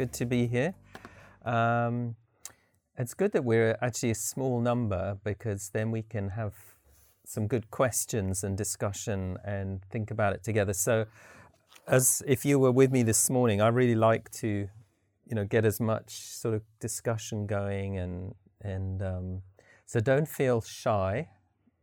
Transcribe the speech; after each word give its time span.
Good 0.00 0.14
to 0.14 0.24
be 0.24 0.46
here. 0.46 0.72
Um, 1.44 2.16
it's 2.96 3.12
good 3.12 3.32
that 3.32 3.44
we're 3.44 3.76
actually 3.82 4.12
a 4.12 4.14
small 4.14 4.58
number 4.58 5.18
because 5.22 5.68
then 5.74 5.90
we 5.90 6.00
can 6.00 6.30
have 6.30 6.54
some 7.26 7.46
good 7.46 7.70
questions 7.70 8.42
and 8.42 8.56
discussion 8.56 9.36
and 9.44 9.84
think 9.90 10.10
about 10.10 10.32
it 10.32 10.42
together. 10.42 10.72
So, 10.72 11.04
as 11.86 12.22
if 12.26 12.46
you 12.46 12.58
were 12.58 12.72
with 12.72 12.90
me 12.90 13.02
this 13.02 13.28
morning, 13.28 13.60
I 13.60 13.68
really 13.68 13.94
like 13.94 14.30
to, 14.40 14.48
you 15.26 15.34
know, 15.34 15.44
get 15.44 15.66
as 15.66 15.80
much 15.80 16.12
sort 16.14 16.54
of 16.54 16.62
discussion 16.80 17.46
going 17.46 17.98
and 17.98 18.34
and 18.62 19.02
um, 19.02 19.42
so 19.84 20.00
don't 20.00 20.28
feel 20.28 20.62
shy, 20.62 21.28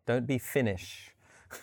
don't 0.08 0.26
be 0.26 0.40
Finnish. 0.40 1.14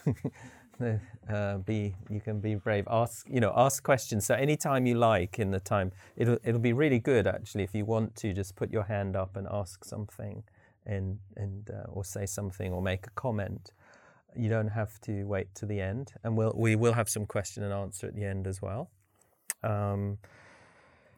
uh, 1.33 1.58
be 1.58 1.94
you 2.11 2.20
can 2.20 2.41
be 2.41 2.55
brave. 2.55 2.86
Ask 2.91 3.27
you 3.30 3.41
know 3.41 3.53
ask 3.56 3.83
questions. 3.83 4.27
So 4.27 4.34
anytime 4.34 4.86
you 4.86 4.97
like 4.97 5.39
in 5.39 5.50
the 5.50 5.61
time, 5.61 5.92
it'll 6.17 6.39
it'll 6.44 6.61
be 6.61 6.72
really 6.72 6.98
good 6.98 7.27
actually 7.27 7.64
if 7.64 7.75
you 7.75 7.84
want 7.84 8.17
to 8.17 8.33
just 8.33 8.56
put 8.56 8.70
your 8.70 8.84
hand 8.84 9.17
up 9.17 9.36
and 9.36 9.47
ask 9.50 9.84
something, 9.84 10.42
and 10.86 11.19
and 11.36 11.70
uh, 11.70 11.91
or 11.91 12.05
say 12.05 12.27
something 12.27 12.72
or 12.72 12.83
make 12.83 13.06
a 13.06 13.11
comment. 13.11 13.72
You 14.36 14.48
don't 14.48 14.69
have 14.69 15.00
to 15.02 15.22
wait 15.25 15.55
to 15.56 15.67
the 15.67 15.80
end, 15.80 16.12
and 16.25 16.36
we'll 16.36 16.55
we 16.56 16.75
will 16.77 16.95
have 16.95 17.08
some 17.08 17.27
question 17.27 17.62
and 17.62 17.72
answer 17.72 18.06
at 18.08 18.17
the 18.17 18.25
end 18.25 18.47
as 18.47 18.61
well. 18.61 18.91
Um, 19.62 20.19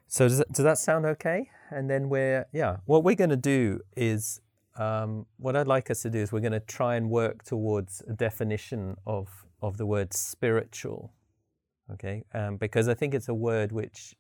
so 0.07 0.29
does 0.29 0.39
that, 0.39 0.53
does 0.53 0.65
that 0.65 0.79
sound 0.79 1.07
okay? 1.07 1.51
And 1.71 1.91
then 1.91 2.09
we're 2.09 2.47
yeah, 2.53 2.79
what 2.85 3.05
we're 3.05 3.17
going 3.17 3.31
to 3.31 3.37
do 3.37 3.81
is 3.97 4.41
um, 4.77 5.27
what 5.39 5.57
I'd 5.57 5.67
like 5.67 5.91
us 5.91 6.03
to 6.03 6.11
do 6.11 6.19
is 6.19 6.33
we're 6.33 6.41
going 6.41 6.53
to 6.53 6.61
try 6.61 6.97
and 6.97 7.11
work 7.11 7.43
towards 7.43 8.03
a 8.07 8.13
definition 8.13 8.97
of 9.07 9.46
of 9.61 9.77
the 9.77 9.87
word 9.87 10.13
spiritual, 10.13 11.13
okay? 11.93 12.25
Um, 12.33 12.57
because 12.57 12.89
I 12.89 12.95
think 12.95 13.15
it's 13.15 13.29
a 13.29 13.35
word 13.35 13.73
which 13.73 14.15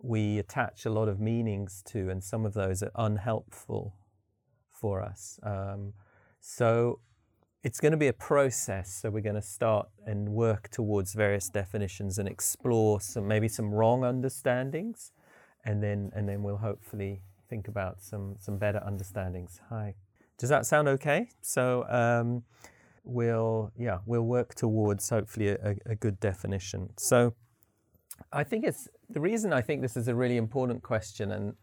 we 0.00 0.38
attach 0.38 0.84
a 0.84 0.90
lot 0.90 1.08
of 1.08 1.20
meanings 1.20 1.82
to, 1.86 2.10
and 2.10 2.22
some 2.22 2.44
of 2.44 2.54
those 2.54 2.82
are 2.82 2.90
unhelpful 2.94 3.94
for 4.70 5.00
us. 5.00 5.38
Um, 5.42 5.92
so 6.40 6.98
it's 7.62 7.78
going 7.78 7.92
to 7.92 7.98
be 7.98 8.08
a 8.08 8.12
process. 8.12 8.92
So 8.92 9.10
we're 9.10 9.20
going 9.20 9.36
to 9.36 9.42
start 9.42 9.88
and 10.04 10.30
work 10.30 10.68
towards 10.70 11.14
various 11.14 11.48
definitions 11.48 12.18
and 12.18 12.28
explore 12.28 13.00
some 13.00 13.28
maybe 13.28 13.48
some 13.48 13.72
wrong 13.72 14.02
understandings, 14.02 15.12
and 15.64 15.82
then 15.82 16.10
and 16.14 16.28
then 16.28 16.42
we'll 16.42 16.56
hopefully 16.56 17.22
think 17.48 17.68
about 17.68 18.02
some 18.02 18.36
some 18.40 18.58
better 18.58 18.82
understandings. 18.84 19.60
Hi, 19.68 19.94
does 20.38 20.48
that 20.48 20.66
sound 20.66 20.88
okay? 20.88 21.28
So 21.40 21.84
um, 21.88 22.42
we'll 23.04 23.72
yeah 23.76 23.98
we'll 24.06 24.22
work 24.22 24.54
towards 24.54 25.08
hopefully 25.08 25.48
a, 25.48 25.76
a 25.86 25.94
good 25.94 26.20
definition. 26.20 26.90
So 26.98 27.34
I 28.32 28.44
think 28.44 28.64
it's 28.64 28.88
the 29.08 29.20
reason 29.20 29.52
I 29.52 29.62
think 29.62 29.82
this 29.82 29.96
is 29.96 30.08
a 30.08 30.14
really 30.14 30.36
important 30.36 30.82
question 30.82 31.32
and 31.32 31.54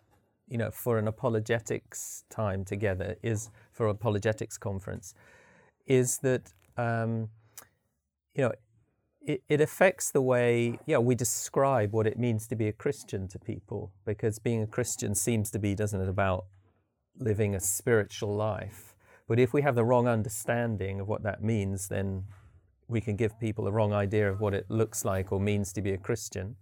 you 0.48 0.58
know 0.58 0.72
for 0.72 0.98
an 0.98 1.08
apologetics 1.08 2.24
time 2.30 2.66
together 2.66 3.16
is 3.24 3.50
for 3.72 3.88
apologetics 3.88 4.58
conference 4.58 5.14
is 5.86 6.18
that 6.20 6.54
um, 6.78 7.30
you 8.34 8.44
know 8.44 8.52
it, 9.22 9.44
it 9.48 9.62
affects 9.62 10.12
the 10.12 10.22
way 10.22 10.80
yeah 10.86 10.98
we 10.98 11.16
describe 11.16 11.94
what 11.94 12.08
it 12.08 12.18
means 12.18 12.48
to 12.48 12.56
be 12.56 12.68
a 12.68 12.74
Christian 12.74 13.28
to 13.30 13.40
people 13.40 13.92
because 14.06 14.40
being 14.40 14.62
a 14.62 14.68
Christian 14.68 15.16
seems 15.16 15.52
to 15.52 15.60
be 15.60 15.76
doesn't 15.76 16.02
it 16.02 16.10
about 16.10 16.46
living 17.18 17.54
a 17.54 17.60
spiritual 17.60 18.36
life 18.36 18.89
but 19.30 19.40
if 19.40 19.54
we 19.54 19.62
have 19.62 19.76
the 19.76 19.86
wrong 19.86 20.10
understanding 20.10 21.00
of 21.00 21.08
what 21.08 21.24
that 21.24 21.42
means 21.42 21.88
then 21.88 22.26
we 22.90 23.00
can 23.00 23.16
give 23.16 23.40
people 23.40 23.68
a 23.68 23.72
wrong 23.72 23.94
idea 23.94 24.30
of 24.30 24.42
what 24.42 24.54
it 24.54 24.66
looks 24.68 25.06
like 25.06 25.32
or 25.32 25.40
means 25.40 25.72
to 25.72 25.82
be 25.82 25.92
a 25.92 25.98
Christian 25.98 26.58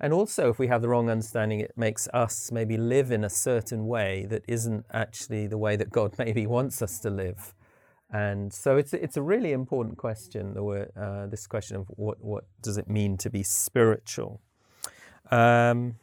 and 0.00 0.12
also 0.12 0.50
if 0.50 0.58
we 0.58 0.66
have 0.66 0.82
the 0.82 0.88
wrong 0.88 1.08
understanding 1.08 1.60
it 1.60 1.72
makes 1.76 2.08
us 2.12 2.50
maybe 2.50 2.76
live 2.76 3.12
in 3.12 3.22
a 3.22 3.30
certain 3.30 3.86
way 3.86 4.26
that 4.28 4.42
isn't 4.48 4.84
actually 4.92 5.46
the 5.46 5.58
way 5.58 5.76
that 5.76 5.90
God 5.90 6.14
maybe 6.18 6.44
wants 6.46 6.82
us 6.82 6.98
to 7.00 7.10
live 7.10 7.54
and 8.10 8.52
so 8.52 8.76
it's 8.76 8.92
it's 8.92 9.16
a 9.16 9.22
really 9.22 9.52
important 9.52 9.98
question. 9.98 10.54
The 10.54 10.88
uh, 10.96 11.26
this 11.26 11.46
question 11.46 11.76
of 11.76 11.86
what 11.88 12.22
what 12.22 12.44
does 12.62 12.78
it 12.78 12.88
mean 12.88 13.16
to 13.18 13.30
be 13.30 13.42
spiritual. 13.42 14.40
Um, 15.30 15.96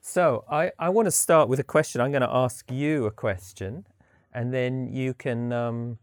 so 0.00 0.44
I, 0.50 0.72
I 0.78 0.88
want 0.88 1.06
to 1.06 1.12
start 1.12 1.48
with 1.48 1.60
a 1.60 1.64
question. 1.64 2.00
I'm 2.00 2.10
going 2.10 2.22
to 2.22 2.30
ask 2.30 2.70
you 2.70 3.06
a 3.06 3.10
question, 3.10 3.84
and 4.32 4.52
then 4.52 4.88
you 4.92 5.14
can 5.14 5.52
um, 5.52 5.98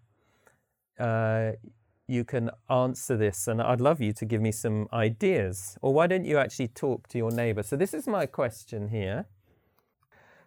uh, 0.99 1.51
you 2.07 2.23
can 2.23 2.49
answer 2.69 3.17
this. 3.17 3.47
And 3.47 3.61
I'd 3.61 3.81
love 3.81 4.01
you 4.01 4.13
to 4.13 4.25
give 4.25 4.41
me 4.41 4.51
some 4.51 4.87
ideas. 4.93 5.77
Or 5.81 5.93
why 5.93 6.07
don't 6.07 6.25
you 6.25 6.37
actually 6.37 6.69
talk 6.69 7.07
to 7.09 7.17
your 7.17 7.31
neighbor? 7.31 7.63
So 7.63 7.75
this 7.75 7.93
is 7.93 8.07
my 8.07 8.25
question 8.25 8.89
here. 8.89 9.25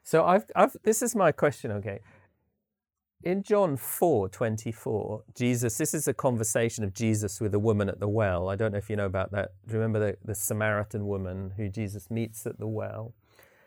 So 0.03 0.25
I've, 0.25 0.45
I've 0.57 0.77
this 0.83 1.03
is 1.03 1.15
my 1.15 1.31
question. 1.31 1.71
Okay, 1.73 2.01
in 3.23 3.43
John 3.43 3.77
4 3.77 4.31
24, 4.31 5.25
Jesus, 5.35 5.77
this 5.77 5.93
is 5.93 6.09
a 6.09 6.15
conversation 6.15 6.85
of 6.85 6.95
Jesus 6.95 7.41
with 7.41 7.55
a 7.55 7.59
woman 7.59 7.89
at 7.89 8.01
the 8.01 8.09
well. 8.09 8.49
I 8.49 8.57
don't 8.57 8.73
know 8.73 8.79
if 8.79 8.89
you 8.89 8.97
know 8.97 9.07
about 9.07 9.31
that. 9.33 9.51
Do 9.67 9.75
you 9.75 9.79
remember 9.79 9.99
the, 10.01 10.17
the 10.25 10.35
Samaritan 10.35 11.07
woman 11.07 11.53
who 11.57 11.69
Jesus 11.69 12.11
meets 12.11 12.47
at 12.47 12.59
the 12.59 12.67
well? 12.67 13.13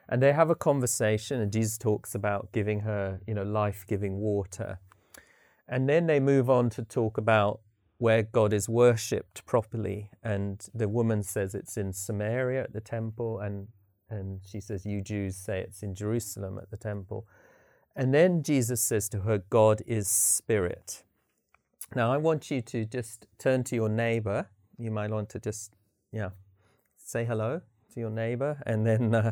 And 0.10 0.22
they 0.22 0.34
have 0.34 0.50
a 0.50 0.56
conversation, 0.56 1.40
and 1.40 1.52
Jesus 1.52 1.78
talks 1.78 2.14
about 2.14 2.52
giving 2.52 2.82
her, 2.82 3.22
you 3.26 3.34
know, 3.34 3.44
life 3.44 3.86
giving 3.88 4.18
water. 4.18 4.80
And 5.68 5.88
then 5.88 6.08
they 6.08 6.20
move 6.20 6.50
on 6.50 6.70
to 6.72 6.84
talk 6.84 7.18
about 7.18 7.62
where 7.98 8.22
God 8.22 8.52
is 8.52 8.68
worshipped 8.68 9.46
properly. 9.46 10.10
And 10.22 10.66
the 10.74 10.90
woman 10.90 11.24
says 11.24 11.56
it's 11.56 11.78
in 11.78 11.94
Samaria 11.94 12.64
at 12.64 12.74
the 12.74 12.82
temple, 12.82 13.40
and, 13.40 13.70
and 14.10 14.42
she 14.46 14.60
says, 14.60 14.86
You 14.86 15.02
Jews 15.02 15.38
say 15.38 15.62
it's 15.62 15.84
in 15.84 15.96
Jerusalem 15.96 16.60
at 16.62 16.70
the 16.70 16.78
temple. 16.78 17.26
And 17.96 18.14
then 18.14 18.44
Jesus 18.44 18.82
says 18.82 19.08
to 19.10 19.22
her, 19.22 19.44
God 19.50 19.82
is 19.88 20.08
spirit. 20.08 21.04
Now, 21.96 22.12
I 22.12 22.18
want 22.18 22.50
you 22.50 22.62
to 22.62 22.86
just 22.86 23.28
turn 23.38 23.64
to 23.66 23.76
your 23.76 23.90
neighbor. 23.90 24.50
You 24.80 24.90
might 24.90 25.12
want 25.12 25.30
to 25.30 25.40
just, 25.40 25.76
yeah, 26.12 26.32
say 26.98 27.24
hello 27.24 27.62
to 27.94 28.00
your 28.00 28.10
neighbor, 28.10 28.62
and 28.66 28.86
then 28.86 29.16
uh, 29.16 29.32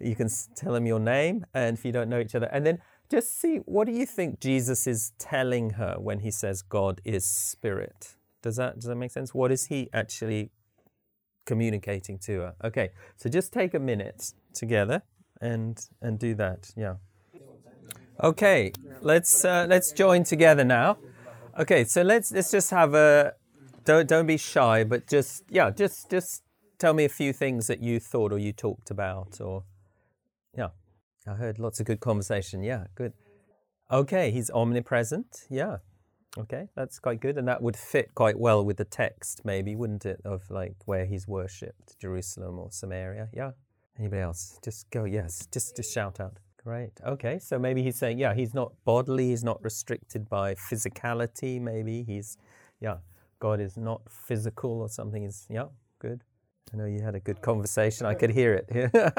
you 0.00 0.14
can 0.14 0.28
tell 0.54 0.74
him 0.74 0.86
your 0.86 1.00
name. 1.00 1.46
And 1.54 1.76
if 1.76 1.84
you 1.84 1.92
don't 1.92 2.08
know 2.08 2.20
each 2.20 2.34
other, 2.34 2.46
and 2.46 2.66
then 2.66 2.78
just 3.10 3.40
see 3.40 3.56
what 3.64 3.86
do 3.86 3.92
you 3.92 4.06
think 4.06 4.40
Jesus 4.40 4.86
is 4.86 5.12
telling 5.18 5.70
her 5.70 5.96
when 5.98 6.20
he 6.20 6.30
says 6.30 6.62
God 6.62 7.00
is 7.04 7.24
spirit? 7.24 8.16
Does 8.42 8.56
that 8.56 8.76
does 8.76 8.84
that 8.84 8.96
make 8.96 9.10
sense? 9.10 9.34
What 9.34 9.50
is 9.50 9.66
he 9.66 9.88
actually 9.92 10.50
communicating 11.46 12.18
to 12.18 12.40
her? 12.40 12.54
Okay, 12.64 12.90
so 13.16 13.28
just 13.28 13.52
take 13.52 13.74
a 13.74 13.78
minute 13.78 14.32
together 14.52 15.02
and 15.40 15.78
and 16.02 16.18
do 16.18 16.34
that. 16.34 16.70
Yeah. 16.76 16.96
Okay, 18.22 18.72
let's 19.00 19.44
uh, 19.44 19.66
let's 19.68 19.92
join 19.92 20.24
together 20.24 20.64
now. 20.64 20.98
Okay, 21.58 21.84
so 21.84 22.02
let's 22.02 22.32
let's 22.32 22.50
just 22.50 22.70
have 22.70 22.94
a 22.94 23.34
don't 23.84 24.08
don't 24.08 24.26
be 24.26 24.36
shy, 24.36 24.84
but 24.84 25.06
just 25.06 25.44
yeah, 25.48 25.70
just 25.70 26.10
just 26.10 26.42
tell 26.78 26.94
me 26.94 27.04
a 27.04 27.08
few 27.08 27.32
things 27.32 27.66
that 27.66 27.82
you 27.82 28.00
thought 28.00 28.32
or 28.32 28.38
you 28.38 28.52
talked 28.52 28.90
about 28.90 29.40
or 29.40 29.64
yeah. 30.56 30.68
I 31.26 31.34
heard 31.34 31.58
lots 31.58 31.78
of 31.80 31.86
good 31.86 32.00
conversation. 32.00 32.62
Yeah, 32.62 32.86
good. 32.94 33.12
Okay, 33.90 34.30
he's 34.30 34.50
omnipresent. 34.50 35.46
Yeah. 35.50 35.78
Okay, 36.36 36.68
that's 36.76 36.98
quite 36.98 37.20
good, 37.20 37.36
and 37.36 37.48
that 37.48 37.62
would 37.62 37.76
fit 37.76 38.14
quite 38.14 38.38
well 38.38 38.64
with 38.64 38.76
the 38.76 38.84
text, 38.84 39.42
maybe, 39.44 39.74
wouldn't 39.74 40.06
it? 40.06 40.20
Of 40.24 40.50
like 40.50 40.76
where 40.84 41.04
he's 41.04 41.26
worshipped, 41.26 41.98
Jerusalem 41.98 42.58
or 42.58 42.70
Samaria. 42.70 43.28
Yeah. 43.32 43.52
Anybody 43.98 44.22
else? 44.22 44.58
Just 44.62 44.90
go. 44.90 45.04
Yes. 45.04 45.48
Just 45.52 45.76
just 45.76 45.92
shout 45.92 46.20
out. 46.20 46.38
Great. 46.62 46.92
Okay. 47.04 47.38
So 47.38 47.58
maybe 47.58 47.82
he's 47.82 47.96
saying, 47.96 48.18
yeah, 48.18 48.34
he's 48.34 48.54
not 48.54 48.72
bodily, 48.84 49.30
he's 49.30 49.42
not 49.42 49.62
restricted 49.62 50.28
by 50.28 50.54
physicality, 50.54 51.60
maybe. 51.60 52.04
He's, 52.04 52.36
yeah. 52.80 52.98
God 53.40 53.60
is 53.60 53.76
not 53.76 54.02
physical 54.10 54.80
or 54.80 54.88
something 54.88 55.24
is, 55.24 55.46
yeah, 55.48 55.66
good. 55.98 56.24
I 56.72 56.76
know 56.76 56.84
you 56.84 57.00
had 57.00 57.14
a 57.14 57.20
good 57.20 57.40
conversation. 57.40 58.06
I 58.06 58.14
could 58.14 58.30
hear 58.30 58.54
it. 58.54 58.66
yeah, 58.94 59.10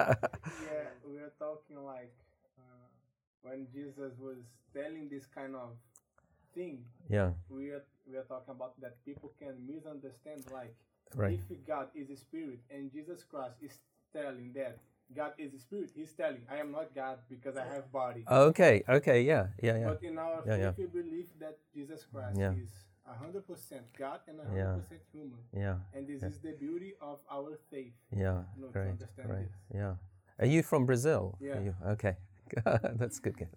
we 1.05 1.13
were 1.15 1.33
talking 1.39 1.83
like 1.83 2.13
uh, 2.57 2.85
when 3.41 3.67
Jesus 3.73 4.13
was 4.19 4.37
telling 4.73 5.09
this 5.09 5.25
kind 5.25 5.55
of 5.55 5.69
thing. 6.53 6.83
Yeah. 7.09 7.31
We 7.49 7.71
are 7.71 7.83
we 8.09 8.17
are 8.17 8.23
talking 8.23 8.51
about 8.53 8.79
that 8.81 9.03
people 9.05 9.31
can 9.39 9.55
misunderstand 9.67 10.43
like 10.53 10.75
Right. 11.15 11.39
if 11.49 11.65
God 11.65 11.87
is 11.95 12.11
a 12.11 12.15
spirit 12.15 12.59
and 12.69 12.91
Jesus 12.91 13.23
Christ 13.23 13.55
is 13.63 13.79
telling 14.13 14.53
that 14.53 14.77
God 15.15 15.33
is 15.39 15.55
a 15.55 15.59
spirit, 15.59 15.89
he's 15.95 16.13
telling 16.13 16.41
I 16.51 16.57
am 16.57 16.71
not 16.71 16.93
God 16.93 17.17
because 17.27 17.57
I 17.57 17.65
have 17.65 17.91
body. 17.91 18.23
Okay. 18.29 18.83
Okay. 18.87 19.21
Yeah. 19.23 19.47
Yeah. 19.63 19.77
Yeah. 19.79 19.85
But 19.87 20.03
in 20.03 20.19
our 20.19 20.43
Yeah, 20.45 20.55
faith, 20.55 20.61
yeah. 20.61 20.71
we 20.77 20.85
believe 21.01 21.27
that 21.39 21.57
Jesus 21.73 22.05
Christ 22.13 22.37
Yeah. 22.37 22.53
is 22.53 22.69
hundred 23.17 23.47
percent 23.47 23.85
God 23.97 24.19
and 24.27 24.39
hundred 24.39 24.57
Yeah. 24.57 24.75
percent 24.77 25.01
human, 25.11 25.39
Yeah. 25.53 25.77
and 25.93 26.07
this 26.07 26.21
Yeah. 26.21 26.29
is 26.29 26.39
the 26.39 26.51
beauty 26.53 26.93
of 27.01 27.19
our 27.31 27.57
faith. 27.71 27.93
Yeah. 28.11 28.43
No, 28.57 28.67
to 28.67 28.73
Great. 28.73 28.99
Great. 29.15 29.39
this. 29.39 29.51
Yeah. 29.73 29.95
Are 30.39 30.45
you 30.45 30.63
from 30.63 30.85
Brazil? 30.85 31.37
Yeah. 31.41 31.59
you? 31.61 31.75
Okay. 31.87 32.15
That's 32.65 33.19
good. 33.19 33.47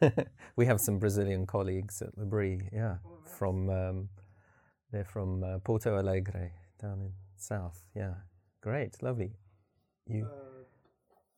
we 0.56 0.66
have 0.66 0.80
some 0.80 0.98
Brazilian 0.98 1.46
colleagues 1.46 2.02
at 2.02 2.16
L'Abri. 2.18 2.68
Yeah. 2.72 2.96
Oh, 3.04 3.18
nice. 3.24 3.32
From 3.38 3.70
um, 3.70 4.08
they're 4.90 5.04
from 5.04 5.42
uh, 5.42 5.58
Porto 5.60 5.96
Alegre 5.96 6.52
down 6.80 7.00
in 7.00 7.12
south. 7.36 7.82
Yeah. 7.94 8.14
Great. 8.60 9.02
Lovely. 9.02 9.32
You. 10.06 10.26
Uh, 10.26 10.64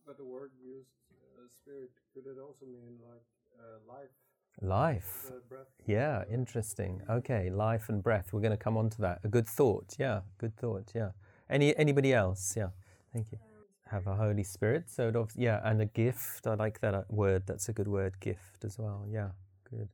but 0.07 0.17
the 0.17 0.25
word 0.25 0.51
used, 0.61 0.91
uh, 1.39 1.47
spirit, 1.55 1.91
could 2.13 2.27
it 2.27 2.39
also 2.41 2.67
mean 2.67 2.99
like 3.11 3.27
uh, 3.61 3.79
life, 3.87 4.11
Life. 4.61 5.31
Yeah, 5.87 6.25
interesting. 6.31 7.03
Okay, 7.11 7.51
life 7.51 7.89
and 7.89 8.03
breath. 8.03 8.33
We're 8.33 8.41
going 8.41 8.53
to 8.53 8.57
come 8.57 8.77
on 8.77 8.89
to 8.91 9.01
that. 9.03 9.21
A 9.25 9.29
good 9.29 9.49
thought. 9.49 9.97
Yeah, 9.99 10.21
good 10.39 10.57
thought. 10.57 10.93
Yeah. 10.95 11.11
Any 11.51 11.77
anybody 11.77 12.13
else? 12.13 12.55
Yeah. 12.57 12.69
Thank 13.13 13.33
you. 13.33 13.39
Have 13.91 14.07
a 14.07 14.17
Holy 14.17 14.43
Spirit. 14.45 14.89
So 14.89 15.09
it 15.09 15.17
yeah, 15.37 15.61
and 15.63 15.81
a 15.83 15.87
gift. 15.87 16.47
I 16.47 16.55
like 16.55 16.81
that 16.81 16.95
uh, 16.95 17.03
word. 17.11 17.43
That's 17.47 17.69
a 17.69 17.73
good 17.73 17.89
word. 17.89 18.19
Gift 18.21 18.65
as 18.65 18.79
well. 18.79 19.05
Yeah. 19.11 19.31
Good. 19.71 19.89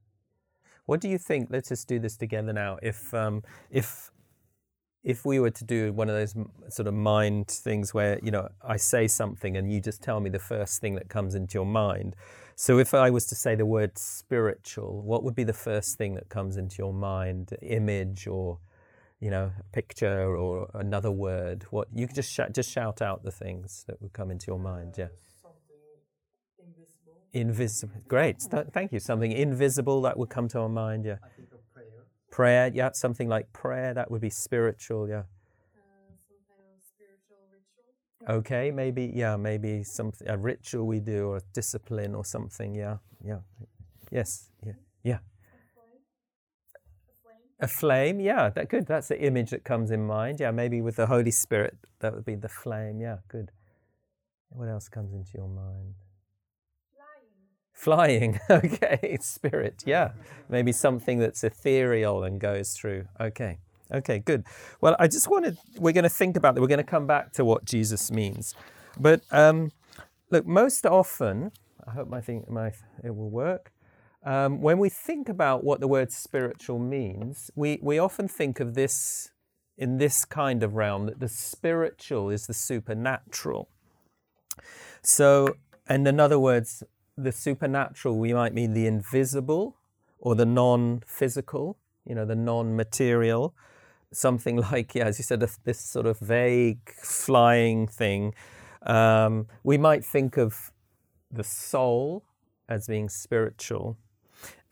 What 0.87 1.01
do 1.01 1.09
you 1.09 1.19
think? 1.19 1.49
Let's 1.51 1.69
just 1.69 1.89
do 1.89 1.99
this 1.99 2.17
together 2.17 2.53
now. 2.53 2.79
If 2.83 3.13
um, 3.13 3.43
if 3.71 4.11
if 5.03 5.25
we 5.25 5.41
were 5.41 5.51
to 5.51 5.65
do 5.65 5.93
one 5.93 6.09
of 6.09 6.15
those 6.15 6.35
sort 6.69 6.87
of 6.87 6.95
mind 6.95 7.49
things 7.49 7.93
where 7.95 8.21
you 8.23 8.31
know 8.31 8.49
I 8.63 8.77
say 8.77 9.09
something 9.09 9.57
and 9.57 9.73
you 9.73 9.81
just 9.81 10.03
tell 10.03 10.21
me 10.21 10.31
the 10.31 10.39
first 10.39 10.81
thing 10.81 10.95
that 10.95 11.09
comes 11.09 11.35
into 11.35 11.55
your 11.55 11.67
mind. 11.67 12.15
So 12.61 12.79
if 12.79 12.93
I 12.93 13.09
was 13.09 13.25
to 13.29 13.35
say 13.35 13.55
the 13.55 13.65
word 13.65 13.97
spiritual, 13.97 15.01
what 15.01 15.25
would 15.25 15.35
be 15.35 15.45
the 15.45 15.55
first 15.55 15.97
thing 15.97 16.13
that 16.17 16.29
comes 16.29 16.59
into 16.59 16.77
your 16.77 16.93
mind? 16.93 17.57
Image 17.63 18.27
or 18.27 18.59
you 19.19 19.31
know, 19.31 19.51
a 19.59 19.63
picture 19.73 20.37
or 20.37 20.69
another 20.75 21.11
word? 21.11 21.65
What 21.71 21.89
you 21.95 22.07
could 22.07 22.17
just 22.17 22.31
shout, 22.31 22.53
just 22.53 22.71
shout 22.71 23.01
out 23.01 23.23
the 23.23 23.31
things 23.31 23.87
that 23.89 24.03
would 24.03 24.13
come 24.13 24.31
into 24.31 24.49
your 24.49 24.59
mind. 24.59 24.97
Yeah. 24.99 25.09
Invisible. 27.33 28.03
Great. 28.09 28.41
Th- 28.51 28.67
thank 28.75 28.93
you. 28.93 29.01
Something 29.01 29.33
invisible 29.33 30.03
that 30.03 30.19
would 30.19 30.29
come 30.29 30.47
to 30.49 30.59
our 30.59 30.69
mind. 30.69 31.07
Yeah. 31.07 31.17
I 31.25 31.29
think 31.35 31.49
of 31.55 31.61
prayer. 31.73 32.05
Prayer. 32.31 32.71
Yeah. 32.75 32.91
Something 32.93 33.31
like 33.31 33.51
prayer. 33.55 33.95
That 33.95 34.11
would 34.11 34.21
be 34.21 34.29
spiritual. 34.29 35.09
Yeah. 35.09 35.23
Okay. 38.37 38.71
Maybe. 38.71 39.13
Yeah. 39.15 39.37
Maybe 39.37 39.83
something 39.83 40.29
a 40.29 40.37
ritual 40.37 40.87
we 40.87 41.01
do 41.01 41.29
or 41.29 41.37
a 41.39 41.43
discipline 41.53 42.15
or 42.15 42.25
something. 42.25 42.75
Yeah. 42.75 42.97
Yeah. 43.25 43.41
Yes. 44.11 44.51
Yeah. 44.65 44.73
Yeah. 45.03 45.19
A 45.19 45.69
flame. 47.25 47.41
A 47.61 47.69
flame. 47.69 48.21
Yeah. 48.21 48.51
That 48.51 48.69
good. 48.69 48.87
That's 48.87 49.09
the 49.09 49.21
image 49.21 49.51
that 49.51 49.65
comes 49.65 49.91
in 49.91 50.07
mind. 50.07 50.41
Yeah. 50.41 50.51
Maybe 50.51 50.81
with 50.81 50.97
the 50.97 51.07
Holy 51.07 51.31
Spirit, 51.31 51.77
that 52.01 52.15
would 52.15 52.25
be 52.25 52.37
the 52.37 52.49
flame. 52.49 53.01
Yeah. 53.01 53.19
Good. 53.29 53.51
What 54.51 54.69
else 54.69 54.89
comes 54.89 55.13
into 55.13 55.31
your 55.35 55.49
mind? 55.49 55.95
Flying. 57.73 58.41
Flying, 58.41 58.41
okay, 58.51 59.17
spirit, 59.21 59.85
yeah. 59.87 60.13
Maybe 60.49 60.73
something 60.73 61.19
that's 61.19 61.45
ethereal 61.45 62.25
and 62.25 62.41
goes 62.41 62.73
through. 62.73 63.07
Okay, 63.21 63.59
okay, 63.93 64.19
good. 64.19 64.45
Well, 64.81 64.97
I 64.99 65.09
just 65.09 65.29
wanted, 65.29 65.59
we're 65.77 65.93
going 65.93 66.05
to 66.05 66.09
think 66.09 66.37
about 66.37 66.55
that. 66.55 66.61
We're 66.61 66.69
going 66.69 66.79
to 66.79 66.85
come 66.85 67.07
back 67.07 67.33
to 67.35 67.45
what 67.45 67.65
Jesus 67.65 68.11
means. 68.11 68.55
But 68.99 69.23
um, 69.31 69.73
look, 70.31 70.47
most 70.47 70.87
often, 70.87 71.53
I 71.87 71.93
hope 71.93 72.09
my 72.09 72.21
thing, 72.21 72.45
my, 72.49 72.73
it 73.03 73.15
will 73.15 73.31
work. 73.31 73.73
Um, 74.25 74.61
when 74.61 74.79
we 74.79 74.91
think 74.91 75.29
about 75.29 75.65
what 75.65 75.81
the 75.81 75.89
word 75.89 76.13
spiritual 76.13 76.79
means, 76.79 77.51
we, 77.55 77.79
we 77.83 77.99
often 77.99 78.29
think 78.29 78.61
of 78.61 78.75
this 78.75 79.31
in 79.79 79.97
this 79.97 80.27
kind 80.27 80.63
of 80.63 80.75
realm 80.75 81.07
that 81.07 81.21
the 81.21 81.29
spiritual 81.29 82.29
is 82.29 82.47
the 82.47 82.53
supernatural. 82.53 83.71
So, 85.03 85.57
and 85.89 86.07
in 86.07 86.21
other 86.21 86.39
words, 86.39 86.85
the 87.17 87.33
supernatural, 87.33 88.19
we 88.19 88.35
might 88.35 88.53
mean 88.53 88.75
the 88.75 88.87
invisible 88.87 89.77
or 90.19 90.35
the 90.35 90.45
non 90.45 91.03
physical, 91.07 91.79
you 92.07 92.15
know, 92.15 92.27
the 92.27 92.37
non 92.37 92.77
material. 92.77 93.55
Something 94.13 94.57
like, 94.73 94.95
yeah, 94.95 95.07
as 95.07 95.19
you 95.19 95.25
said, 95.25 95.41
this 95.41 95.81
sort 95.81 96.07
of 96.07 96.19
vague 96.19 96.91
flying 97.03 97.87
thing. 97.87 98.35
Um, 98.83 99.47
we 99.63 99.79
might 99.79 100.05
think 100.05 100.37
of 100.37 100.73
the 101.31 101.45
soul 101.45 102.25
as 102.69 102.87
being 102.87 103.09
spiritual. 103.09 103.97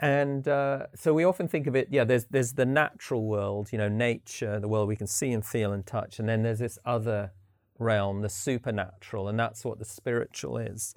And 0.01 0.47
uh, 0.47 0.87
so 0.95 1.13
we 1.13 1.25
often 1.25 1.49
think 1.49 1.67
of 1.67 1.75
it, 1.75 1.89
yeah, 1.91 2.05
there's, 2.05 2.27
there's 2.27 2.53
the 2.53 2.65
natural 2.65 3.27
world, 3.27 3.71
you 3.73 3.79
know, 3.79 3.89
nature, 3.89 4.61
the 4.61 4.69
world 4.69 4.89
we 4.89 4.97
can 4.97 5.09
see 5.09 5.33
and 5.33 5.45
feel 5.45 5.73
and 5.73 5.85
touch. 5.85 6.21
And 6.21 6.29
then 6.29 6.43
there's 6.43 6.61
this 6.61 6.79
other 6.85 7.33
realm, 7.79 8.23
the 8.23 8.29
supernatural, 8.29 9.29
and 9.29 9.39
that's 9.39 9.65
what 9.65 9.79
the 9.79 9.85
spiritual 9.85 10.57
is. 10.57 10.95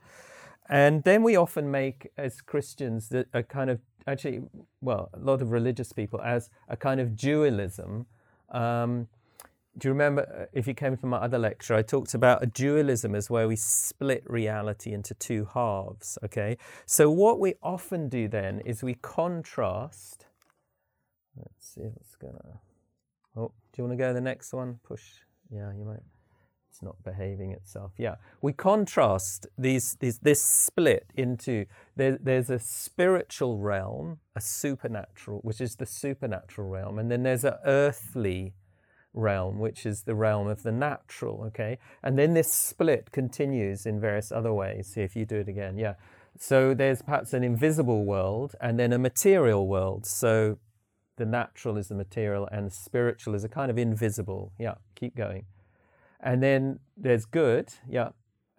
And 0.70 1.04
then 1.04 1.24
we 1.24 1.36
often 1.36 1.70
make, 1.72 2.12
as 2.18 2.42
Christians, 2.42 3.10
the- 3.10 3.26
a 3.34 3.44
kind 3.44 3.70
of 3.70 3.82
actually, 4.08 4.42
well, 4.82 5.10
a 5.14 5.20
lot 5.20 5.42
of 5.42 5.52
religious 5.52 5.92
people, 5.94 6.22
as 6.22 6.50
a 6.68 6.78
kind 6.78 7.00
of 7.00 7.16
dualism. 7.16 8.06
Um, 8.52 9.08
do 9.78 9.88
you 9.88 9.94
remember 9.94 10.28
uh, 10.42 10.46
if 10.54 10.68
you 10.68 10.74
came 10.74 10.98
from 10.98 11.10
my 11.10 11.18
other 11.18 11.40
lecture, 11.40 11.74
I 11.74 11.82
talked 11.82 12.14
about 12.14 12.44
a 12.44 12.46
dualism 12.46 13.16
as 13.16 13.30
where 13.30 13.48
we 13.48 13.56
split 13.56 14.24
reality 14.26 14.92
into 14.92 15.14
two 15.14 15.48
halves. 15.54 16.18
Okay, 16.26 16.58
so 16.86 17.10
what 17.10 17.40
we 17.40 17.56
often 17.64 18.10
do 18.10 18.28
then 18.28 18.60
is 18.66 18.84
we 18.84 18.96
contrast. 18.96 20.26
Let's 21.38 21.74
see 21.74 21.82
what's 21.82 22.16
gonna. 22.16 22.60
Oh, 23.38 23.54
do 23.72 23.82
you 23.82 23.84
want 23.86 23.94
to 23.94 24.04
go 24.04 24.10
to 24.10 24.14
the 24.14 24.22
next 24.22 24.54
one? 24.54 24.80
Push. 24.84 25.04
Yeah, 25.50 25.72
you 25.74 25.86
might 25.86 26.02
it's 26.72 26.82
not 26.82 27.04
behaving 27.04 27.52
itself. 27.52 27.92
Yeah, 27.98 28.16
we 28.42 28.54
contrast 28.54 29.46
these, 29.58 29.98
these 30.00 30.20
this 30.20 30.42
split 30.42 31.12
into 31.16 31.66
there, 31.98 32.18
there's 32.22 32.50
a 32.50 32.60
spiritual 32.60 33.58
realm, 33.58 34.20
a 34.38 34.42
supernatural, 34.42 35.40
which 35.44 35.60
is 35.60 35.76
the 35.76 35.86
supernatural 35.86 36.70
realm, 36.70 36.98
and 36.98 37.12
then 37.12 37.24
there's 37.24 37.44
an 37.44 37.56
earthly 37.66 38.54
realm, 39.14 39.60
which 39.60 39.86
is 39.86 40.04
the 40.04 40.16
realm 40.16 40.48
of 40.48 40.64
the 40.64 40.72
natural. 40.72 41.44
Okay, 41.48 41.78
and 42.02 42.18
then 42.18 42.34
this 42.34 42.52
split 42.52 43.12
continues 43.12 43.86
in 43.86 44.00
various 44.00 44.32
other 44.32 44.54
ways. 44.54 44.88
See 44.94 45.02
if 45.02 45.14
you 45.14 45.26
do 45.26 45.38
it 45.38 45.50
again. 45.50 45.78
Yeah. 45.78 45.96
So 46.40 46.74
there's 46.74 47.02
perhaps 47.02 47.34
an 47.34 47.44
invisible 47.44 48.06
world 48.06 48.56
and 48.62 48.80
then 48.80 48.94
a 48.94 48.98
material 48.98 49.68
world. 49.68 50.06
So 50.06 50.58
the 51.18 51.26
natural 51.26 51.78
is 51.78 51.90
the 51.90 51.96
material 51.96 52.48
and 52.50 52.68
the 52.68 52.72
spiritual 52.72 53.36
is 53.36 53.44
a 53.44 53.50
kind 53.50 53.70
of 53.70 53.78
invisible. 53.78 54.54
Yeah, 54.58 54.76
keep 54.96 55.18
going. 55.18 55.46
And 56.22 56.42
then 56.42 56.80
there's 56.96 57.26
good, 57.26 57.70
yeah, 57.90 58.10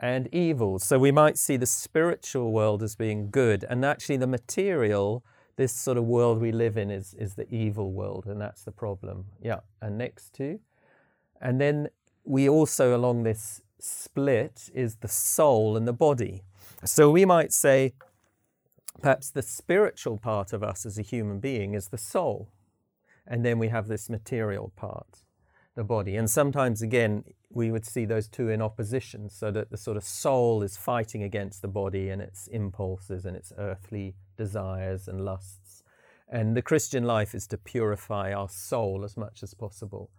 and 0.00 0.28
evil. 0.34 0.80
So 0.80 0.98
we 0.98 1.12
might 1.12 1.38
see 1.38 1.56
the 1.56 1.66
spiritual 1.66 2.50
world 2.50 2.82
as 2.82 2.96
being 2.96 3.30
good, 3.30 3.64
and 3.70 3.84
actually 3.84 4.16
the 4.16 4.26
material, 4.26 5.24
this 5.56 5.72
sort 5.72 5.96
of 5.96 6.04
world 6.04 6.40
we 6.40 6.50
live 6.50 6.76
in, 6.76 6.90
is, 6.90 7.14
is 7.14 7.34
the 7.34 7.48
evil 7.54 7.92
world, 7.92 8.26
and 8.26 8.40
that's 8.40 8.64
the 8.64 8.72
problem. 8.72 9.26
Yeah, 9.40 9.60
and 9.80 9.96
next 9.96 10.32
to. 10.34 10.58
And 11.40 11.60
then 11.60 11.88
we 12.24 12.48
also, 12.48 12.96
along 12.96 13.22
this 13.22 13.62
split, 13.78 14.68
is 14.74 14.96
the 14.96 15.08
soul 15.08 15.76
and 15.76 15.86
the 15.86 15.92
body. 15.92 16.42
So 16.84 17.10
we 17.10 17.24
might 17.24 17.52
say, 17.52 17.94
perhaps 19.00 19.30
the 19.30 19.42
spiritual 19.42 20.18
part 20.18 20.52
of 20.52 20.64
us 20.64 20.84
as 20.84 20.98
a 20.98 21.02
human 21.02 21.38
being 21.38 21.74
is 21.74 21.88
the 21.88 21.98
soul, 21.98 22.48
and 23.24 23.44
then 23.44 23.60
we 23.60 23.68
have 23.68 23.86
this 23.86 24.10
material 24.10 24.72
part 24.74 25.22
the 25.74 25.84
body. 25.84 26.16
And 26.16 26.28
sometimes, 26.28 26.82
again, 26.82 27.24
we 27.54 27.70
would 27.70 27.84
see 27.84 28.06
those 28.06 28.28
two 28.28 28.48
in 28.48 28.62
opposition, 28.62 29.28
so 29.28 29.50
that 29.50 29.70
the 29.70 29.76
sort 29.76 29.96
of 29.96 30.04
soul 30.04 30.62
is 30.62 30.76
fighting 30.76 31.22
against 31.22 31.60
the 31.60 31.68
body 31.68 32.08
and 32.08 32.22
its 32.22 32.46
impulses 32.48 33.26
and 33.26 33.36
its 33.36 33.52
earthly 33.58 34.14
desires 34.36 35.06
and 35.06 35.24
lusts. 35.24 35.82
And 36.28 36.56
the 36.56 36.62
Christian 36.62 37.04
life 37.04 37.34
is 37.34 37.46
to 37.48 37.58
purify 37.58 38.32
our 38.32 38.48
soul 38.48 39.04
as 39.04 39.16
much 39.16 39.42
as 39.42 39.52
possible. 39.52 40.10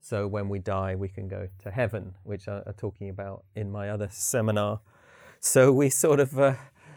So 0.00 0.26
when 0.26 0.50
we 0.50 0.58
die, 0.58 0.94
we 0.94 1.08
can 1.08 1.28
go 1.28 1.48
to 1.62 1.70
heaven, 1.70 2.14
which 2.24 2.46
I 2.46 2.58
am 2.66 2.74
talking 2.76 3.08
about 3.08 3.44
in 3.54 3.72
my 3.72 3.88
other 3.88 4.08
seminar. 4.10 4.80
So 5.40 5.72
we 5.72 5.88
sort 5.88 6.20
of, 6.20 6.38
uh, 6.38 6.54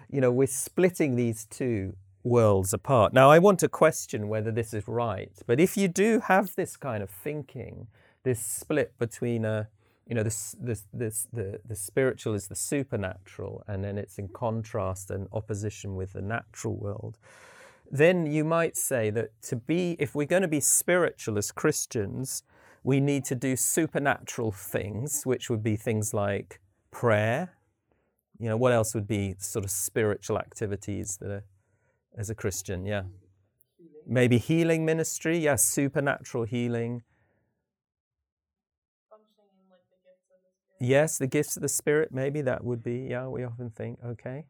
you 0.09 0.19
know, 0.19 0.31
we're 0.31 0.47
splitting 0.47 1.15
these 1.15 1.45
two 1.45 1.95
worlds 2.23 2.73
apart. 2.73 3.13
Now, 3.13 3.29
I 3.31 3.39
want 3.39 3.59
to 3.59 3.69
question 3.69 4.27
whether 4.27 4.51
this 4.51 4.73
is 4.73 4.87
right, 4.87 5.31
but 5.45 5.59
if 5.59 5.77
you 5.77 5.87
do 5.87 6.19
have 6.21 6.55
this 6.55 6.75
kind 6.75 7.01
of 7.01 7.09
thinking, 7.09 7.87
this 8.23 8.43
split 8.43 8.97
between 8.97 9.45
a 9.45 9.69
you 10.07 10.15
know, 10.15 10.23
this, 10.23 10.55
this, 10.59 10.85
this, 10.93 11.27
the, 11.33 11.59
the 11.67 11.75
spiritual 11.75 12.33
is 12.33 12.47
the 12.47 12.55
supernatural, 12.55 13.63
and 13.67 13.83
then 13.83 13.97
it's 13.97 14.17
in 14.17 14.27
contrast 14.27 15.09
and 15.09 15.27
opposition 15.31 15.95
with 15.95 16.13
the 16.13 16.21
natural 16.21 16.75
world. 16.75 17.17
Then 17.91 18.25
you 18.25 18.43
might 18.43 18.77
say 18.77 19.09
that 19.11 19.29
to 19.43 19.55
be, 19.55 19.95
if 19.99 20.15
we're 20.15 20.25
going 20.25 20.41
to 20.41 20.47
be 20.47 20.59
spiritual 20.59 21.37
as 21.37 21.51
Christians, 21.51 22.43
we 22.83 22.99
need 22.99 23.25
to 23.25 23.35
do 23.35 23.55
supernatural 23.55 24.51
things, 24.51 25.23
which 25.23 25.49
would 25.49 25.63
be 25.63 25.75
things 25.75 26.13
like 26.13 26.59
prayer. 26.91 27.55
You 28.39 28.49
know, 28.49 28.57
what 28.57 28.73
else 28.73 28.93
would 28.93 29.07
be 29.07 29.35
sort 29.39 29.65
of 29.65 29.71
spiritual 29.71 30.37
activities 30.37 31.17
that 31.21 31.31
are, 31.31 31.43
as 32.17 32.29
a 32.29 32.35
Christian? 32.35 32.85
Yeah. 32.85 33.03
Maybe 34.05 34.37
healing 34.37 34.85
ministry, 34.85 35.39
yeah, 35.39 35.55
supernatural 35.55 36.43
healing. 36.43 37.01
Functioning 39.09 39.49
in 39.57 39.69
like 39.71 39.85
the 39.89 39.97
gifts 40.05 40.29
of 40.29 40.41
the 40.45 40.51
spirit. 40.53 40.64
Yes, 40.79 41.17
the 41.17 41.27
gifts 41.27 41.55
of 41.55 41.61
the 41.61 41.69
Spirit, 41.69 42.11
maybe 42.11 42.41
that 42.41 42.63
would 42.63 42.83
be, 42.83 43.07
yeah, 43.09 43.27
we 43.27 43.43
often 43.43 43.69
think, 43.69 43.99
okay. 44.05 44.45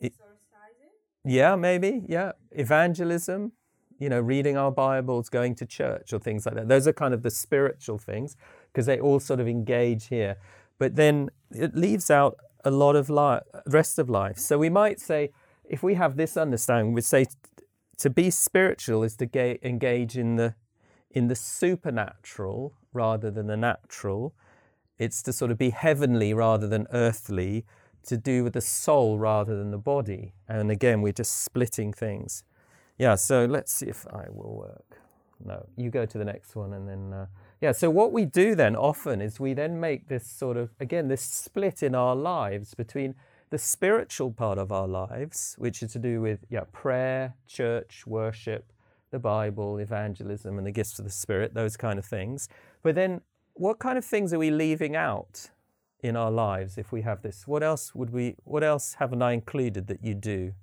It- 0.00 0.14
Yeah, 1.24 1.56
maybe, 1.56 2.04
yeah. 2.08 2.32
Evangelism, 2.52 3.52
you 3.98 4.08
know, 4.08 4.20
reading 4.20 4.56
our 4.56 4.70
Bibles, 4.72 5.28
going 5.28 5.54
to 5.56 5.66
church, 5.66 6.12
or 6.12 6.18
things 6.18 6.46
like 6.46 6.54
that. 6.56 6.68
Those 6.68 6.86
are 6.88 6.92
kind 6.92 7.14
of 7.14 7.22
the 7.22 7.30
spiritual 7.30 7.98
things 7.98 8.36
because 8.72 8.86
they 8.86 8.98
all 9.00 9.20
sort 9.20 9.40
of 9.40 9.46
engage 9.48 10.06
here. 10.08 10.36
But 10.78 10.96
then 10.96 11.30
it 11.50 11.76
leaves 11.76 12.10
out 12.10 12.38
a 12.64 12.70
lot 12.70 12.96
of 12.96 13.08
life, 13.08 13.42
rest 13.66 13.98
of 13.98 14.08
life. 14.10 14.38
So 14.38 14.58
we 14.58 14.68
might 14.70 15.00
say, 15.00 15.30
if 15.64 15.82
we 15.82 15.94
have 15.94 16.16
this 16.16 16.36
understanding, 16.36 16.92
we'd 16.92 17.04
say 17.04 17.26
to 17.98 18.10
be 18.10 18.30
spiritual 18.30 19.04
is 19.04 19.16
to 19.16 19.26
ga- 19.26 19.58
engage 19.62 20.16
in 20.18 20.36
the 20.36 20.54
in 21.10 21.28
the 21.28 21.36
supernatural 21.36 22.72
rather 22.92 23.30
than 23.30 23.46
the 23.46 23.56
natural. 23.56 24.34
It's 24.98 25.22
to 25.22 25.32
sort 25.32 25.50
of 25.50 25.58
be 25.58 25.70
heavenly 25.70 26.34
rather 26.34 26.68
than 26.68 26.86
earthly, 26.92 27.64
to 28.06 28.16
do 28.16 28.44
with 28.44 28.52
the 28.52 28.60
soul 28.60 29.18
rather 29.18 29.56
than 29.56 29.70
the 29.70 29.78
body. 29.78 30.34
And 30.48 30.70
again, 30.70 31.02
we're 31.02 31.12
just 31.12 31.42
splitting 31.42 31.92
things. 31.92 32.44
Yeah, 32.98 33.14
so 33.14 33.46
let's 33.46 33.72
see 33.72 33.86
if 33.86 34.06
I 34.08 34.26
will 34.28 34.56
work. 34.56 34.98
No, 35.44 35.66
you 35.76 35.90
go 35.90 36.06
to 36.06 36.18
the 36.18 36.24
next 36.24 36.54
one 36.54 36.72
and 36.72 36.88
then. 36.88 37.12
Uh, 37.12 37.26
yeah, 37.60 37.72
so 37.72 37.90
what 37.90 38.12
we 38.12 38.24
do 38.24 38.56
then 38.56 38.74
often 38.74 39.20
is 39.20 39.38
we 39.38 39.54
then 39.54 39.78
make 39.78 40.08
this 40.08 40.26
sort 40.26 40.56
of, 40.56 40.70
again, 40.80 41.06
this 41.08 41.22
split 41.22 41.82
in 41.82 41.94
our 41.94 42.16
lives 42.16 42.74
between 42.74 43.14
the 43.50 43.58
spiritual 43.58 44.32
part 44.32 44.58
of 44.58 44.72
our 44.72 44.88
lives, 44.88 45.54
which 45.58 45.82
is 45.82 45.92
to 45.92 45.98
do 45.98 46.20
with 46.20 46.40
yeah, 46.50 46.64
prayer, 46.72 47.34
church, 47.46 48.04
worship, 48.06 48.72
the 49.12 49.20
Bible, 49.20 49.78
evangelism, 49.78 50.58
and 50.58 50.66
the 50.66 50.72
gifts 50.72 50.98
of 50.98 51.04
the 51.04 51.10
Spirit, 51.10 51.54
those 51.54 51.76
kind 51.76 51.98
of 51.98 52.04
things. 52.04 52.48
But 52.82 52.96
then, 52.96 53.20
what 53.54 53.78
kind 53.78 53.96
of 53.98 54.04
things 54.04 54.32
are 54.32 54.38
we 54.38 54.50
leaving 54.50 54.96
out 54.96 55.50
in 56.00 56.16
our 56.16 56.30
lives 56.30 56.78
if 56.78 56.90
we 56.90 57.02
have 57.02 57.22
this? 57.22 57.46
What 57.46 57.62
else 57.62 57.94
would 57.94 58.10
we? 58.10 58.36
What 58.44 58.64
else 58.64 58.96
haven't 58.98 59.22
I 59.22 59.32
included 59.32 59.86
that 59.86 60.02
you 60.02 60.14
do 60.14 60.54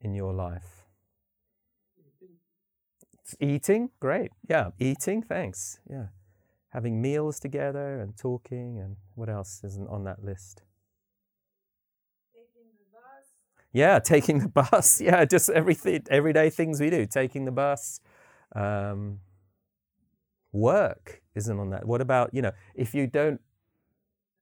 in 0.00 0.12
your 0.12 0.34
life? 0.34 0.82
Eating, 3.40 3.90
great. 3.98 4.30
Yeah, 4.48 4.70
eating. 4.78 5.22
Thanks. 5.22 5.80
Yeah, 5.88 6.06
having 6.70 7.00
meals 7.00 7.40
together 7.40 8.00
and 8.00 8.16
talking, 8.16 8.78
and 8.78 8.96
what 9.14 9.28
else 9.28 9.62
isn't 9.64 9.88
on 9.88 10.04
that 10.04 10.24
list? 10.24 10.62
Taking 12.34 12.70
the 12.78 12.84
bus. 12.92 13.26
Yeah, 13.76 13.98
taking 13.98 14.38
the 14.38 14.48
bus. 14.48 15.00
Yeah, 15.06 15.26
just 15.26 15.50
everything, 15.50 16.02
everyday 16.10 16.48
things 16.48 16.80
we 16.80 16.88
do. 16.88 17.04
Taking 17.04 17.44
the 17.44 17.52
bus. 17.52 18.00
Um, 18.54 19.20
work 20.50 21.20
isn't 21.34 21.58
on 21.60 21.68
that. 21.70 21.86
What 21.86 22.00
about, 22.00 22.32
you 22.32 22.40
know, 22.40 22.52
if 22.74 22.94
you 22.94 23.06
don't 23.06 23.38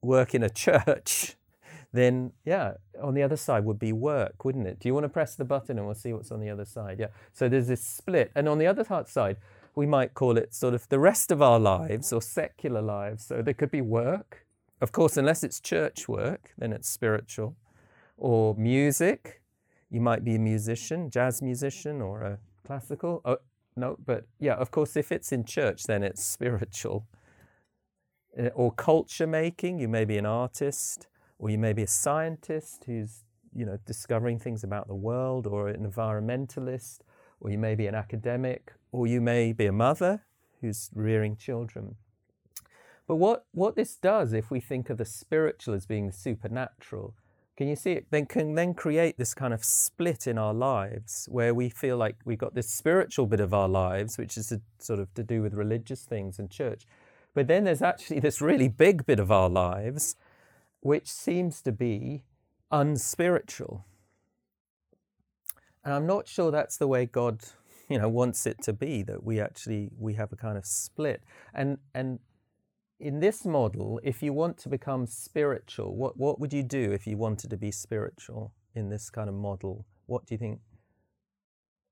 work 0.03 0.37
in 0.37 0.45
a 0.45 0.49
church, 0.49 1.35
then 1.93 2.31
yeah, 2.45 2.75
on 3.03 3.15
the 3.15 3.25
other 3.25 3.37
side 3.37 3.65
would 3.65 3.81
be 3.81 3.93
work, 3.93 4.45
wouldn't 4.45 4.69
it? 4.69 4.79
Do 4.79 4.89
you 4.89 4.95
want 4.95 5.03
to 5.03 5.09
press 5.09 5.35
the 5.35 5.45
button 5.45 5.79
and 5.79 5.87
we'll 5.87 5.97
see 5.97 6.13
what's 6.13 6.31
on 6.31 6.39
the 6.39 6.51
other 6.51 6.65
side? 6.65 7.01
Yeah. 7.01 7.09
So 7.33 7.49
there's 7.49 7.67
this 7.67 7.85
split. 7.85 8.31
And 8.37 8.49
on 8.49 8.59
the 8.59 8.69
other 8.69 8.85
side, 9.09 9.39
we 9.75 9.85
might 9.85 10.15
call 10.15 10.39
it 10.39 10.55
sort 10.55 10.75
of 10.75 10.89
the 10.91 11.01
rest 11.01 11.33
of 11.33 11.43
our 11.43 11.59
lives 11.59 12.13
or 12.13 12.23
secular 12.23 12.83
lives. 12.83 13.27
So 13.27 13.43
there 13.43 13.55
could 13.55 13.73
be 13.73 13.81
work. 13.81 14.47
Of 14.81 14.93
course, 14.93 15.17
unless 15.17 15.43
it's 15.43 15.59
church 15.59 16.09
work, 16.09 16.53
then 16.57 16.73
it's 16.73 16.89
spiritual. 16.89 17.57
Or 18.17 18.55
music. 18.55 19.43
You 19.91 20.01
might 20.01 20.25
be 20.25 20.35
a 20.35 20.39
musician, 20.39 21.11
jazz 21.11 21.43
musician, 21.43 22.01
or 22.01 22.23
a 22.23 22.39
classical. 22.67 23.21
Oh, 23.25 23.39
no, 23.77 23.97
but 24.05 24.27
yeah, 24.41 24.55
of 24.55 24.71
course, 24.71 24.97
if 24.97 25.13
it's 25.13 25.33
in 25.33 25.45
church, 25.45 25.85
then 25.85 26.03
it's 26.03 26.25
spiritual. 26.37 27.07
Uh, 28.39 28.49
Or 28.55 28.73
culture 28.73 29.27
making, 29.27 29.79
you 29.79 29.89
may 29.89 30.05
be 30.05 30.19
an 30.19 30.27
artist, 30.27 31.07
or 31.39 31.51
you 31.51 31.59
may 31.59 31.73
be 31.73 31.83
a 31.83 31.89
scientist 31.89 32.85
who's 32.87 33.25
you 33.55 33.65
know 33.65 33.79
discovering 33.87 34.39
things 34.39 34.65
about 34.65 34.89
the 34.89 34.95
world, 34.95 35.47
or 35.47 35.69
an 35.69 35.85
environmentalist, 35.85 37.01
or 37.41 37.51
you 37.51 37.59
may 37.59 37.75
be 37.75 37.87
an 37.87 37.95
academic, 37.95 38.73
or 38.91 39.07
you 39.07 39.21
may 39.21 39.53
be 39.53 39.67
a 39.67 39.73
mother 39.73 40.25
who's 40.61 40.91
rearing 40.95 41.37
children. 41.37 41.97
But 43.07 43.17
what, 43.17 43.45
what 43.53 43.77
this 43.77 43.97
does, 43.97 44.33
if 44.33 44.51
we 44.51 44.61
think 44.61 44.89
of 44.89 44.97
the 44.97 45.05
spiritual 45.05 45.75
as 45.75 45.85
being 45.87 46.11
supernatural, 46.11 47.15
can 47.57 47.69
you 47.69 47.77
see 47.77 47.93
it? 47.93 48.07
Then 48.11 48.27
can 48.27 48.55
then 48.55 48.75
create 48.75 49.17
this 49.17 49.33
kind 49.33 49.55
of 49.55 49.65
split 49.65 50.27
in 50.27 50.39
our 50.39 50.53
lives 50.53 51.29
where 51.31 51.55
we 51.55 51.69
feel 51.69 51.97
like 51.97 52.17
we've 52.25 52.39
got 52.39 52.55
this 52.55 52.69
spiritual 52.69 53.27
bit 53.27 53.41
of 53.41 53.55
our 53.55 53.69
lives, 53.69 54.19
which 54.19 54.37
is 54.37 54.51
a, 54.51 54.61
sort 54.79 54.99
of 54.99 55.15
to 55.15 55.23
do 55.23 55.41
with 55.41 55.55
religious 55.55 56.03
things 56.03 56.39
and 56.39 56.51
church. 56.51 56.85
But 57.33 57.47
then 57.47 57.65
there's 57.65 57.83
actually 57.83 58.21
this 58.21 58.41
really 58.41 58.69
big 58.69 59.07
bit 59.07 59.21
of 59.21 59.31
our 59.31 59.49
lives 59.49 60.17
which 60.81 61.09
seems 61.09 61.63
to 61.63 61.73
be 61.73 62.25
unspiritual. 62.71 63.87
And 65.83 65.95
I'm 65.95 66.07
not 66.07 66.29
sure 66.29 66.51
that's 66.51 66.77
the 66.77 66.87
way 66.87 67.07
God, 67.07 67.41
you 67.89 67.99
know, 67.99 68.09
wants 68.09 68.47
it 68.47 68.63
to 68.63 68.73
be, 68.73 69.03
that 69.03 69.25
we 69.25 69.41
actually 69.41 69.91
we 69.99 70.15
have 70.15 70.33
a 70.33 70.37
kind 70.37 70.59
of 70.59 70.67
split. 70.67 71.23
And 71.55 71.79
and 71.95 72.19
in 73.01 73.21
this 73.21 73.45
model, 73.45 74.01
if 74.03 74.23
you 74.23 74.33
want 74.33 74.57
to 74.59 74.69
become 74.69 75.07
spiritual, 75.07 75.95
what, 75.95 76.17
what 76.17 76.41
would 76.41 76.53
you 76.53 76.63
do 76.63 76.93
if 76.93 77.07
you 77.07 77.17
wanted 77.17 77.51
to 77.51 77.57
be 77.57 77.71
spiritual 77.71 78.53
in 78.75 78.89
this 78.89 79.11
kind 79.11 79.29
of 79.29 79.35
model? 79.35 79.85
What 80.07 80.27
do 80.27 80.35
you 80.35 80.39
think? 80.39 80.61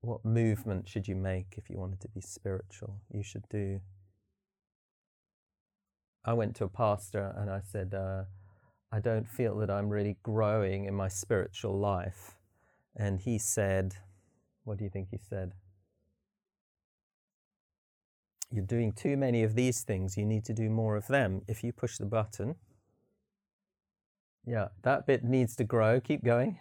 What 0.00 0.25
movement 0.25 0.88
should 0.88 1.06
you 1.06 1.14
make 1.14 1.54
if 1.56 1.71
you 1.71 1.78
wanted 1.78 2.00
to 2.00 2.09
be 2.09 2.21
spiritual? 2.21 3.00
You 3.11 3.23
should 3.23 3.49
do. 3.49 3.80
I 6.25 6.32
went 6.32 6.56
to 6.56 6.64
a 6.64 6.68
pastor 6.68 7.35
and 7.37 7.50
I 7.50 7.61
said, 7.61 7.94
uh, 7.94 8.25
I 8.92 9.00
don't 9.00 9.28
feel 9.28 9.56
that 9.59 9.71
I'm 9.71 9.88
really 9.88 10.18
growing 10.23 10.85
in 10.85 10.94
my 10.94 11.09
spiritual 11.09 11.78
life. 11.78 12.37
And 12.94 13.18
he 13.21 13.38
said, 13.38 13.94
What 14.64 14.78
do 14.78 14.85
you 14.85 14.90
think 14.90 15.09
he 15.11 15.18
said? 15.18 15.52
You're 18.52 18.64
doing 18.64 18.92
too 18.92 19.16
many 19.16 19.42
of 19.42 19.54
these 19.54 19.80
things. 19.80 20.18
You 20.18 20.26
need 20.26 20.44
to 20.44 20.52
do 20.52 20.68
more 20.68 20.97
of 20.97 21.06
them. 21.06 21.42
If 21.49 21.64
you 21.64 21.73
push 21.73 21.97
the 21.97 22.04
button, 22.04 22.56
yeah, 24.47 24.68
that 24.82 25.06
bit 25.06 25.25
needs 25.25 25.56
to 25.56 25.64
grow. 25.64 26.00
Keep 26.00 26.23
going. 26.23 26.59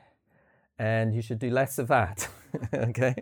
And 0.79 1.13
you 1.13 1.21
should 1.21 1.39
do 1.39 1.49
less 1.49 1.77
of 1.77 1.89
that. 1.89 2.29
okay. 2.73 3.15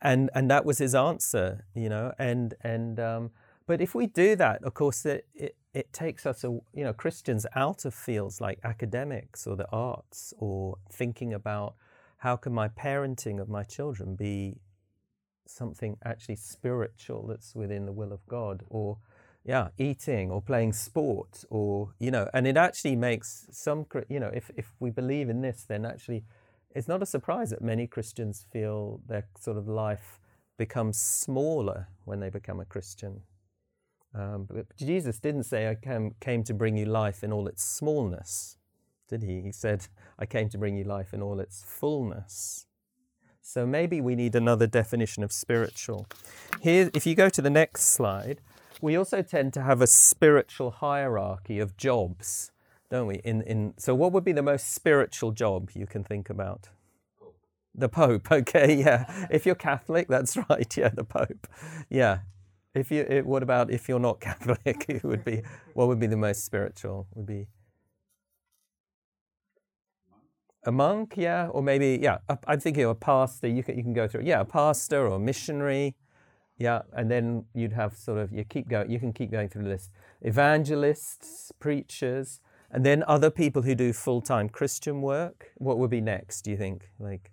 And, 0.00 0.30
and 0.34 0.50
that 0.50 0.64
was 0.64 0.78
his 0.78 0.94
answer, 0.96 1.64
you 1.74 1.88
know. 1.88 2.12
And, 2.18 2.54
and, 2.62 2.98
um, 2.98 3.30
but 3.66 3.80
if 3.80 3.94
we 3.94 4.06
do 4.06 4.34
that, 4.34 4.64
of 4.64 4.74
course, 4.74 5.06
it, 5.06 5.26
it, 5.34 5.56
it 5.72 5.92
takes 5.92 6.26
us, 6.26 6.42
a, 6.42 6.48
you 6.48 6.82
know, 6.82 6.92
Christians 6.92 7.46
out 7.54 7.84
of 7.84 7.94
fields 7.94 8.40
like 8.40 8.58
academics 8.64 9.46
or 9.46 9.54
the 9.54 9.68
arts 9.70 10.34
or 10.38 10.76
thinking 10.90 11.32
about 11.32 11.74
how 12.18 12.36
can 12.36 12.52
my 12.52 12.68
parenting 12.68 13.40
of 13.40 13.48
my 13.48 13.62
children 13.62 14.16
be 14.16 14.60
something 15.46 15.96
actually 16.04 16.36
spiritual 16.36 17.26
that's 17.26 17.54
within 17.54 17.86
the 17.86 17.92
will 17.92 18.12
of 18.12 18.26
God 18.26 18.62
or 18.68 18.98
yeah 19.44 19.68
eating 19.76 20.30
or 20.30 20.40
playing 20.40 20.72
sport 20.72 21.44
or 21.50 21.92
you 21.98 22.10
know 22.10 22.28
and 22.32 22.46
it 22.46 22.56
actually 22.56 22.94
makes 22.94 23.48
some 23.50 23.86
you 24.08 24.20
know 24.20 24.30
if 24.32 24.50
if 24.56 24.72
we 24.78 24.90
believe 24.90 25.28
in 25.28 25.40
this 25.40 25.64
then 25.64 25.84
actually 25.84 26.24
it's 26.74 26.88
not 26.88 27.02
a 27.02 27.06
surprise 27.06 27.50
that 27.50 27.60
many 27.60 27.86
Christians 27.86 28.46
feel 28.50 29.00
their 29.06 29.26
sort 29.38 29.56
of 29.56 29.68
life 29.68 30.20
becomes 30.56 30.98
smaller 30.98 31.88
when 32.04 32.20
they 32.20 32.30
become 32.30 32.60
a 32.60 32.64
Christian. 32.64 33.20
Um, 34.14 34.46
but 34.48 34.74
Jesus 34.76 35.18
didn't 35.18 35.42
say 35.42 35.68
I 35.68 35.74
came, 35.74 36.14
came 36.20 36.44
to 36.44 36.54
bring 36.54 36.76
you 36.76 36.86
life 36.86 37.22
in 37.22 37.32
all 37.32 37.46
its 37.46 37.62
smallness 37.62 38.56
did 39.12 39.22
he? 39.24 39.42
He 39.42 39.52
said 39.52 39.88
I 40.18 40.24
came 40.24 40.48
to 40.48 40.58
bring 40.58 40.74
you 40.74 40.84
life 40.84 41.12
in 41.12 41.20
all 41.20 41.38
its 41.38 41.62
fullness 41.66 42.66
so 43.42 43.66
maybe 43.66 44.00
we 44.00 44.14
need 44.14 44.34
another 44.34 44.66
definition 44.66 45.22
of 45.22 45.32
spiritual. 45.32 46.06
Here, 46.60 46.90
if 46.94 47.06
you 47.06 47.14
go 47.14 47.28
to 47.28 47.42
the 47.42 47.50
next 47.50 47.92
slide, 47.92 48.40
we 48.80 48.96
also 48.96 49.20
tend 49.22 49.52
to 49.54 49.62
have 49.62 49.82
a 49.82 49.86
spiritual 49.86 50.70
hierarchy 50.70 51.58
of 51.58 51.76
jobs 51.76 52.52
don't 52.92 53.06
we? 53.06 53.22
In, 53.24 53.40
in, 53.42 53.72
so, 53.78 53.94
what 53.94 54.12
would 54.12 54.22
be 54.22 54.32
the 54.32 54.42
most 54.42 54.74
spiritual 54.74 55.32
job 55.32 55.70
you 55.72 55.86
can 55.86 56.04
think 56.04 56.28
about? 56.28 56.68
The 57.74 57.88
Pope, 57.88 58.30
okay, 58.32 58.74
yeah. 58.74 59.28
If 59.30 59.46
you're 59.46 59.54
Catholic, 59.54 60.08
that's 60.08 60.36
right, 60.50 60.76
yeah, 60.76 60.90
the 60.90 61.02
Pope. 61.02 61.46
Yeah. 61.88 62.18
If 62.74 62.90
you, 62.90 63.00
it, 63.08 63.24
what 63.24 63.42
about 63.42 63.70
if 63.70 63.88
you're 63.88 63.98
not 63.98 64.20
Catholic? 64.28 64.84
It 64.88 65.02
would 65.04 65.24
be, 65.24 65.42
what 65.72 65.88
would 65.88 65.98
be 65.98 66.06
the 66.06 66.18
most 66.18 66.44
spiritual? 66.44 67.06
Would 67.14 67.24
be 67.24 67.46
a 70.64 70.72
monk, 70.72 71.14
yeah, 71.16 71.48
or 71.48 71.62
maybe, 71.62 71.98
yeah. 72.00 72.18
I'm 72.46 72.60
thinking 72.60 72.84
of 72.84 72.90
a 72.90 72.94
pastor. 72.94 73.48
You 73.48 73.62
can 73.62 73.76
you 73.76 73.82
can 73.82 73.92
go 73.92 74.06
through, 74.06 74.22
yeah, 74.24 74.40
a 74.40 74.44
pastor 74.44 75.06
or 75.06 75.16
a 75.16 75.18
missionary, 75.18 75.96
yeah, 76.58 76.82
and 76.92 77.10
then 77.10 77.44
you'd 77.54 77.72
have 77.72 77.96
sort 77.96 78.18
of 78.18 78.32
you 78.32 78.44
keep 78.44 78.68
going. 78.68 78.90
You 78.90 78.98
can 78.98 79.12
keep 79.12 79.30
going 79.30 79.48
through 79.48 79.64
the 79.64 79.70
list. 79.70 79.90
Evangelists, 80.20 81.52
preachers, 81.58 82.40
and 82.70 82.86
then 82.86 83.02
other 83.06 83.30
people 83.30 83.62
who 83.62 83.74
do 83.74 83.92
full 83.92 84.20
time 84.20 84.48
Christian 84.48 85.02
work. 85.02 85.52
What 85.56 85.78
would 85.78 85.90
be 85.90 86.00
next? 86.00 86.42
Do 86.42 86.50
you 86.50 86.56
think, 86.56 86.88
like? 86.98 87.32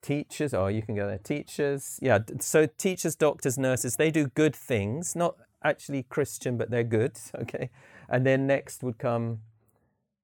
teachers 0.00 0.54
oh 0.54 0.68
you 0.68 0.80
can 0.80 0.94
go 0.94 1.08
there 1.08 1.18
teachers 1.18 1.98
yeah 2.00 2.18
so 2.38 2.66
teachers 2.66 3.16
doctors 3.16 3.58
nurses 3.58 3.96
they 3.96 4.10
do 4.12 4.28
good 4.28 4.54
things 4.54 5.16
not 5.16 5.36
actually 5.64 6.04
christian 6.04 6.56
but 6.56 6.70
they're 6.70 6.84
good 6.84 7.18
okay 7.34 7.68
and 8.08 8.24
then 8.24 8.46
next 8.46 8.82
would 8.82 8.96
come 8.98 9.40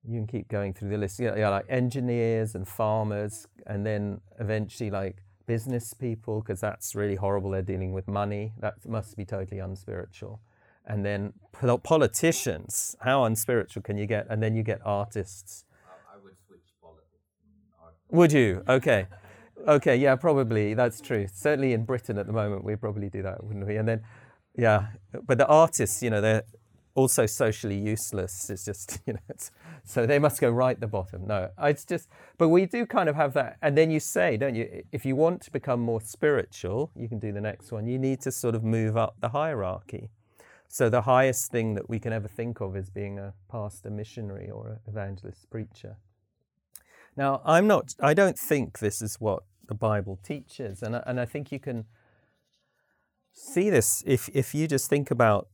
you 0.07 0.19
can 0.19 0.27
keep 0.27 0.49
going 0.49 0.73
through 0.73 0.91
the 0.91 0.99
list 0.99 1.19
yeah, 1.19 1.35
yeah 1.37 1.49
like 1.49 1.65
engineers 1.69 2.55
and 2.55 2.69
farmers 2.69 3.47
and 3.67 3.85
then 3.87 4.21
eventually 4.39 4.91
like 4.91 5.17
business 5.47 5.93
people 5.93 6.41
because 6.41 6.61
that's 6.61 6.95
really 6.95 7.17
horrible 7.17 7.51
they're 7.51 7.63
dealing 7.63 7.93
with 7.93 8.09
money 8.09 8.53
that 8.61 8.75
must 8.87 9.17
be 9.17 9.25
totally 9.25 9.61
unspiritual 9.61 10.41
and 10.87 11.05
then 11.05 11.33
politicians 11.83 12.97
how 13.01 13.25
unspiritual 13.25 13.83
can 13.83 13.97
you 13.97 14.07
get 14.07 14.27
and 14.31 14.43
then 14.43 14.55
you 14.55 14.63
get 14.63 14.81
artists 14.85 15.65
I 16.15 16.23
would 16.23 16.37
switch 16.47 16.61
politics. 16.81 17.05
Would 18.11 18.33
you? 18.33 18.63
Okay. 18.69 19.07
Okay, 19.67 19.97
yeah, 19.97 20.15
probably. 20.17 20.75
That's 20.75 21.01
true. 21.01 21.27
Certainly 21.33 21.73
in 21.73 21.85
Britain 21.85 22.19
at 22.19 22.27
the 22.27 22.33
moment, 22.33 22.65
we'd 22.65 22.81
probably 22.81 23.09
do 23.09 23.23
that, 23.23 23.43
wouldn't 23.43 23.67
we? 23.67 23.77
And 23.77 23.89
then, 23.89 24.03
yeah, 24.57 24.89
but 25.27 25.39
the 25.39 25.47
artists, 25.47 26.03
you 26.03 26.11
know, 26.11 26.21
they're 26.21 26.43
also 26.95 27.27
socially 27.27 27.77
useless. 27.79 28.51
It's 28.51 28.65
just, 28.65 29.01
you 29.07 29.15
know, 29.15 29.21
so 29.85 30.07
they 30.07 30.19
must 30.19 30.41
go 30.41 30.51
right 30.51 30.79
the 30.79 30.87
bottom. 30.87 31.27
No, 31.27 31.51
it's 31.61 31.85
just, 31.85 32.09
but 32.39 32.49
we 32.49 32.67
do 32.67 32.87
kind 32.87 33.09
of 33.09 33.17
have 33.17 33.35
that. 33.35 33.59
And 33.63 33.77
then 33.77 33.91
you 33.91 34.01
say, 34.01 34.37
don't 34.37 34.55
you, 34.55 34.85
if 34.93 35.05
you 35.05 35.17
want 35.17 35.43
to 35.43 35.51
become 35.51 35.81
more 35.81 36.01
spiritual, 36.01 36.91
you 36.95 37.09
can 37.09 37.19
do 37.19 37.33
the 37.33 37.41
next 37.41 37.73
one. 37.73 37.87
You 37.87 37.99
need 37.99 38.21
to 38.23 38.33
sort 38.33 38.55
of 38.55 38.65
move 38.65 38.97
up 38.97 39.17
the 39.21 39.31
hierarchy. 39.31 40.11
So 40.69 40.89
the 40.89 41.03
highest 41.03 41.53
thing 41.53 41.75
that 41.75 41.89
we 41.89 42.01
can 42.01 42.13
ever 42.13 42.29
think 42.29 42.61
of 42.61 42.77
is 42.77 42.91
being 42.91 43.19
a 43.19 43.35
pastor, 43.51 43.91
missionary, 43.91 44.51
or 44.51 44.69
an 44.69 44.79
evangelist, 44.89 45.49
preacher. 45.51 45.97
Now, 47.17 47.43
I'm 47.45 47.67
not, 47.67 47.95
I 48.01 48.15
don't 48.15 48.39
think 48.39 48.81
this 48.81 49.01
is 49.01 49.21
what 49.21 49.45
the 49.69 49.75
Bible 49.75 50.19
teaches. 50.25 50.83
And, 50.83 51.01
and 51.07 51.21
I 51.21 51.27
think 51.27 51.53
you 51.53 51.61
can 51.61 51.85
see 53.33 53.71
this 53.71 54.03
if, 54.07 54.29
if 54.35 54.55
you 54.55 54.67
just 54.67 54.89
think 54.89 55.11
about, 55.11 55.49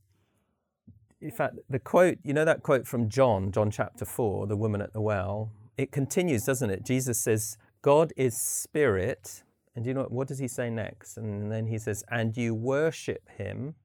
in 1.21 1.31
fact, 1.31 1.55
the 1.69 1.79
quote, 1.79 2.17
you 2.23 2.33
know 2.33 2.45
that 2.45 2.63
quote 2.63 2.87
from 2.87 3.07
John, 3.07 3.51
John 3.51 3.69
chapter 3.69 4.05
4, 4.05 4.47
the 4.47 4.57
woman 4.57 4.81
at 4.81 4.93
the 4.93 5.01
well? 5.01 5.51
It 5.77 5.91
continues, 5.91 6.43
doesn't 6.45 6.69
it? 6.69 6.83
Jesus 6.83 7.19
says, 7.19 7.57
God 7.81 8.11
is 8.17 8.35
spirit. 8.37 9.43
And 9.75 9.85
you 9.85 9.93
know 9.93 10.07
what 10.09 10.27
does 10.27 10.39
he 10.39 10.47
say 10.47 10.69
next? 10.69 11.17
And 11.17 11.51
then 11.51 11.67
he 11.67 11.77
says, 11.77 12.03
and 12.09 12.35
you 12.35 12.53
worship 12.53 13.29
him. 13.37 13.75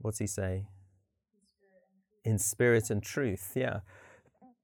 What's 0.00 0.18
he 0.18 0.26
say? 0.26 0.66
In 2.24 2.38
spirit 2.38 2.90
and 2.90 3.02
truth, 3.02 3.52
yeah. 3.54 3.80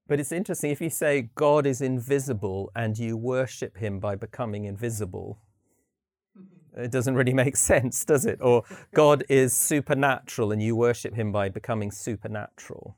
But 0.07 0.21
it's 0.21 0.33
interesting 0.33 0.71
if 0.71 0.81
you 0.81 0.90
say 0.90 1.31
God 1.35 1.67
is 1.67 1.81
invisible 1.81 2.71
and 2.75 2.99
you 2.99 3.17
worship 3.17 3.76
him 3.76 4.00
by 4.00 4.17
becoming 4.17 4.64
invisible, 4.64 5.38
it 6.77 6.91
doesn't 6.91 7.15
really 7.15 7.35
make 7.35 7.57
sense, 7.73 8.05
does 8.05 8.27
it? 8.27 8.39
Or 8.41 8.65
God 8.95 9.25
is 9.29 9.53
supernatural 9.55 10.53
and 10.53 10.62
you 10.62 10.77
worship 10.77 11.14
him 11.14 11.33
by 11.33 11.49
becoming 11.49 11.90
supernatural. 11.90 12.97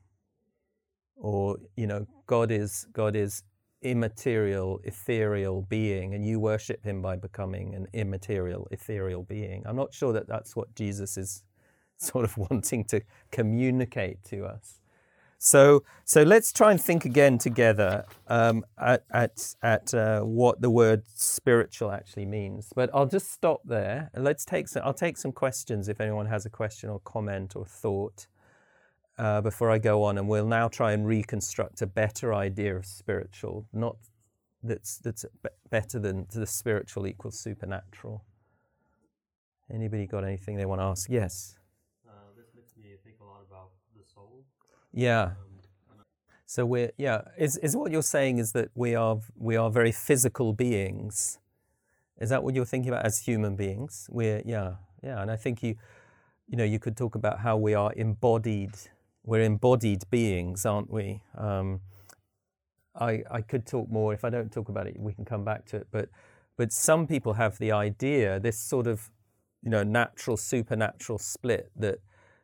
Or, 1.15 1.57
you 1.75 1.87
know, 1.87 2.07
God 2.25 2.51
is 2.51 2.87
God 2.93 3.15
is 3.15 3.43
immaterial, 3.81 4.79
ethereal 4.83 5.63
being 5.63 6.13
and 6.13 6.25
you 6.25 6.39
worship 6.39 6.83
him 6.83 7.01
by 7.01 7.15
becoming 7.15 7.73
an 7.73 7.87
immaterial, 7.93 8.67
ethereal 8.71 9.23
being. 9.23 9.63
I'm 9.65 9.75
not 9.75 9.93
sure 9.93 10.13
that 10.13 10.27
that's 10.27 10.55
what 10.55 10.73
Jesus 10.75 11.17
is 11.17 11.43
sort 11.97 12.25
of 12.25 12.37
wanting 12.37 12.85
to 12.85 13.01
communicate 13.31 14.23
to 14.25 14.45
us. 14.45 14.80
So, 15.43 15.83
so 16.05 16.21
let's 16.21 16.53
try 16.53 16.69
and 16.69 16.79
think 16.79 17.03
again 17.03 17.39
together 17.39 18.05
um, 18.27 18.63
at, 18.77 19.05
at, 19.11 19.55
at 19.63 19.91
uh, 19.91 20.21
what 20.21 20.61
the 20.61 20.69
word 20.69 21.01
spiritual 21.15 21.91
actually 21.91 22.27
means. 22.27 22.71
But 22.75 22.91
I'll 22.93 23.07
just 23.07 23.31
stop 23.31 23.61
there. 23.65 24.11
Let's 24.15 24.45
take 24.45 24.67
some, 24.67 24.83
I'll 24.85 24.93
take 24.93 25.17
some 25.17 25.31
questions 25.31 25.89
if 25.89 25.99
anyone 25.99 26.27
has 26.27 26.45
a 26.45 26.51
question 26.51 26.91
or 26.91 26.99
comment 26.99 27.55
or 27.55 27.65
thought 27.65 28.27
uh, 29.17 29.41
before 29.41 29.71
I 29.71 29.79
go 29.79 30.03
on. 30.03 30.19
And 30.19 30.29
we'll 30.29 30.45
now 30.45 30.67
try 30.67 30.91
and 30.91 31.07
reconstruct 31.07 31.81
a 31.81 31.87
better 31.87 32.35
idea 32.35 32.75
of 32.75 32.85
spiritual, 32.85 33.65
not 33.73 33.95
that's, 34.61 34.99
that's 34.99 35.25
better 35.71 35.97
than 35.97 36.27
the 36.31 36.45
spiritual 36.45 37.07
equals 37.07 37.39
supernatural. 37.39 38.23
Anybody 39.73 40.05
got 40.05 40.23
anything 40.23 40.57
they 40.57 40.67
want 40.67 40.81
to 40.81 40.85
ask? 40.85 41.09
Yes. 41.09 41.57
Yeah. 44.93 45.31
So 46.45 46.65
we're 46.65 46.91
yeah. 46.97 47.21
Is 47.37 47.57
is 47.57 47.75
what 47.75 47.91
you're 47.91 48.01
saying 48.01 48.39
is 48.39 48.51
that 48.53 48.69
we 48.75 48.95
are 48.95 49.19
we 49.37 49.55
are 49.55 49.69
very 49.69 49.91
physical 49.91 50.53
beings. 50.53 51.39
Is 52.19 52.29
that 52.29 52.43
what 52.43 52.55
you're 52.55 52.65
thinking 52.65 52.91
about 52.91 53.05
as 53.05 53.19
human 53.19 53.55
beings? 53.55 54.07
We're 54.11 54.41
yeah 54.45 54.75
yeah, 55.03 55.21
and 55.21 55.31
I 55.31 55.37
think 55.37 55.63
you 55.63 55.75
you 56.47 56.57
know 56.57 56.63
you 56.65 56.79
could 56.79 56.97
talk 56.97 57.15
about 57.15 57.39
how 57.39 57.57
we 57.57 57.73
are 57.73 57.93
embodied. 57.93 58.75
We're 59.23 59.41
embodied 59.43 60.03
beings, 60.11 60.65
aren't 60.65 60.91
we? 60.91 61.23
Um, 61.37 61.81
I 62.95 63.23
I 63.31 63.41
could 63.41 63.65
talk 63.65 63.89
more. 63.89 64.13
If 64.13 64.25
I 64.25 64.29
don't 64.29 64.51
talk 64.51 64.69
about 64.69 64.87
it, 64.87 64.99
we 64.99 65.13
can 65.13 65.25
come 65.25 65.45
back 65.45 65.65
to 65.67 65.77
it. 65.77 65.87
But 65.91 66.09
but 66.57 66.73
some 66.73 67.07
people 67.07 67.33
have 67.33 67.57
the 67.59 67.71
idea 67.71 68.39
this 68.39 68.59
sort 68.59 68.87
of 68.87 69.09
you 69.63 69.71
know 69.71 69.83
natural 69.83 70.37
supernatural 70.37 71.17
split 71.17 71.71
that 71.77 71.99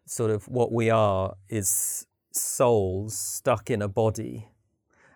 sort 0.06 0.32
of 0.32 0.48
what 0.48 0.72
we 0.72 0.90
are 0.90 1.36
is 1.50 2.07
souls 2.38 3.18
stuck 3.18 3.70
in 3.70 3.82
a 3.82 3.88
body. 3.88 4.50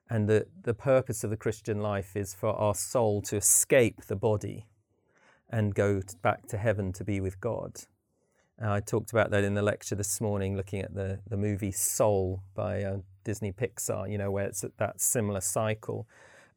And 0.10 0.28
the, 0.28 0.48
the 0.64 0.74
purpose 0.74 1.24
of 1.24 1.30
the 1.30 1.38
Christian 1.38 1.80
life 1.80 2.16
is 2.16 2.34
for 2.34 2.50
our 2.50 2.76
soul 2.76 3.22
to 3.24 3.38
escape 3.38 4.06
the 4.08 4.16
body 4.16 4.68
and 5.50 5.76
go 5.76 6.02
back 6.22 6.48
to 6.48 6.58
heaven 6.58 6.92
to 6.94 7.04
be 7.04 7.22
with 7.22 7.40
God. 7.40 7.82
Uh, 8.62 8.74
I 8.74 8.80
talked 8.80 9.12
about 9.12 9.32
that 9.32 9.44
in 9.44 9.54
the 9.54 9.62
lecture 9.62 9.96
this 9.96 10.22
morning, 10.22 10.56
looking 10.56 10.82
at 10.82 10.94
the, 10.94 11.20
the 11.28 11.38
movie 11.38 11.72
Soul 11.72 12.44
by 12.54 12.84
uh, 12.84 12.98
Disney 13.24 13.52
Pixar, 13.52 14.10
you 14.12 14.18
know, 14.18 14.30
where 14.32 14.46
it's 14.46 14.64
at 14.64 14.78
that 14.78 15.02
similar 15.02 15.42
cycle. 15.42 16.08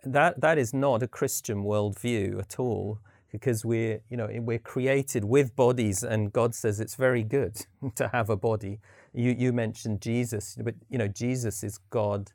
That, 0.04 0.40
that 0.40 0.58
is 0.58 0.74
not 0.74 1.02
a 1.02 1.08
Christian 1.08 1.64
worldview 1.64 2.38
at 2.40 2.58
all 2.58 2.98
because 3.32 3.64
we're, 3.64 4.00
you 4.10 4.16
know, 4.16 4.28
we're 4.40 4.58
created 4.58 5.24
with 5.24 5.56
bodies 5.56 6.04
and 6.04 6.32
God 6.32 6.54
says 6.54 6.78
it's 6.78 6.94
very 6.94 7.24
good 7.24 7.66
to 7.96 8.08
have 8.08 8.30
a 8.30 8.36
body. 8.36 8.80
You, 9.14 9.34
you 9.38 9.52
mentioned 9.52 10.00
Jesus, 10.00 10.56
but, 10.62 10.74
you 10.90 10.98
know, 10.98 11.08
Jesus 11.08 11.62
is 11.62 11.78
God 11.90 12.32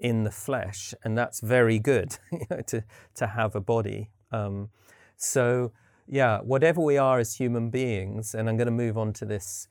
in 0.00 0.24
the 0.24 0.30
flesh 0.30 0.92
and 1.04 1.16
that's 1.16 1.40
very 1.40 1.78
good 1.78 2.18
you 2.32 2.46
know, 2.50 2.60
to, 2.62 2.84
to 3.14 3.26
have 3.26 3.54
a 3.54 3.60
body. 3.60 4.10
Um, 4.32 4.70
so, 5.16 5.72
yeah, 6.06 6.40
whatever 6.40 6.80
we 6.80 6.98
are 6.98 7.18
as 7.18 7.36
human 7.36 7.70
beings, 7.70 8.34
and 8.34 8.48
I'm 8.48 8.56
going 8.56 8.66
to 8.66 8.72
move 8.72 8.98
on 8.98 9.12
to 9.14 9.24
this, 9.24 9.68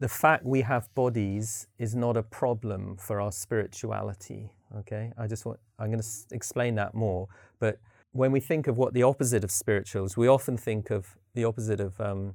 the 0.00 0.08
fact 0.08 0.44
we 0.44 0.62
have 0.62 0.92
bodies 0.94 1.66
is 1.78 1.94
not 1.94 2.16
a 2.16 2.22
problem 2.22 2.96
for 2.96 3.20
our 3.20 3.32
spirituality. 3.32 4.52
Okay, 4.78 5.12
I 5.16 5.26
just 5.26 5.46
want, 5.46 5.60
I'm 5.78 5.90
going 5.90 6.02
to 6.02 6.08
explain 6.32 6.74
that 6.76 6.94
more, 6.94 7.28
but 7.60 7.78
when 8.12 8.32
we 8.32 8.40
think 8.40 8.66
of 8.66 8.76
what 8.76 8.92
the 8.92 9.02
opposite 9.02 9.44
of 9.44 9.50
spiritual 9.50 10.04
is, 10.04 10.16
we 10.16 10.28
often 10.28 10.56
think 10.56 10.90
of 10.90 11.16
the 11.34 11.44
opposite 11.44 11.80
of 11.80 12.00
um, 12.00 12.34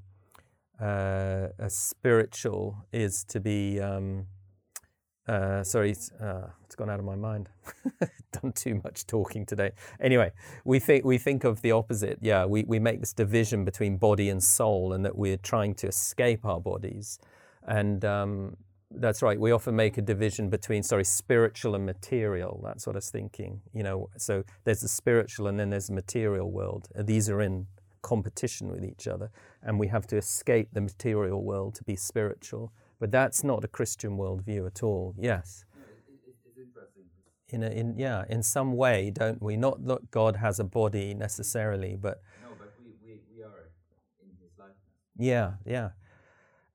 uh, 0.82 1.48
a 1.58 1.70
spiritual 1.70 2.86
is 2.92 3.24
to 3.26 3.40
be. 3.40 3.80
Um, 3.80 4.28
uh, 5.28 5.64
sorry, 5.64 5.92
it's, 5.92 6.12
uh, 6.14 6.50
it's 6.66 6.76
gone 6.76 6.90
out 6.90 6.98
of 6.98 7.06
my 7.06 7.16
mind. 7.16 7.50
Done 8.42 8.52
too 8.52 8.82
much 8.84 9.06
talking 9.06 9.46
today. 9.46 9.72
Anyway, 10.02 10.32
we 10.66 10.80
think 10.80 11.06
we 11.06 11.20
think 11.20 11.44
of 11.44 11.62
the 11.62 11.72
opposite. 11.72 12.18
Yeah, 12.20 12.46
we, 12.46 12.64
we 12.64 12.80
make 12.80 13.00
this 13.00 13.14
division 13.14 13.64
between 13.64 13.98
body 13.98 14.30
and 14.30 14.44
soul, 14.44 14.92
and 14.92 15.06
that 15.06 15.16
we're 15.16 15.38
trying 15.38 15.76
to 15.76 15.88
escape 15.88 16.46
our 16.46 16.60
bodies. 16.60 17.20
And 17.68 18.04
um, 18.06 18.58
that's 18.90 19.22
right. 19.22 19.40
We 19.40 19.52
often 19.52 19.76
make 19.76 19.98
a 19.98 20.02
division 20.02 20.50
between, 20.50 20.82
sorry, 20.82 21.06
spiritual 21.06 21.76
and 21.76 21.86
material. 21.86 22.62
That's 22.66 22.88
what 22.88 22.96
I 22.96 22.98
was 22.98 23.12
thinking. 23.12 23.62
You 23.74 23.84
know, 23.84 24.10
so 24.18 24.44
there's 24.64 24.82
the 24.82 24.88
spiritual 24.88 25.48
and 25.48 25.60
then 25.60 25.70
there's 25.70 25.88
the 25.88 25.94
material 25.94 26.52
world. 26.52 26.88
These 26.96 27.30
are 27.30 27.42
in 27.42 27.68
competition 28.02 28.72
with 28.72 28.84
each 28.84 29.08
other, 29.08 29.32
and 29.64 29.80
we 29.80 29.88
have 29.88 30.08
to 30.08 30.18
escape 30.18 30.70
the 30.74 30.82
material 30.82 31.44
world 31.44 31.76
to 31.76 31.84
be 31.84 31.96
spiritual. 31.96 32.72
But 33.00 33.12
that's 33.12 33.44
not 33.44 33.64
a 33.64 33.68
Christian 33.68 34.18
worldview 34.18 34.68
at 34.68 34.84
all. 34.84 35.16
Yes. 35.18 35.64
in, 37.50 37.64
a, 37.64 37.70
in 37.70 37.98
yeah, 37.98 38.26
in 38.30 38.44
some 38.44 38.74
way, 38.74 39.10
don't 39.10 39.42
we? 39.42 39.58
Not 39.58 39.86
that 39.86 40.12
God 40.12 40.36
has 40.36 40.60
a 40.60 40.64
body 40.64 41.14
necessarily, 41.14 41.96
but 41.96 42.22
No, 42.44 42.50
but 42.58 42.74
we, 42.84 42.92
we, 43.04 43.20
we 43.36 43.44
are 43.44 43.72
in 44.22 44.30
his 44.42 44.52
likeness. 44.58 44.78
yeah, 45.18 45.54
yeah. 45.66 45.90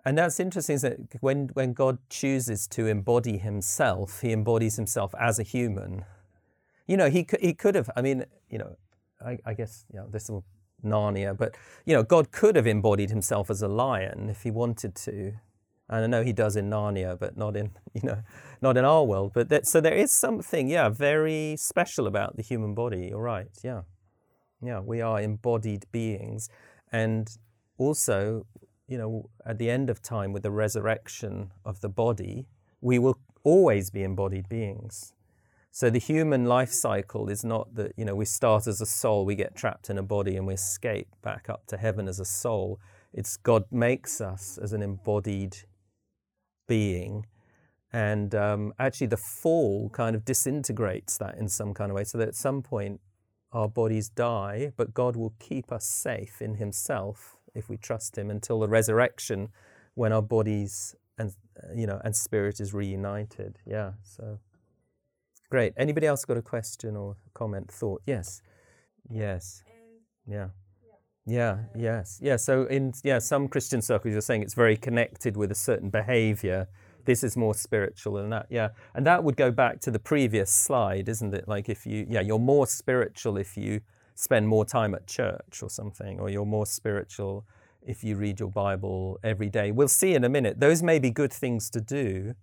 And 0.07 0.19
that's 0.19 0.39
interesting 0.39 0.75
is 0.75 0.83
that 0.83 0.99
when, 1.21 1.49
when 1.55 1.73
God 1.73 1.99
chooses 2.11 2.67
to 2.69 2.87
embody 2.87 3.39
himself, 3.39 4.21
he 4.21 4.33
embodies 4.33 4.77
himself 4.77 5.15
as 5.19 5.39
a 5.39 5.43
human. 5.43 6.05
You 6.87 6.99
know, 6.99 7.09
he 7.09 7.25
could, 7.25 7.41
he 7.41 7.55
could 7.55 7.75
have, 7.75 7.89
I 7.97 8.03
mean, 8.03 8.27
you 8.51 8.59
know, 8.59 8.77
I, 9.25 9.39
I 9.47 9.55
guess, 9.55 9.87
you 9.91 9.99
know, 9.99 10.07
this 10.07 10.29
will 10.29 10.45
Narnia, 10.85 11.37
but, 11.37 11.57
you 11.85 11.95
know, 11.95 12.03
God 12.03 12.31
could 12.31 12.57
have 12.57 12.67
embodied 12.67 13.11
himself 13.11 13.51
as 13.51 13.63
a 13.63 13.69
lion 13.69 14.29
if 14.31 14.43
he 14.43 14.51
wanted 14.51 14.95
to. 14.97 15.35
And 15.89 16.05
I 16.05 16.07
know 16.07 16.23
he 16.23 16.33
does 16.33 16.57
in 16.57 16.71
Narnia, 16.71 17.19
but 17.19 17.37
not 17.37 17.57
in, 17.57 17.73
you 17.95 18.03
know, 18.03 18.23
not 18.63 18.77
in 18.77 18.85
our 18.85 19.05
world. 19.05 19.33
But 19.35 19.49
that, 19.49 19.67
so 19.67 19.81
there 19.81 19.95
is 19.95 20.13
something, 20.13 20.69
yeah, 20.69 20.89
very 20.89 21.57
special 21.59 22.07
about 22.07 22.37
the 22.37 22.43
human 22.43 22.75
body. 22.75 23.09
You're 23.11 23.21
right, 23.23 23.51
yeah. 23.63 23.83
Yeah, 24.63 24.81
we 24.81 25.01
are 25.03 25.21
embodied 25.21 25.85
beings. 25.93 26.49
And 26.91 27.29
also, 27.77 28.47
you 28.89 28.97
know, 28.97 29.29
at 29.45 29.59
the 29.59 29.69
end 29.69 29.91
of 29.91 30.01
time, 30.01 30.33
with 30.33 30.43
the 30.43 30.51
resurrection 30.51 31.53
of 31.65 31.81
the 31.81 31.89
body, 31.89 32.47
we 32.81 32.99
will 32.99 33.19
always 33.43 33.91
be 33.91 34.03
embodied 34.03 34.49
beings. 34.49 35.13
So 35.75 35.91
the 35.91 35.99
human 35.99 36.45
life 36.45 36.71
cycle 36.71 37.29
is 37.29 37.45
not 37.45 37.75
that, 37.75 37.95
you 37.97 38.05
know, 38.05 38.15
we 38.15 38.27
start 38.27 38.69
as 38.69 38.81
a 38.81 38.87
soul, 38.87 39.25
we 39.25 39.35
get 39.35 39.57
trapped 39.57 39.91
in 39.91 39.99
a 39.99 40.05
body, 40.05 40.37
and 40.37 40.47
we 40.47 40.55
escape 40.55 41.09
back 41.21 41.51
up 41.51 41.67
to 41.67 41.77
heaven 41.77 42.07
as 42.07 42.21
a 42.21 42.25
soul. 42.25 42.79
It's 43.13 43.37
God 43.37 43.65
makes 43.73 44.21
us 44.21 44.57
as 44.57 44.73
an 44.73 44.83
embodied 44.83 45.57
being. 46.69 47.27
And 47.93 48.37
um, 48.37 48.73
actually, 48.79 49.09
the 49.09 49.17
fall 49.17 49.91
kind 49.91 50.15
of 50.15 50.25
disintegrates 50.25 51.19
that 51.19 51.37
in 51.39 51.49
some 51.49 51.75
kind 51.75 51.91
of 51.91 51.97
way, 51.97 52.05
so 52.05 52.19
that 52.19 52.29
at 52.29 52.37
some 52.37 52.63
point 52.63 53.01
our 53.51 53.69
bodies 53.69 54.09
die, 54.09 54.71
but 54.77 54.95
God 54.95 55.17
will 55.17 55.35
keep 55.41 55.73
us 55.73 55.87
safe 55.87 56.41
in 56.41 56.55
Himself 56.55 57.37
if 57.53 57.69
we 57.69 57.79
trust 57.79 58.17
Him 58.17 58.31
until 58.31 58.61
the 58.61 58.69
resurrection, 58.69 59.49
when 59.95 60.13
our 60.13 60.23
bodies 60.23 60.95
and 61.19 61.35
you 61.75 61.89
know 61.89 62.01
and 62.05 62.15
spirit 62.15 62.61
is 62.61 62.73
reunited. 62.73 63.59
Yeah. 63.67 63.95
So 64.05 64.39
great. 65.55 65.73
Anybody 65.77 66.05
else 66.09 66.25
got 66.25 66.37
a 66.37 66.43
question 66.43 66.97
or 66.97 67.15
comment, 67.33 67.71
thought? 67.71 68.03
Yes. 68.07 68.43
Yes. 69.09 69.63
Yeah. 70.27 70.49
Yeah, 71.27 71.59
yes. 71.77 72.19
Yeah, 72.21 72.35
so 72.35 72.65
in 72.65 72.93
yeah, 73.05 73.21
some 73.21 73.47
Christian 73.47 73.81
circles 73.81 74.11
you're 74.11 74.21
saying 74.21 74.43
it's 74.43 74.55
very 74.55 74.77
connected 74.77 75.37
with 75.37 75.53
a 75.53 75.55
certain 75.55 75.91
behavior. 75.91 76.67
This 77.05 77.23
is 77.23 77.37
more 77.37 77.55
spiritual 77.55 78.15
than 78.15 78.31
that. 78.31 78.47
Yeah. 78.51 78.71
And 78.97 79.07
that 79.07 79.23
would 79.23 79.37
go 79.37 79.53
back 79.53 79.81
to 79.83 79.93
the 79.93 80.01
previous 80.01 80.51
slide, 80.51 81.09
isn't 81.09 81.33
it? 81.33 81.47
Like 81.47 81.69
if 81.69 81.87
you 81.87 82.05
yeah, 82.11 82.21
you're 82.21 82.47
more 82.55 82.67
spiritual 82.67 83.37
if 83.37 83.57
you 83.57 83.81
spend 84.17 84.49
more 84.49 84.65
time 84.65 84.93
at 84.93 85.07
church 85.07 85.63
or 85.63 85.71
something 85.71 86.19
or 86.19 86.31
you're 86.31 86.53
more 86.59 86.67
spiritual 86.67 87.47
if 87.87 88.03
you 88.03 88.17
read 88.17 88.41
your 88.41 88.51
Bible 88.51 89.21
every 89.23 89.51
day. 89.51 89.71
We'll 89.71 89.97
see 90.03 90.15
in 90.15 90.25
a 90.25 90.29
minute. 90.29 90.59
Those 90.59 90.83
may 90.83 90.99
be 90.99 91.11
good 91.11 91.33
things 91.33 91.71
to 91.71 91.81
do, 91.81 92.35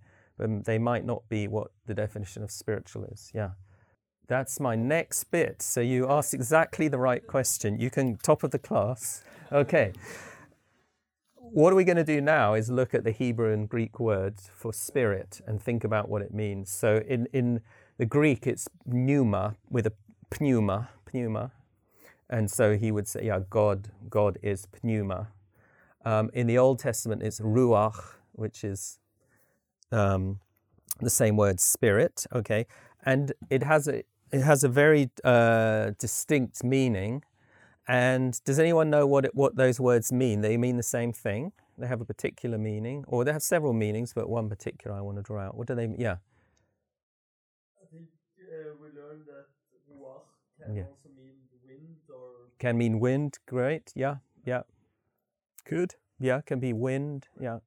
but 0.42 0.66
they 0.66 0.80
might 0.80 1.06
not 1.06 1.22
be 1.30 1.48
what 1.48 1.68
the 1.86 1.94
definition 1.94 2.42
of 2.42 2.50
spiritual 2.50 3.04
is. 3.06 3.32
Yeah. 3.32 3.52
That's 4.28 4.60
my 4.60 4.76
next 4.76 5.26
bit. 5.26 5.62
So 5.62 5.82
you 5.82 6.10
asked 6.10 6.34
exactly 6.34 6.88
the 6.88 6.98
right 6.98 7.26
question. 7.28 7.80
You 7.80 7.92
can 7.92 8.16
top 8.18 8.44
of 8.44 8.50
the 8.50 8.58
class. 8.58 9.24
Okay. 9.52 9.94
What 11.36 11.72
are 11.72 11.76
we 11.76 11.84
going 11.84 11.98
to 11.98 12.04
do 12.04 12.22
now 12.22 12.56
is 12.56 12.72
look 12.72 12.96
at 12.96 13.04
the 13.04 13.12
Hebrew 13.12 13.54
and 13.54 13.70
Greek 13.70 14.00
words 14.00 14.50
for 14.52 14.74
spirit 14.74 15.42
and 15.46 15.62
think 15.62 15.84
about 15.84 16.10
what 16.10 16.24
it 16.24 16.34
means. 16.34 16.72
So 16.72 17.04
in, 17.08 17.28
in 17.32 17.62
the 18.00 18.08
Greek, 18.08 18.48
it's 18.48 18.68
pneuma 18.84 19.58
with 19.70 19.86
a 19.86 19.94
pneuma, 20.40 20.90
pneuma. 21.14 21.52
And 22.32 22.50
so 22.50 22.78
he 22.78 22.92
would 22.92 23.08
say, 23.08 23.26
yeah, 23.26 23.42
God, 23.48 23.90
God 24.10 24.40
is 24.42 24.68
pneuma. 24.82 25.28
Um, 26.04 26.32
in 26.34 26.48
the 26.48 26.58
Old 26.58 26.80
Testament, 26.80 27.22
it's 27.22 27.40
ruach, 27.40 28.16
which 28.32 28.64
is 28.64 28.98
um, 29.92 30.40
the 31.00 31.10
same 31.10 31.38
word, 31.38 31.60
spirit. 31.60 32.26
Okay, 32.34 32.66
and 33.06 33.34
it 33.50 33.64
has 33.64 33.88
a 33.88 34.04
it 34.32 34.42
has 34.42 34.64
a 34.64 34.70
very 34.70 35.10
uh, 35.24 35.92
distinct 36.00 36.64
meaning. 36.64 37.24
And 37.88 38.40
does 38.46 38.60
anyone 38.60 38.90
know 38.90 39.06
what 39.08 39.26
it, 39.26 39.36
what 39.36 39.56
those 39.56 39.80
words 39.80 40.12
mean? 40.12 40.42
They 40.42 40.58
mean 40.58 40.78
the 40.78 40.84
same 40.84 41.12
thing. 41.14 41.52
They 41.78 41.88
have 41.88 42.02
a 42.02 42.06
particular 42.06 42.58
meaning, 42.58 43.04
or 43.08 43.26
they 43.26 43.34
have 43.34 43.44
several 43.44 43.74
meanings, 43.74 44.14
but 44.14 44.30
one 44.30 44.50
particular 44.50 44.96
I 44.96 45.02
want 45.02 45.18
to 45.18 45.24
draw 45.24 45.42
out. 45.48 45.58
What 45.58 45.68
do 45.68 45.76
they? 45.76 45.90
Yeah, 45.98 46.18
I 47.82 47.86
think 47.92 48.08
uh, 48.40 48.76
we 48.82 48.88
learned 48.90 49.26
that 49.26 49.48
ruach 49.90 50.24
can 50.62 50.76
Yeah. 50.76 50.84
also 50.84 51.10
mean 51.18 51.36
wind 51.68 51.98
or 52.10 52.50
can 52.60 52.78
mean 52.78 53.00
wind. 53.00 53.40
Great. 53.46 53.92
Yeah, 53.96 54.18
yeah. 54.46 54.64
Good. 55.66 55.96
Yeah, 56.20 56.42
can 56.42 56.60
be 56.60 56.74
wind. 56.74 57.28
Yeah, 57.40 57.60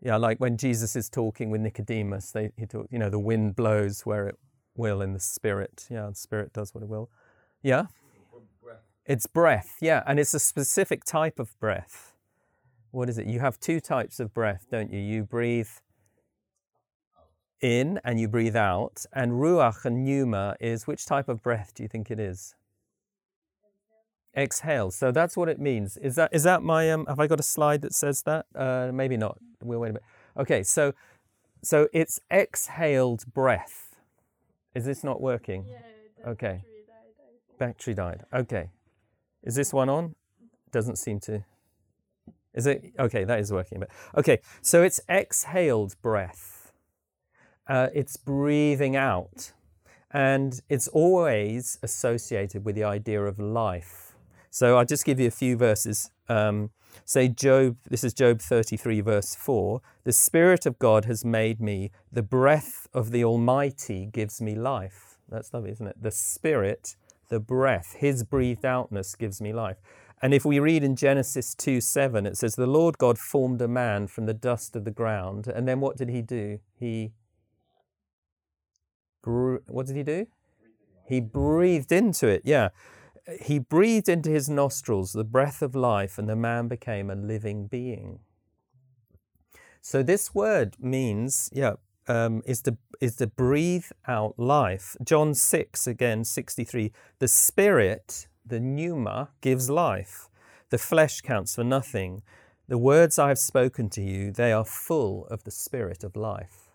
yeah. 0.00 0.16
Like 0.16 0.38
when 0.38 0.56
Jesus 0.56 0.96
is 0.96 1.08
talking 1.08 1.50
with 1.50 1.60
Nicodemus, 1.60 2.32
they 2.32 2.50
he 2.56 2.66
talk. 2.66 2.86
You 2.90 2.98
know, 2.98 3.10
the 3.10 3.18
wind 3.18 3.56
blows 3.56 4.02
where 4.02 4.26
it 4.28 4.38
will 4.76 5.00
in 5.02 5.12
the 5.12 5.20
spirit. 5.20 5.86
Yeah, 5.90 6.08
the 6.08 6.14
spirit 6.14 6.52
does 6.52 6.74
what 6.74 6.82
it 6.82 6.88
will. 6.88 7.10
Yeah. 7.62 7.86
Breath. 8.62 8.82
It's 9.06 9.26
breath, 9.26 9.76
yeah, 9.80 10.02
and 10.06 10.18
it's 10.18 10.34
a 10.34 10.40
specific 10.40 11.04
type 11.04 11.38
of 11.38 11.58
breath. 11.60 12.12
What 12.90 13.08
is 13.08 13.18
it? 13.18 13.26
You 13.26 13.40
have 13.40 13.60
two 13.60 13.80
types 13.80 14.20
of 14.20 14.32
breath, 14.32 14.66
don't 14.70 14.92
you? 14.92 15.00
You 15.00 15.22
breathe 15.22 15.68
in 17.60 18.00
and 18.04 18.20
you 18.20 18.28
breathe 18.28 18.56
out. 18.56 19.04
And 19.12 19.32
ruach 19.32 19.84
and 19.84 20.04
pneuma 20.04 20.56
is 20.60 20.86
which 20.86 21.06
type 21.06 21.28
of 21.28 21.42
breath 21.42 21.72
do 21.74 21.82
you 21.82 21.88
think 21.88 22.10
it 22.10 22.20
is? 22.20 22.54
Exhale. 24.36 24.90
So 24.90 25.10
that's 25.10 25.36
what 25.36 25.48
it 25.48 25.58
means. 25.58 25.96
Is 25.96 26.14
that 26.16 26.30
is 26.32 26.42
that 26.42 26.62
my 26.62 26.90
um? 26.90 27.06
Have 27.06 27.18
I 27.18 27.26
got 27.26 27.40
a 27.40 27.44
slide 27.44 27.80
that 27.82 27.94
says 27.94 28.22
that? 28.22 28.46
Uh, 28.54 28.90
maybe 28.92 29.16
not. 29.16 29.38
We'll 29.62 29.78
wait 29.80 29.88
a 29.90 29.92
minute. 29.94 30.02
Okay, 30.36 30.62
so 30.62 30.92
so 31.62 31.88
it's 31.92 32.20
exhaled 32.30 33.24
breath. 33.32 33.96
Is 34.74 34.84
this 34.84 35.02
not 35.02 35.20
working? 35.22 35.64
yeah, 35.68 36.30
Okay. 36.30 36.62
battery 36.62 36.84
died, 36.86 37.58
Battery 37.58 37.94
died. 37.94 38.24
Okay. 38.34 38.70
Is 39.42 39.54
this 39.54 39.72
one 39.72 39.88
on? 39.88 40.14
Doesn't 40.70 40.96
seem 40.96 41.18
to. 41.20 41.44
Is 42.52 42.66
it? 42.66 42.92
Okay, 42.98 43.24
that 43.24 43.38
is 43.38 43.50
working. 43.52 43.80
But 43.80 43.88
okay, 44.16 44.40
so 44.60 44.82
it's 44.82 45.00
exhaled 45.08 45.94
breath. 46.02 46.72
Uh, 47.68 47.88
it's 47.94 48.16
breathing 48.16 48.96
out, 48.96 49.52
and 50.10 50.60
it's 50.68 50.88
always 50.88 51.78
associated 51.82 52.64
with 52.64 52.74
the 52.74 52.84
idea 52.84 53.22
of 53.24 53.38
life. 53.38 54.05
So 54.56 54.78
I'll 54.78 54.86
just 54.86 55.04
give 55.04 55.20
you 55.20 55.26
a 55.26 55.38
few 55.42 55.54
verses. 55.54 56.10
Um, 56.30 56.70
say 57.04 57.28
Job. 57.28 57.76
This 57.90 58.02
is 58.02 58.14
Job 58.14 58.40
thirty-three, 58.40 59.02
verse 59.02 59.34
four. 59.34 59.82
The 60.04 60.12
Spirit 60.14 60.64
of 60.64 60.78
God 60.78 61.04
has 61.04 61.26
made 61.26 61.60
me. 61.60 61.90
The 62.10 62.22
breath 62.22 62.88
of 62.94 63.10
the 63.10 63.22
Almighty 63.22 64.08
gives 64.10 64.40
me 64.40 64.54
life. 64.54 65.18
That's 65.28 65.52
lovely, 65.52 65.72
isn't 65.72 65.86
it? 65.86 65.96
The 66.00 66.10
Spirit 66.10 66.96
the 67.28 67.38
breath, 67.38 67.96
his 67.98 68.24
breathed 68.24 68.64
outness 68.64 69.14
gives 69.14 69.42
me 69.42 69.52
life. 69.52 69.76
And 70.22 70.32
if 70.32 70.46
we 70.46 70.58
read 70.58 70.82
in 70.82 70.96
Genesis 70.96 71.54
2 71.54 71.82
7, 71.82 72.24
it 72.24 72.38
says, 72.38 72.54
The 72.54 72.66
Lord 72.66 72.96
God 72.96 73.18
formed 73.18 73.60
a 73.60 73.68
man 73.68 74.06
from 74.06 74.24
the 74.24 74.32
dust 74.32 74.74
of 74.74 74.86
the 74.86 74.90
ground. 74.90 75.48
And 75.48 75.68
then 75.68 75.80
what 75.80 75.98
did 75.98 76.08
he 76.08 76.22
do? 76.22 76.60
He. 76.78 77.12
What 79.22 79.86
did 79.86 79.96
he 79.96 80.02
do? 80.02 80.28
He 81.06 81.20
breathed 81.20 81.92
into 81.92 82.26
it, 82.26 82.42
yeah. 82.44 82.70
He 83.42 83.58
breathed 83.58 84.08
into 84.08 84.30
his 84.30 84.48
nostrils 84.48 85.12
the 85.12 85.24
breath 85.24 85.60
of 85.60 85.74
life, 85.74 86.16
and 86.16 86.28
the 86.28 86.36
man 86.36 86.68
became 86.68 87.10
a 87.10 87.16
living 87.16 87.66
being. 87.66 88.20
So 89.80 90.02
this 90.02 90.34
word 90.34 90.76
means, 90.78 91.50
yeah, 91.52 91.74
um, 92.08 92.42
is 92.46 92.62
to 92.62 92.76
is 93.00 93.16
to 93.16 93.26
breathe 93.26 93.86
out 94.06 94.38
life. 94.38 94.96
John 95.04 95.34
six 95.34 95.86
again 95.86 96.24
sixty 96.24 96.64
three. 96.64 96.92
The 97.18 97.28
spirit, 97.28 98.28
the 98.44 98.60
pneuma, 98.60 99.30
gives 99.40 99.68
life. 99.70 100.28
The 100.70 100.78
flesh 100.78 101.20
counts 101.20 101.54
for 101.54 101.64
nothing. 101.64 102.22
The 102.68 102.78
words 102.78 103.18
I 103.18 103.28
have 103.28 103.38
spoken 103.38 103.90
to 103.90 104.02
you, 104.02 104.32
they 104.32 104.52
are 104.52 104.64
full 104.64 105.26
of 105.26 105.44
the 105.44 105.50
spirit 105.52 106.02
of 106.02 106.16
life. 106.16 106.70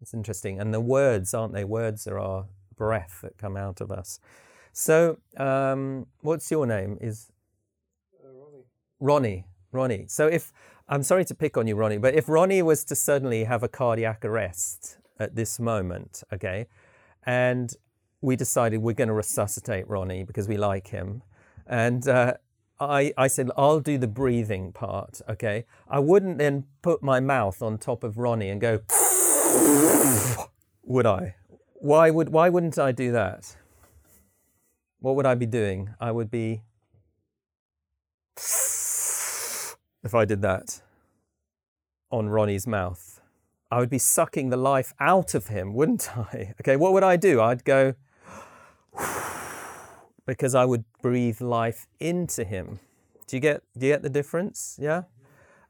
It's 0.00 0.14
interesting, 0.14 0.58
and 0.60 0.72
the 0.72 0.80
words 0.80 1.32
aren't 1.32 1.54
they? 1.54 1.64
Words 1.64 2.06
are 2.06 2.18
our 2.18 2.46
breath 2.76 3.20
that 3.22 3.38
come 3.38 3.56
out 3.56 3.80
of 3.80 3.90
us. 3.90 4.20
So, 4.76 5.18
um, 5.36 6.06
what's 6.22 6.50
your 6.50 6.66
name? 6.66 6.98
Is 7.00 7.30
Uh, 8.22 8.32
Ronnie. 8.32 8.64
Ronnie. 8.98 9.44
Ronnie. 9.70 10.06
So 10.08 10.26
if 10.26 10.52
I'm 10.88 11.04
sorry 11.04 11.24
to 11.26 11.34
pick 11.34 11.56
on 11.56 11.68
you, 11.68 11.76
Ronnie, 11.76 11.98
but 11.98 12.14
if 12.14 12.28
Ronnie 12.28 12.60
was 12.60 12.84
to 12.86 12.96
suddenly 12.96 13.44
have 13.44 13.62
a 13.62 13.68
cardiac 13.68 14.24
arrest 14.24 14.98
at 15.20 15.36
this 15.36 15.60
moment, 15.60 16.24
okay, 16.32 16.66
and 17.24 17.72
we 18.20 18.34
decided 18.34 18.82
we're 18.82 18.94
going 18.94 19.08
to 19.08 19.14
resuscitate 19.14 19.88
Ronnie 19.88 20.24
because 20.24 20.48
we 20.48 20.56
like 20.56 20.88
him, 20.88 21.22
and 21.66 22.08
uh, 22.08 22.34
I, 22.80 23.12
I 23.16 23.28
said 23.28 23.50
I'll 23.56 23.80
do 23.80 23.96
the 23.96 24.08
breathing 24.08 24.72
part, 24.72 25.20
okay. 25.28 25.66
I 25.88 26.00
wouldn't 26.00 26.38
then 26.38 26.64
put 26.82 27.00
my 27.00 27.20
mouth 27.20 27.62
on 27.62 27.78
top 27.78 28.02
of 28.02 28.18
Ronnie 28.18 28.48
and 28.48 28.60
go, 28.60 28.80
would 30.82 31.06
I? 31.06 31.36
Why 31.74 32.10
would 32.10 32.30
why 32.30 32.48
wouldn't 32.48 32.78
I 32.78 32.90
do 32.90 33.12
that? 33.12 33.56
What 35.04 35.16
would 35.16 35.26
I 35.26 35.34
be 35.34 35.44
doing? 35.44 35.90
I 36.00 36.10
would 36.12 36.30
be 36.30 36.62
if 40.02 40.14
I 40.14 40.24
did 40.24 40.40
that 40.40 40.80
on 42.10 42.30
Ronnie's 42.30 42.66
mouth. 42.66 43.20
I 43.70 43.80
would 43.80 43.90
be 43.90 43.98
sucking 43.98 44.48
the 44.48 44.56
life 44.56 44.94
out 44.98 45.34
of 45.34 45.48
him, 45.48 45.74
wouldn't 45.74 46.16
I? 46.16 46.54
Okay, 46.62 46.76
what 46.76 46.94
would 46.94 47.02
I 47.02 47.16
do? 47.16 47.42
I'd 47.42 47.64
go 47.64 47.96
because 50.26 50.54
I 50.54 50.64
would 50.64 50.86
breathe 51.02 51.42
life 51.42 51.86
into 52.00 52.42
him. 52.42 52.80
Do 53.26 53.36
you 53.36 53.40
get 53.40 53.62
do 53.76 53.84
you 53.84 53.92
get 53.92 54.00
the 54.00 54.08
difference? 54.08 54.78
Yeah? 54.80 55.02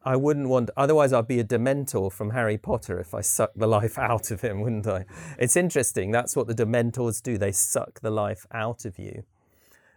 I 0.04 0.16
wouldn't 0.16 0.48
want 0.48 0.70
otherwise 0.76 1.12
I'd 1.12 1.26
be 1.26 1.40
a 1.40 1.44
dementor 1.44 2.12
from 2.12 2.30
Harry 2.30 2.58
Potter 2.58 3.00
if 3.00 3.14
I 3.14 3.22
sucked 3.22 3.58
the 3.58 3.66
life 3.66 3.98
out 3.98 4.30
of 4.30 4.42
him, 4.42 4.60
wouldn't 4.60 4.86
I? 4.86 5.06
It's 5.38 5.56
interesting, 5.56 6.10
that's 6.10 6.36
what 6.36 6.46
the 6.46 6.54
dementors 6.54 7.22
do. 7.22 7.38
They 7.38 7.52
suck 7.52 8.00
the 8.00 8.10
life 8.10 8.46
out 8.52 8.84
of 8.84 8.98
you. 8.98 9.24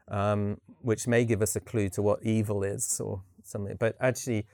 Um, 0.09 0.61
which 0.81 1.05
may 1.05 1.25
give 1.25 1.41
us 1.41 1.57
a 1.57 1.59
clue 1.59 1.89
to 1.89 2.01
what 2.01 2.23
evil 2.23 2.63
is 2.63 3.01
or 3.01 3.23
something. 3.43 3.75
But 3.77 3.97
actually 3.99 4.45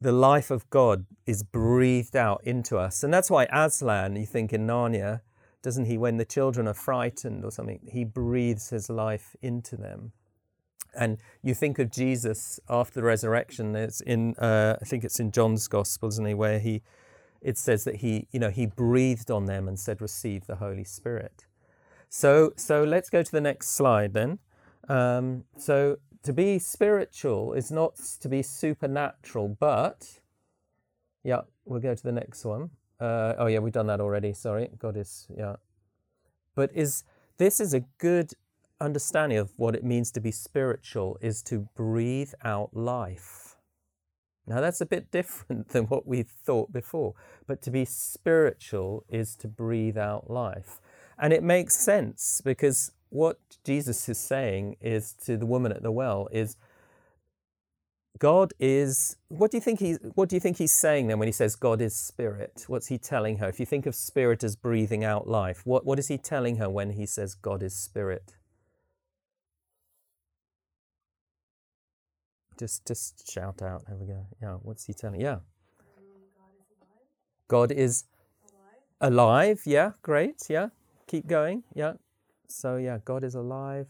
the 0.00 0.12
life 0.12 0.50
of 0.50 0.68
God 0.70 1.06
is 1.26 1.42
breathed 1.42 2.16
out 2.16 2.42
into 2.44 2.78
us. 2.78 3.02
And 3.02 3.12
that's 3.12 3.30
why 3.30 3.46
Aslan, 3.52 4.16
you 4.16 4.26
think 4.26 4.52
in 4.52 4.66
Narnia, 4.66 5.20
doesn't 5.62 5.86
he, 5.86 5.96
when 5.96 6.18
the 6.18 6.24
children 6.24 6.68
are 6.68 6.74
frightened 6.74 7.44
or 7.44 7.50
something, 7.50 7.80
he 7.90 8.04
breathes 8.04 8.70
his 8.70 8.90
life 8.90 9.34
into 9.40 9.76
them. 9.76 10.12
And 10.96 11.18
you 11.42 11.54
think 11.54 11.78
of 11.78 11.90
Jesus 11.90 12.60
after 12.68 13.00
the 13.00 13.04
resurrection. 13.04 13.74
It's 13.74 14.00
in, 14.00 14.34
uh, 14.36 14.76
I 14.80 14.84
think 14.84 15.04
it's 15.04 15.20
in 15.20 15.30
John's 15.30 15.68
Gospel, 15.68 16.08
isn't 16.08 16.26
he, 16.26 16.34
where 16.34 16.58
he, 16.58 16.82
it 17.40 17.58
says 17.58 17.84
that 17.84 17.96
he, 17.96 18.26
you 18.30 18.40
know, 18.40 18.50
he 18.50 18.66
breathed 18.66 19.30
on 19.30 19.46
them 19.46 19.68
and 19.68 19.78
said, 19.78 20.00
"Receive 20.00 20.46
the 20.46 20.56
Holy 20.56 20.84
Spirit." 20.84 21.46
So, 22.08 22.52
so 22.56 22.84
let's 22.84 23.10
go 23.10 23.22
to 23.22 23.32
the 23.32 23.40
next 23.40 23.70
slide 23.70 24.14
then. 24.14 24.38
Um, 24.88 25.44
so, 25.58 25.98
to 26.22 26.32
be 26.32 26.58
spiritual 26.58 27.52
is 27.52 27.70
not 27.70 27.96
to 28.20 28.28
be 28.28 28.42
supernatural, 28.42 29.48
but 29.60 30.20
yeah, 31.22 31.42
we'll 31.64 31.80
go 31.80 31.94
to 31.94 32.02
the 32.02 32.12
next 32.12 32.44
one. 32.44 32.70
Uh, 33.00 33.34
oh 33.38 33.46
yeah, 33.46 33.58
we've 33.58 33.72
done 33.72 33.88
that 33.88 34.00
already. 34.00 34.32
Sorry, 34.32 34.70
God 34.78 34.96
is 34.96 35.26
yeah. 35.36 35.56
But 36.54 36.70
is 36.74 37.04
this 37.36 37.60
is 37.60 37.74
a 37.74 37.80
good 37.98 38.32
understanding 38.84 39.38
of 39.38 39.50
what 39.56 39.74
it 39.74 39.82
means 39.82 40.10
to 40.12 40.20
be 40.20 40.30
spiritual 40.30 41.18
is 41.20 41.42
to 41.44 41.68
breathe 41.74 42.32
out 42.44 42.76
life. 42.76 43.56
Now 44.46 44.60
that's 44.60 44.80
a 44.80 44.86
bit 44.86 45.10
different 45.18 45.70
than 45.70 45.84
what 45.84 46.06
we 46.06 46.22
thought 46.22 46.72
before, 46.72 47.14
but 47.46 47.62
to 47.62 47.70
be 47.70 47.84
spiritual 47.84 49.04
is 49.08 49.34
to 49.36 49.48
breathe 49.48 49.98
out 49.98 50.30
life. 50.30 50.80
And 51.18 51.32
it 51.32 51.42
makes 51.42 51.76
sense 51.76 52.40
because 52.44 52.92
what 53.08 53.38
Jesus 53.64 54.08
is 54.08 54.18
saying 54.18 54.76
is 54.80 55.12
to 55.24 55.36
the 55.36 55.46
woman 55.46 55.72
at 55.72 55.82
the 55.82 55.92
well 55.92 56.28
is 56.32 56.56
God 58.18 58.52
is 58.60 59.16
what 59.28 59.50
do 59.50 59.56
you 59.56 59.60
think 59.60 59.80
he 59.80 59.92
what 60.14 60.28
do 60.28 60.36
you 60.36 60.40
think 60.40 60.58
he's 60.58 60.72
saying 60.72 61.08
then 61.08 61.18
when 61.18 61.26
he 61.28 61.32
says 61.32 61.56
God 61.56 61.80
is 61.80 61.96
spirit? 61.96 62.64
What's 62.68 62.88
he 62.88 62.98
telling 62.98 63.38
her? 63.38 63.48
If 63.48 63.58
you 63.58 63.66
think 63.66 63.86
of 63.86 63.94
spirit 63.94 64.44
as 64.44 64.56
breathing 64.56 65.04
out 65.04 65.26
life, 65.28 65.62
what, 65.64 65.84
what 65.84 65.98
is 65.98 66.08
he 66.08 66.18
telling 66.18 66.56
her 66.56 66.70
when 66.70 66.90
he 66.90 67.06
says 67.06 67.34
God 67.34 67.62
is 67.62 67.76
spirit? 67.76 68.34
Just 72.58 72.86
just 72.86 73.30
shout 73.30 73.62
out. 73.62 73.82
Have 73.88 73.98
we 73.98 74.06
go. 74.06 74.26
Yeah, 74.40 74.54
what's 74.62 74.84
he 74.84 74.94
telling? 74.94 75.20
Yeah. 75.20 75.38
God 77.48 77.72
is 77.72 78.04
alive. 79.00 79.62
Yeah, 79.66 79.92
great. 80.02 80.42
Yeah. 80.48 80.68
Keep 81.06 81.26
going. 81.26 81.64
Yeah. 81.74 81.94
So 82.48 82.76
yeah, 82.76 82.98
God 83.04 83.24
is 83.24 83.34
alive. 83.34 83.88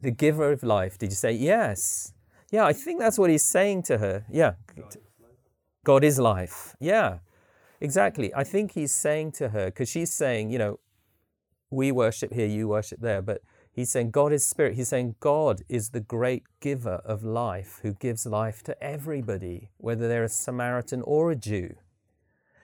The 0.00 0.10
giver 0.10 0.52
of 0.52 0.62
life. 0.62 0.98
Did 0.98 1.10
you 1.10 1.16
say 1.16 1.32
yes? 1.32 2.12
Yeah, 2.50 2.64
I 2.64 2.72
think 2.72 3.00
that's 3.00 3.18
what 3.18 3.30
he's 3.30 3.42
saying 3.42 3.82
to 3.84 3.98
her. 3.98 4.24
Yeah. 4.30 4.52
God 5.84 6.04
is 6.04 6.18
life. 6.18 6.76
Yeah. 6.80 7.18
Exactly. 7.80 8.34
I 8.34 8.44
think 8.44 8.72
he's 8.72 8.92
saying 8.92 9.32
to 9.32 9.50
her 9.50 9.66
because 9.66 9.88
she's 9.88 10.12
saying, 10.12 10.50
you 10.50 10.58
know, 10.58 10.78
we 11.70 11.92
worship 11.92 12.32
here, 12.32 12.46
you 12.46 12.68
worship 12.68 13.00
there, 13.00 13.20
but 13.20 13.42
He's 13.74 13.90
saying 13.90 14.12
God 14.12 14.32
is 14.32 14.46
spirit. 14.46 14.76
He's 14.76 14.88
saying 14.88 15.16
God 15.18 15.62
is 15.68 15.90
the 15.90 16.00
great 16.00 16.44
giver 16.60 17.02
of 17.04 17.24
life 17.24 17.80
who 17.82 17.94
gives 17.94 18.24
life 18.24 18.62
to 18.62 18.82
everybody, 18.82 19.70
whether 19.78 20.06
they're 20.06 20.22
a 20.22 20.28
Samaritan 20.28 21.02
or 21.02 21.32
a 21.32 21.36
Jew. 21.36 21.74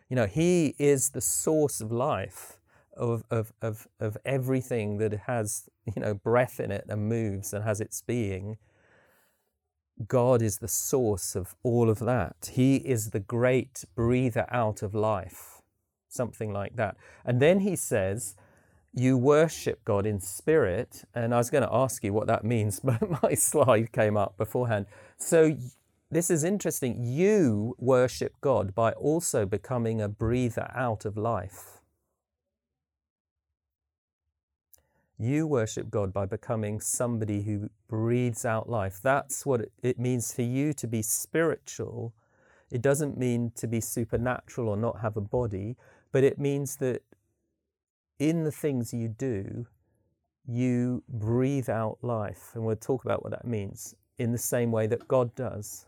You 0.09 0.15
know, 0.15 0.27
He 0.27 0.77
is 0.79 1.11
the 1.11 1.21
source 1.21 1.81
of 1.81 1.91
life, 1.91 2.59
of, 2.97 3.25
of, 3.29 3.53
of, 3.61 3.89
of 3.99 4.17
everything 4.25 4.99
that 4.99 5.13
has, 5.27 5.69
you 5.85 6.01
know, 6.01 6.15
breath 6.15 6.61
in 6.61 6.71
it 6.71 6.85
and 6.89 7.09
moves 7.09 7.53
and 7.53 7.65
has 7.65 7.81
its 7.81 8.03
being. 8.03 8.57
God 10.07 10.41
is 10.41 10.59
the 10.59 10.69
source 10.69 11.35
of 11.35 11.57
all 11.65 11.91
of 11.91 11.99
that. 11.99 12.53
He 12.53 12.77
is 12.77 13.11
the 13.11 13.21
great 13.21 13.85
breather 13.97 14.47
out 14.49 14.83
of 14.85 14.95
life, 14.95 15.61
something 16.09 16.53
like 16.53 16.77
that. 16.77 16.97
And 17.25 17.43
then 17.43 17.61
he 17.61 17.75
says, 17.75 18.37
you 18.93 19.17
worship 19.17 19.85
God 19.85 20.07
in 20.07 20.21
spirit. 20.21 21.05
And 21.15 21.35
I 21.35 21.39
was 21.39 21.51
going 21.51 21.63
to 21.63 21.73
ask 21.73 22.03
you 22.05 22.13
what 22.13 22.27
that 22.27 22.45
means, 22.45 22.81
but 22.85 23.23
my 23.23 23.35
slide 23.35 23.93
came 23.93 24.17
up 24.17 24.37
beforehand. 24.37 24.87
So 25.19 25.57
this 26.11 26.31
is 26.31 26.43
interesting. 26.45 27.05
You 27.05 27.77
worship 27.79 28.35
God 28.41 28.75
by 28.75 28.93
also 28.93 29.47
becoming 29.47 30.01
a 30.01 30.09
breather 30.09 30.71
out 30.75 31.05
of 31.05 31.17
life. 31.17 31.81
You 35.19 35.47
worship 35.47 35.91
God 35.91 36.15
by 36.15 36.25
becoming 36.25 36.81
somebody 36.81 37.43
who 37.43 37.69
breathes 37.89 38.47
out 38.47 38.71
life. 38.71 39.01
That's 39.03 39.45
what 39.45 39.67
it 39.83 39.99
means 39.99 40.33
for 40.33 40.43
you 40.43 40.73
to 40.73 40.87
be 40.87 41.03
spiritual. 41.03 42.15
It 42.71 42.81
doesn't 42.81 43.19
mean 43.19 43.53
to 43.57 43.67
be 43.67 43.83
supernatural 43.83 44.69
or 44.69 44.79
not 44.79 45.01
have 45.01 45.19
a 45.19 45.21
body, 45.21 45.77
but 46.11 46.25
it 46.25 46.39
means 46.39 46.77
that 46.77 47.03
in 48.21 48.45
the 48.45 48.53
things 48.53 48.95
you 48.95 49.09
do, 49.09 49.67
you 50.47 51.03
breathe 51.09 51.69
out 51.69 51.99
life. 52.03 52.53
And 52.55 52.65
we'll 52.65 52.77
talk 52.77 53.05
about 53.05 53.25
what 53.25 53.33
that 53.33 53.45
means 53.45 53.97
in 54.19 54.31
the 54.31 54.39
same 54.39 54.71
way 54.71 54.87
that 54.87 55.09
God 55.09 55.35
does, 55.35 55.87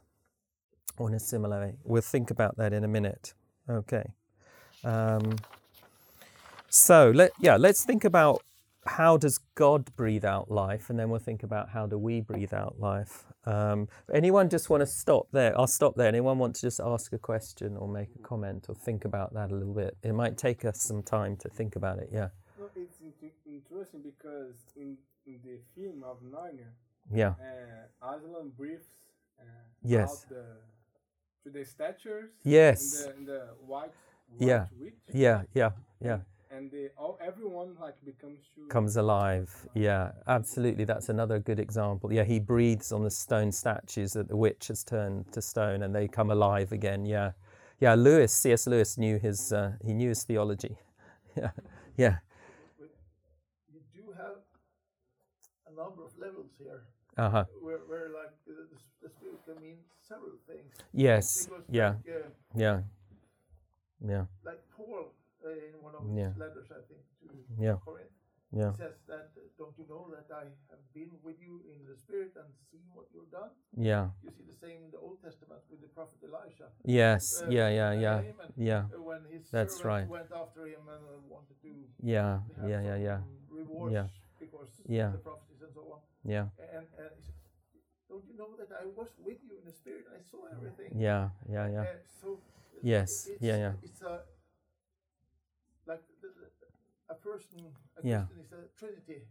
or 0.99 1.09
in 1.09 1.15
a 1.15 1.21
similar 1.21 1.61
way. 1.61 1.75
We'll 1.85 2.03
think 2.03 2.31
about 2.31 2.57
that 2.57 2.73
in 2.73 2.83
a 2.83 2.89
minute. 2.89 3.35
Okay. 3.69 4.05
Um, 4.83 5.37
so 6.69 7.13
let 7.15 7.33
yeah, 7.39 7.57
let's 7.57 7.85
think 7.85 8.05
about 8.05 8.43
how 8.87 9.17
does 9.17 9.39
God 9.55 9.95
breathe 9.97 10.25
out 10.25 10.51
life, 10.51 10.91
and 10.91 10.99
then 10.99 11.09
we'll 11.11 11.21
think 11.21 11.43
about 11.43 11.69
how 11.71 11.87
do 11.87 11.97
we 11.99 12.21
breathe 12.21 12.53
out 12.53 12.81
life. 12.81 13.25
Um, 13.45 13.89
anyone 14.13 14.49
just 14.49 14.71
want 14.71 14.81
to 14.81 14.87
stop 14.87 15.29
there? 15.33 15.57
I'll 15.59 15.67
stop 15.67 15.95
there. 15.97 16.09
Anyone 16.09 16.39
want 16.39 16.57
to 16.57 16.61
just 16.61 16.81
ask 16.81 17.13
a 17.13 17.19
question 17.19 17.77
or 17.77 17.89
make 17.89 18.09
a 18.15 18.19
comment 18.19 18.67
or 18.69 18.75
think 18.75 19.05
about 19.05 19.35
that 19.35 19.51
a 19.51 19.55
little 19.55 19.75
bit? 19.75 19.97
It 20.03 20.13
might 20.15 20.37
take 20.37 20.65
us 20.65 20.81
some 20.83 21.03
time 21.03 21.37
to 21.39 21.49
think 21.49 21.77
about 21.77 21.99
it. 21.99 22.09
Yeah. 22.13 22.29
No, 22.59 22.67
it's 22.77 22.99
int- 23.01 23.33
interesting 23.47 24.03
because 24.03 24.57
in, 24.77 24.97
in 25.27 25.39
the 25.45 25.59
film 25.75 26.03
of 26.05 26.19
Narnia, 26.23 26.71
Yeah. 27.13 27.35
uh, 28.03 28.15
Aslan 28.15 28.51
briefs 28.57 28.87
uh, 29.41 29.45
Yes. 29.85 30.25
out 30.25 30.29
the, 30.29 30.45
to 31.45 31.51
the 31.59 31.65
statues 31.65 32.31
Yes. 32.45 33.05
in 33.05 33.07
the, 33.07 33.17
in 33.17 33.25
the 33.27 33.49
white, 33.67 33.91
white 34.29 34.49
Yeah. 34.49 34.67
witch, 34.79 34.95
Yeah. 35.13 35.43
Yeah. 35.55 35.71
Yeah. 36.01 36.19
And 36.55 36.71
they 36.71 36.89
all 36.97 37.19
everyone 37.27 37.77
like 37.81 37.95
becomes 38.05 38.41
to 38.55 38.67
Comes 38.69 38.97
alive. 38.97 39.51
Yeah. 39.75 40.13
Absolutely. 40.27 40.85
That's 40.85 41.09
another 41.09 41.39
good 41.39 41.59
example. 41.59 42.13
Yeah. 42.13 42.25
He 42.25 42.39
breathes 42.39 42.93
on 42.93 43.03
the 43.03 43.11
stone 43.11 43.53
statues 43.53 44.13
that 44.13 44.29
the 44.29 44.37
witch 44.37 44.69
has 44.69 44.85
turned 44.85 45.31
to 45.33 45.43
stone, 45.43 45.83
and 45.83 45.95
they 45.95 46.09
come 46.09 46.31
alive 46.31 46.73
again. 46.73 47.05
Yeah. 47.07 47.33
Yeah. 47.81 47.95
Lewis, 47.95 48.33
C.S. 48.33 48.67
Lewis 48.67 48.99
knew 48.99 49.19
his. 49.19 49.53
Uh, 49.53 49.73
he 49.85 49.93
knew 49.95 50.11
his 50.11 50.23
theology. 50.25 50.77
Yeah. 51.37 51.51
Yeah. 51.97 52.17
You 53.73 53.81
do 53.95 54.13
have 54.13 54.37
a 55.67 55.71
number 55.75 56.03
of 56.05 56.13
levels 56.19 56.51
here, 56.59 56.83
Uh 57.17 57.31
huh. 57.31 57.45
where, 57.61 57.79
where 57.89 58.09
like 58.11 58.33
the, 58.47 58.53
the, 58.71 58.79
the 59.03 59.09
spirit 59.09 59.45
can 59.47 59.61
mean 59.63 59.79
several 60.01 60.33
things. 60.47 60.73
Yes. 60.93 61.47
Because 61.47 61.65
Yeah. 61.71 61.89
Like, 61.89 61.97
uh, 62.09 62.29
Yeah. 62.55 62.81
Yeah. 64.01 64.25
like 64.45 64.59
Paul 64.71 64.72
uh, 64.72 64.72
in 65.51 65.75
one 65.83 65.95
of 65.95 66.05
Yeah. 66.17 66.29
his 66.29 66.39
letters, 66.39 66.69
I 66.71 66.81
think, 66.89 67.03
to 67.21 67.27
Yeah. 67.59 67.77
Corinth, 67.85 68.13
Yeah. 68.53 68.71
he 68.73 68.77
says 68.77 68.97
that 69.07 69.31
uh, 69.37 69.41
don't 69.59 69.77
you 69.79 69.87
know 69.89 70.09
that 70.15 70.29
I 70.31 70.45
have 70.71 70.85
been 70.95 71.11
with 71.23 71.41
you 71.41 71.63
in 71.73 71.85
the 71.87 71.97
spirit 71.97 72.33
and 72.37 72.49
seen 72.71 72.87
what 72.95 73.07
you've 73.13 73.31
done? 73.31 73.51
Yeah. 73.77 74.11
You 74.23 74.31
see 74.31 74.45
the 74.45 74.55
same 74.55 74.85
in 74.85 74.91
the 74.91 74.99
Old 74.99 75.21
Testament 75.23 75.63
with 75.71 75.81
the 75.81 75.89
prophet 75.89 76.19
Elisha. 76.23 76.69
Yes. 76.85 77.43
Uh, 77.43 77.51
Yeah. 77.51 77.69
Yeah. 77.71 77.93
Yeah. 77.93 78.21
Naaman, 78.23 78.53
Yeah. 78.57 78.85
uh, 78.95 79.01
when 79.03 79.25
his 79.31 79.51
That's 79.51 79.85
right. 79.85 80.09
went 80.09 80.31
after 80.33 80.67
him 80.67 80.85
and 80.89 81.03
uh, 81.05 81.19
wanted 81.29 81.61
to 81.63 81.71
Yeah. 82.03 82.41
have 82.57 82.69
Yeah. 82.69 82.81
Yeah. 82.83 82.97
Yeah. 82.97 83.21
rewards 83.49 83.93
Yeah. 83.95 84.09
because 84.39 84.71
Yeah. 84.87 85.11
the 85.13 85.19
prophecies 85.19 85.63
and 85.63 85.73
so 85.75 85.83
on. 85.93 86.01
Yeah. 86.25 86.47
And, 86.59 86.87
and 86.99 87.11
he 87.17 87.23
said, 87.23 87.35
don't 88.09 88.25
you 88.29 88.37
know 88.37 88.55
that 88.57 88.71
I 88.73 88.85
was 88.87 89.09
with 89.19 89.41
you 89.43 89.57
in 89.59 89.65
the 89.65 89.73
spirit? 89.73 90.05
I 90.13 90.21
saw 90.31 90.45
everything. 90.53 90.93
Yeah. 91.01 91.31
Yeah. 91.49 91.69
Yeah. 91.69 91.81
Uh, 91.83 91.97
so 92.21 92.39
Yes. 92.83 93.29
It's, 93.29 93.43
Yeah, 93.43 93.57
yeah. 93.57 93.73
It's 93.83 94.03
a 94.03 94.23
the, 97.15 97.29
person, 97.31 97.59
a 98.03 98.07
Yeah. 98.07 98.25
Christian 98.27 98.45
is 98.45 98.53
a 98.53 98.79
Trinity. 98.79 99.23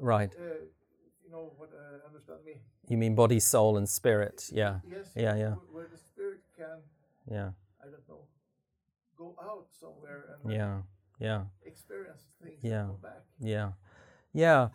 Right. 0.00 0.32
Uh, 0.34 0.42
you 1.24 1.30
know 1.30 1.52
what? 1.56 1.70
Uh, 1.72 2.06
understand 2.06 2.40
me? 2.44 2.60
You 2.88 2.96
mean 2.98 3.14
body, 3.14 3.40
soul, 3.40 3.76
and 3.76 3.88
spirit? 3.88 4.48
Yeah. 4.52 4.80
Yes. 4.90 5.06
Yeah, 5.14 5.36
yeah. 5.36 5.54
Where, 5.72 5.88
the 5.90 5.98
spirit 5.98 6.40
can, 6.56 6.78
Yeah. 7.30 7.50
I 7.82 7.86
don't 7.90 8.08
know, 8.08 8.22
go 9.16 9.34
out 9.42 9.66
somewhere 9.80 10.36
and 10.42 10.52
Yeah. 10.52 10.82
Yeah. 11.18 11.44
experience 11.64 12.22
things 12.42 12.62
Yeah. 12.62 12.80
and 12.80 12.88
come 12.90 13.00
back. 13.10 13.22
Yeah, 13.40 13.72
yeah, 14.32 14.68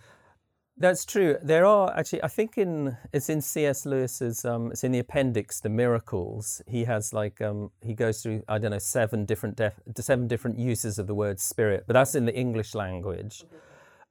that's 0.81 1.05
true. 1.05 1.37
There 1.43 1.65
are 1.65 1.97
actually, 1.97 2.23
I 2.23 2.27
think 2.27 2.57
in 2.57 2.97
it's 3.13 3.29
in 3.29 3.41
C.S. 3.41 3.85
Lewis's, 3.85 4.45
um, 4.45 4.71
it's 4.71 4.83
in 4.83 4.91
the 4.91 4.99
appendix, 4.99 5.61
the 5.61 5.69
Miracles. 5.69 6.61
He 6.67 6.85
has 6.85 7.13
like 7.13 7.41
um, 7.41 7.71
he 7.81 7.93
goes 7.93 8.21
through 8.23 8.43
I 8.49 8.57
don't 8.57 8.71
know 8.71 8.79
seven 8.79 9.25
different 9.25 9.57
def- 9.57 9.79
seven 9.97 10.27
different 10.27 10.59
uses 10.59 10.99
of 10.99 11.07
the 11.07 11.15
word 11.15 11.39
spirit, 11.39 11.85
but 11.87 11.93
that's 11.93 12.15
in 12.15 12.25
the 12.25 12.35
English 12.35 12.75
language. 12.75 13.45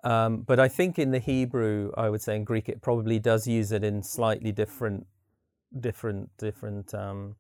Um, 0.05 0.43
but 0.43 0.59
I 0.61 0.69
think 0.69 0.99
in 0.99 1.11
the 1.11 1.19
Hebrew, 1.19 1.93
I 1.97 2.09
would 2.09 2.23
say 2.23 2.37
in 2.37 2.45
Greek, 2.45 2.69
it 2.69 2.81
probably 2.81 3.19
does 3.19 3.47
use 3.47 3.73
it 3.73 3.85
in 3.85 4.03
slightly 4.03 4.53
different, 4.53 5.07
different, 5.79 6.31
different 6.39 6.95
um, 6.95 7.37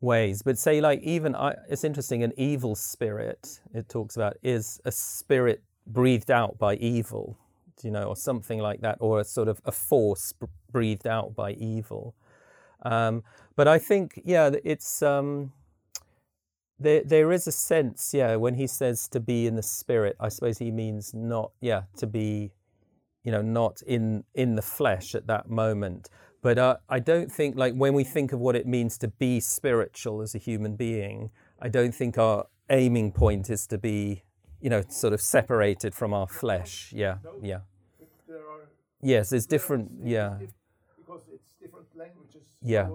ways. 0.00 0.42
But 0.42 0.58
say 0.58 0.80
like 0.80 1.00
even 1.02 1.34
I, 1.34 1.54
it's 1.68 1.84
interesting. 1.84 2.22
An 2.22 2.32
evil 2.36 2.74
spirit 2.76 3.60
it 3.74 3.88
talks 3.88 4.16
about 4.16 4.36
is 4.42 4.80
a 4.84 4.92
spirit 4.92 5.62
breathed 5.86 6.30
out 6.30 6.58
by 6.58 6.74
evil, 6.76 7.38
you 7.82 7.90
know, 7.90 8.04
or 8.04 8.16
something 8.16 8.58
like 8.58 8.80
that, 8.80 8.98
or 9.00 9.20
a 9.20 9.24
sort 9.24 9.48
of 9.48 9.60
a 9.64 9.72
force 9.72 10.32
b- 10.32 10.46
breathed 10.70 11.06
out 11.06 11.34
by 11.34 11.52
evil. 11.52 12.14
Um, 12.84 13.22
but 13.56 13.68
I 13.68 13.78
think 13.78 14.20
yeah, 14.24 14.50
it's. 14.64 15.02
Um, 15.02 15.52
there, 16.78 17.02
there 17.04 17.32
is 17.32 17.46
a 17.46 17.52
sense, 17.52 18.12
yeah, 18.12 18.36
when 18.36 18.54
he 18.54 18.66
says 18.66 19.08
to 19.08 19.20
be 19.20 19.46
in 19.46 19.54
the 19.54 19.62
spirit, 19.62 20.16
I 20.18 20.28
suppose 20.28 20.58
he 20.58 20.70
means 20.70 21.14
not, 21.14 21.52
yeah, 21.60 21.82
to 21.98 22.06
be, 22.06 22.50
you 23.22 23.30
know, 23.30 23.42
not 23.42 23.82
in 23.86 24.24
in 24.34 24.56
the 24.56 24.62
flesh 24.62 25.14
at 25.14 25.26
that 25.28 25.48
moment. 25.48 26.10
But 26.42 26.58
uh, 26.58 26.78
I 26.88 26.98
don't 26.98 27.30
think, 27.30 27.56
like, 27.56 27.74
when 27.74 27.94
we 27.94 28.02
think 28.02 28.32
of 28.32 28.40
what 28.40 28.56
it 28.56 28.66
means 28.66 28.98
to 28.98 29.08
be 29.08 29.38
spiritual 29.38 30.22
as 30.22 30.34
a 30.34 30.38
human 30.38 30.74
being, 30.74 31.30
I 31.60 31.68
don't 31.68 31.94
think 31.94 32.18
our 32.18 32.46
aiming 32.68 33.12
point 33.12 33.48
is 33.48 33.64
to 33.68 33.78
be, 33.78 34.24
you 34.62 34.70
know, 34.70 34.82
sort 34.88 35.12
of 35.12 35.20
separated 35.20 35.94
from 35.94 36.14
our 36.14 36.26
flesh. 36.26 36.92
Yeah, 36.94 37.16
yeah. 37.42 37.60
But 37.98 38.08
there 38.28 38.38
are 38.38 38.68
Yes, 39.02 39.32
it's 39.32 39.46
different, 39.46 39.90
yeah, 40.04 40.38
because 40.96 41.22
it's 41.34 41.48
different 41.60 41.88
languages. 41.96 42.42
Yeah. 42.62 42.88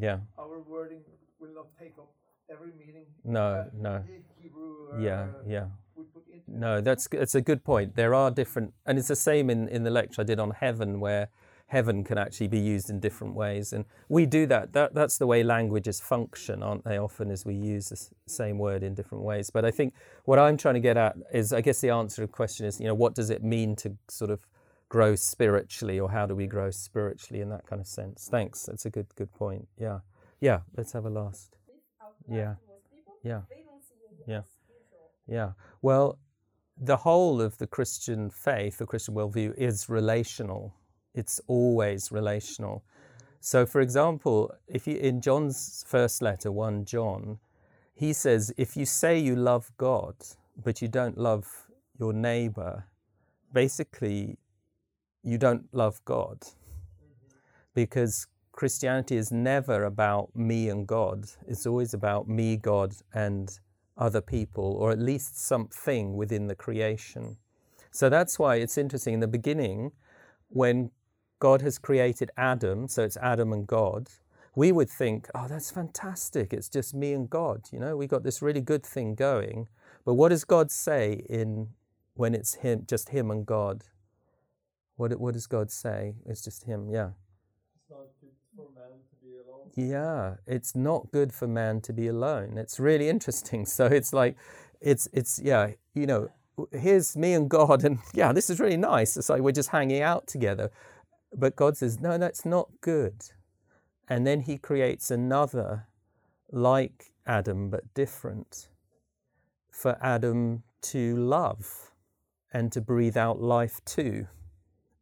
Yeah. 0.00 0.18
our 0.36 0.58
wording 0.68 1.02
will 1.38 1.54
not 1.54 1.66
take 1.78 1.94
up 1.98 2.10
every 2.50 2.72
meaning. 2.78 3.06
No, 3.24 3.70
no. 3.80 4.02
Hebrew. 4.42 4.92
Uh, 4.92 4.98
Yeah, 4.98 5.26
yeah. 5.46 5.66
We 5.96 6.02
put 6.04 6.26
into 6.26 6.38
it. 6.38 6.58
No, 6.64 6.80
that's 6.80 7.06
that's 7.08 7.36
a 7.36 7.40
good 7.40 7.62
point. 7.62 7.94
There 7.94 8.12
are 8.14 8.30
different, 8.32 8.74
and 8.86 8.98
it's 8.98 9.08
the 9.08 9.16
same 9.16 9.50
in, 9.50 9.68
in 9.68 9.84
the 9.84 9.90
lecture 9.90 10.22
I 10.22 10.24
did 10.24 10.40
on 10.40 10.50
heaven, 10.50 10.98
where 10.98 11.28
heaven 11.66 12.04
can 12.04 12.18
actually 12.18 12.46
be 12.48 12.58
used 12.58 12.90
in 12.90 13.00
different 13.00 13.34
ways, 13.34 13.72
and 13.72 13.84
we 14.08 14.26
do 14.26 14.46
that. 14.46 14.72
That 14.72 14.94
that's 14.94 15.18
the 15.18 15.26
way 15.26 15.42
languages 15.42 16.00
function, 16.00 16.62
aren't 16.62 16.84
they? 16.84 16.98
Often 16.98 17.30
as 17.30 17.44
we 17.44 17.54
use 17.54 17.88
the 17.88 18.08
same 18.26 18.58
word 18.58 18.82
in 18.82 18.94
different 18.94 19.24
ways. 19.24 19.50
But 19.50 19.64
I 19.64 19.70
think 19.70 19.94
what 20.24 20.38
I'm 20.38 20.56
trying 20.56 20.74
to 20.74 20.80
get 20.80 20.96
at 20.96 21.16
is, 21.32 21.52
I 21.52 21.60
guess 21.60 21.80
the 21.80 21.90
answer 21.90 22.16
to 22.16 22.20
the 22.22 22.28
question 22.28 22.66
is, 22.66 22.80
you 22.80 22.86
know, 22.86 22.94
what 22.94 23.14
does 23.14 23.30
it 23.30 23.42
mean 23.42 23.76
to 23.76 23.96
sort 24.08 24.30
of 24.30 24.46
grow 24.88 25.14
spiritually, 25.16 25.98
or 25.98 26.10
how 26.10 26.26
do 26.26 26.34
we 26.34 26.46
grow 26.46 26.70
spiritually 26.70 27.40
in 27.40 27.48
that 27.48 27.66
kind 27.66 27.80
of 27.80 27.86
sense? 27.86 28.28
Thanks. 28.30 28.64
That's 28.66 28.86
a 28.86 28.90
good 28.90 29.06
good 29.16 29.32
point. 29.32 29.66
Yeah, 29.78 30.00
yeah. 30.40 30.60
Let's 30.76 30.92
have 30.92 31.06
a 31.06 31.10
last. 31.10 31.56
Yeah. 32.28 32.54
Yeah. 33.22 33.42
Yeah. 34.26 34.42
Yeah. 35.26 35.52
Well, 35.82 36.18
the 36.76 36.96
whole 36.96 37.40
of 37.40 37.56
the 37.58 37.66
Christian 37.66 38.30
faith, 38.30 38.78
the 38.78 38.86
Christian 38.86 39.14
worldview, 39.14 39.54
is 39.56 39.88
relational. 39.88 40.74
It's 41.14 41.40
always 41.46 42.10
relational. 42.10 42.84
So, 43.40 43.66
for 43.66 43.80
example, 43.80 44.52
if 44.66 44.86
you 44.86 44.96
in 44.96 45.20
John's 45.20 45.84
first 45.86 46.22
letter, 46.22 46.50
1 46.50 46.86
John, 46.86 47.38
he 47.94 48.12
says, 48.12 48.52
if 48.56 48.76
you 48.76 48.86
say 48.86 49.18
you 49.18 49.36
love 49.36 49.70
God, 49.76 50.16
but 50.62 50.82
you 50.82 50.88
don't 50.88 51.18
love 51.18 51.68
your 51.98 52.12
neighbor, 52.12 52.86
basically, 53.52 54.38
you 55.22 55.38
don't 55.38 55.66
love 55.72 56.04
God. 56.04 56.38
Because 57.74 58.26
Christianity 58.52 59.16
is 59.16 59.30
never 59.30 59.84
about 59.84 60.34
me 60.34 60.68
and 60.68 60.86
God, 60.86 61.26
it's 61.46 61.66
always 61.66 61.94
about 61.94 62.28
me, 62.28 62.56
God, 62.56 62.94
and 63.12 63.58
other 63.96 64.20
people, 64.20 64.76
or 64.80 64.90
at 64.90 64.98
least 64.98 65.38
something 65.38 66.16
within 66.16 66.46
the 66.46 66.54
creation. 66.54 67.36
So 67.90 68.08
that's 68.08 68.38
why 68.38 68.56
it's 68.56 68.76
interesting. 68.76 69.14
In 69.14 69.20
the 69.20 69.28
beginning, 69.28 69.92
when 70.48 70.90
God 71.44 71.60
has 71.60 71.76
created 71.76 72.30
Adam, 72.38 72.88
so 72.88 73.02
it's 73.02 73.18
Adam 73.18 73.52
and 73.52 73.66
God, 73.66 74.08
we 74.56 74.72
would 74.72 74.88
think, 74.88 75.28
oh, 75.34 75.46
that's 75.46 75.70
fantastic. 75.70 76.54
It's 76.54 76.70
just 76.70 76.94
me 76.94 77.12
and 77.12 77.28
God. 77.28 77.66
You 77.70 77.78
know, 77.78 77.98
we 77.98 78.06
got 78.06 78.22
this 78.22 78.40
really 78.40 78.62
good 78.62 78.82
thing 78.82 79.14
going. 79.14 79.68
But 80.06 80.14
what 80.14 80.30
does 80.30 80.44
God 80.44 80.70
say 80.70 81.22
in 81.28 81.68
when 82.14 82.34
it's 82.34 82.54
him, 82.54 82.84
just 82.88 83.10
him 83.10 83.30
and 83.30 83.44
God? 83.44 83.84
What, 84.96 85.20
what 85.20 85.34
does 85.34 85.46
God 85.46 85.70
say? 85.70 86.14
It's 86.24 86.40
just 86.40 86.64
him, 86.64 86.88
yeah. 86.88 87.10
It's 87.76 87.90
not 87.90 88.06
good 88.22 88.32
for 88.56 88.70
man 88.74 89.02
to 89.10 89.16
be 89.22 89.36
alone. 89.36 89.90
Yeah, 89.90 90.36
it's 90.46 90.74
not 90.74 91.12
good 91.12 91.34
for 91.34 91.46
man 91.46 91.82
to 91.82 91.92
be 91.92 92.08
alone. 92.08 92.56
It's 92.56 92.80
really 92.80 93.10
interesting. 93.10 93.66
So 93.78 93.84
it's 93.84 94.14
like, 94.14 94.38
it's 94.80 95.08
it's 95.12 95.38
yeah, 95.44 95.72
you 95.94 96.06
know, 96.06 96.30
here's 96.72 97.18
me 97.18 97.34
and 97.34 97.50
God, 97.50 97.84
and 97.84 97.98
yeah, 98.14 98.32
this 98.32 98.48
is 98.48 98.60
really 98.60 98.78
nice. 98.78 99.18
It's 99.18 99.28
like 99.28 99.42
we're 99.42 99.52
just 99.52 99.68
hanging 99.68 100.00
out 100.00 100.26
together. 100.26 100.70
But 101.34 101.56
God 101.56 101.76
says, 101.76 102.00
no, 102.00 102.16
that's 102.18 102.44
not 102.44 102.68
good. 102.80 103.14
And 104.08 104.26
then 104.26 104.42
He 104.42 104.58
creates 104.58 105.10
another, 105.10 105.88
like 106.52 107.12
Adam 107.26 107.70
but 107.70 107.92
different, 107.94 108.68
for 109.70 109.98
Adam 110.00 110.62
to 110.82 111.16
love 111.16 111.92
and 112.52 112.70
to 112.72 112.80
breathe 112.80 113.16
out 113.16 113.40
life 113.40 113.80
to. 113.86 114.28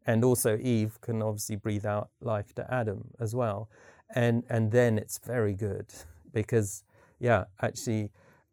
And 0.07 0.25
also 0.25 0.57
Eve 0.59 1.01
can 1.01 1.23
obviously 1.23 1.57
breathe 1.57 1.85
out 1.87 2.11
life 2.21 2.55
to 2.55 2.73
Adam 2.73 3.11
as 3.21 3.35
well 3.35 3.69
and 4.15 4.45
and 4.49 4.71
then 4.71 4.99
it's 4.99 5.19
very 5.19 5.55
good 5.55 5.87
because 6.33 6.85
yeah 7.19 7.45
actually 7.61 8.11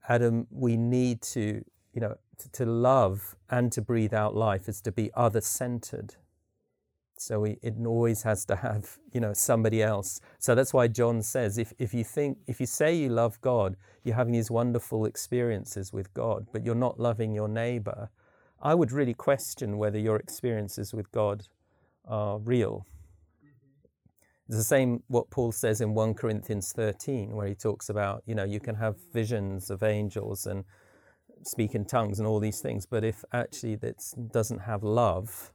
adam 0.07 0.47
we 0.49 0.77
need 0.77 1.21
to 1.21 1.63
you 1.93 2.01
know 2.01 2.15
to, 2.37 2.49
to 2.51 2.65
love 2.65 3.35
and 3.49 3.71
to 3.71 3.81
breathe 3.81 4.13
out 4.13 4.35
life 4.35 4.69
is 4.69 4.81
to 4.81 4.91
be 4.91 5.11
other 5.13 5.41
centered 5.41 6.15
so 7.19 7.43
it 7.43 7.73
always 7.85 8.23
has 8.23 8.45
to 8.45 8.55
have 8.55 8.97
you 9.13 9.19
know 9.19 9.33
somebody 9.33 9.83
else. 9.83 10.21
So 10.39 10.55
that's 10.55 10.73
why 10.73 10.87
john 10.87 11.21
says 11.21 11.57
if, 11.57 11.73
if 11.77 11.93
you 11.93 12.03
think 12.03 12.37
if 12.47 12.59
you 12.59 12.65
say 12.65 12.95
you 12.95 13.09
love 13.09 13.39
god 13.41 13.75
you're 14.03 14.15
having 14.15 14.33
these 14.33 14.49
wonderful 14.49 15.05
experiences 15.05 15.91
with 15.93 16.13
god 16.13 16.47
but 16.53 16.65
you're 16.65 16.75
not 16.75 16.99
loving 16.99 17.33
your 17.33 17.47
neighbor 17.47 18.09
i 18.61 18.73
would 18.73 18.91
really 18.91 19.13
question 19.13 19.77
whether 19.77 19.99
your 19.99 20.17
experiences 20.17 20.93
with 20.93 21.11
god 21.11 21.47
are 22.09 22.39
real. 22.39 22.85
It's 24.47 24.57
the 24.57 24.63
same 24.63 25.03
what 25.07 25.29
Paul 25.29 25.51
says 25.51 25.79
in 25.79 25.93
1 25.93 26.15
Corinthians 26.15 26.73
13, 26.73 27.35
where 27.35 27.47
he 27.47 27.53
talks 27.53 27.87
about, 27.87 28.23
you 28.25 28.33
know, 28.33 28.43
you 28.43 28.59
can 28.59 28.75
have 28.75 28.95
visions 29.13 29.69
of 29.69 29.83
angels 29.83 30.47
and 30.47 30.65
speak 31.43 31.75
in 31.75 31.85
tongues 31.85 32.17
and 32.17 32.27
all 32.27 32.39
these 32.39 32.59
things, 32.59 32.87
but 32.87 33.03
if 33.03 33.23
actually 33.31 33.75
that 33.75 33.97
doesn't 34.31 34.59
have 34.59 34.83
love, 34.83 35.53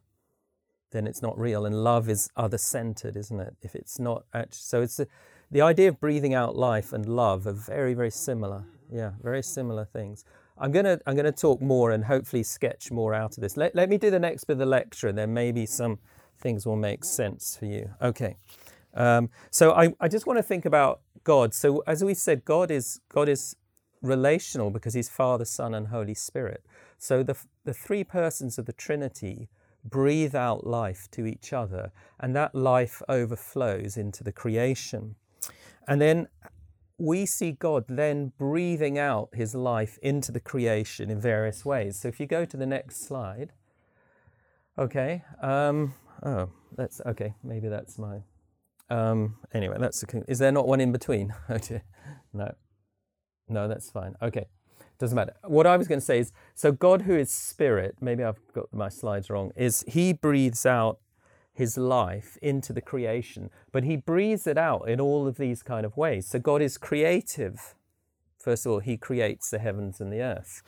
then 0.95 1.07
it's 1.07 1.21
not 1.21 1.39
real. 1.39 1.67
And 1.67 1.85
love 1.85 2.09
is 2.09 2.31
other 2.37 2.57
centered, 2.57 3.17
isn't 3.17 3.41
it? 3.41 3.57
If 3.61 3.75
it's 3.75 3.99
not 3.99 4.25
actually, 4.33 4.63
so 4.63 4.81
it's 4.81 4.97
the, 4.97 5.09
the 5.51 5.61
idea 5.61 5.89
of 5.89 6.01
breathing 6.01 6.33
out 6.33 6.57
life 6.57 6.93
and 6.93 7.05
love 7.07 7.47
are 7.47 7.53
very, 7.53 7.93
very 7.93 8.11
similar. 8.11 8.65
Yeah, 8.91 9.13
very 9.23 9.43
similar 9.43 9.85
things. 9.85 10.25
I'm 10.57 10.71
gonna 10.71 11.01
I'm 11.05 11.17
gonna 11.17 11.33
talk 11.33 11.61
more 11.61 11.91
and 11.91 12.05
hopefully 12.05 12.45
sketch 12.45 12.93
more 12.93 13.13
out 13.13 13.37
of 13.37 13.43
this. 13.43 13.57
Let, 13.57 13.75
let 13.75 13.89
me 13.89 13.99
do 13.99 14.11
the 14.11 14.21
next 14.21 14.45
bit 14.45 14.55
of 14.55 14.59
the 14.61 14.67
lecture, 14.67 15.09
and 15.09 15.19
then 15.19 15.35
maybe 15.35 15.67
some 15.67 15.99
things 16.39 16.65
will 16.65 16.77
make 16.77 17.05
sense 17.05 17.57
for 17.57 17.67
you. 17.67 17.91
Okay. 18.01 18.37
Um, 18.95 19.31
so 19.51 19.73
I, 19.73 19.93
I 20.01 20.07
just 20.07 20.27
want 20.27 20.39
to 20.39 20.43
think 20.45 20.65
about 20.65 21.01
God. 21.25 21.53
So 21.55 21.83
as 21.89 22.05
we 22.05 22.15
said, 22.15 22.45
God 22.45 22.71
is 22.71 23.01
God 23.09 23.29
is 23.29 23.57
relational 24.01 24.71
because 24.71 24.95
He's 24.95 25.09
Father, 25.09 25.45
Son, 25.45 25.75
and 25.75 25.89
Holy 25.89 26.15
Spirit. 26.15 26.65
So 26.99 27.25
the 27.25 27.37
the 27.65 27.75
three 27.75 28.05
persons 28.05 28.57
of 28.57 28.67
the 28.67 28.73
Trinity 28.73 29.49
breathe 29.85 30.35
out 30.35 30.67
life 30.67 31.09
to 31.13 31.27
each 31.27 31.53
other, 31.53 31.93
and 32.19 32.35
that 32.35 32.55
life 32.55 33.03
overflows 33.09 33.97
into 33.97 34.25
the 34.25 34.33
creation. 34.33 35.17
And 35.87 36.01
then 36.01 36.29
we 36.99 37.27
see 37.27 37.53
God 37.53 37.85
then 37.89 38.33
breathing 38.39 38.99
out 38.99 39.31
His 39.33 39.55
life 39.55 39.99
into 40.03 40.33
the 40.33 40.41
creation 40.41 41.11
in 41.11 41.21
various 41.21 41.65
ways. 41.65 42.01
So 42.01 42.09
if 42.09 42.21
you 42.21 42.27
go 42.27 42.45
to 42.45 42.57
the 42.57 42.67
next 42.67 43.07
slide, 43.07 43.53
okay. 44.79 45.25
Um, 45.43 45.95
oh, 46.23 46.51
that's 46.77 47.01
okay. 47.07 47.35
Maybe 47.43 47.69
that's 47.69 47.99
my. 47.99 48.21
Um, 48.91 49.37
anyway, 49.53 49.77
that's 49.81 50.03
a, 50.03 50.07
is 50.31 50.39
there 50.39 50.53
not 50.53 50.69
one 50.69 50.81
in 50.81 50.93
between? 50.93 51.35
Okay. 51.51 51.83
no, 52.33 52.55
no, 53.49 53.69
that's 53.69 53.91
fine. 53.91 54.15
Okay, 54.23 54.47
doesn't 54.99 55.17
matter. 55.17 55.35
What 55.45 55.67
I 55.67 55.77
was 55.77 55.89
going 55.89 56.01
to 56.01 56.05
say 56.05 56.19
is 56.19 56.33
so 56.55 56.73
God, 56.73 57.03
who 57.03 57.17
is 57.17 57.31
spirit, 57.31 57.97
maybe 58.01 58.23
I've 58.23 58.41
got 58.53 58.73
my 58.73 58.89
slides 58.89 59.31
wrong, 59.31 59.53
is 59.57 59.85
he 59.89 60.13
breathes 60.13 60.65
out 60.65 60.99
his 61.53 61.79
life 61.79 62.37
into 62.43 62.73
the 62.73 62.81
creation, 62.81 63.51
but 63.73 63.85
he 63.85 63.97
breathes 63.97 64.47
it 64.47 64.59
out 64.59 64.89
in 64.89 65.01
all 65.01 65.27
of 65.27 65.37
these 65.37 65.63
kind 65.63 65.87
of 65.87 65.97
ways. 65.97 66.27
So 66.27 66.39
God 66.39 66.61
is 66.61 66.77
creative. 66.77 67.75
First 68.39 68.67
of 68.67 68.73
all, 68.73 68.81
he 68.81 68.97
creates 68.97 69.51
the 69.51 69.59
heavens 69.59 70.01
and 70.01 70.13
the 70.13 70.21
earth. 70.21 70.63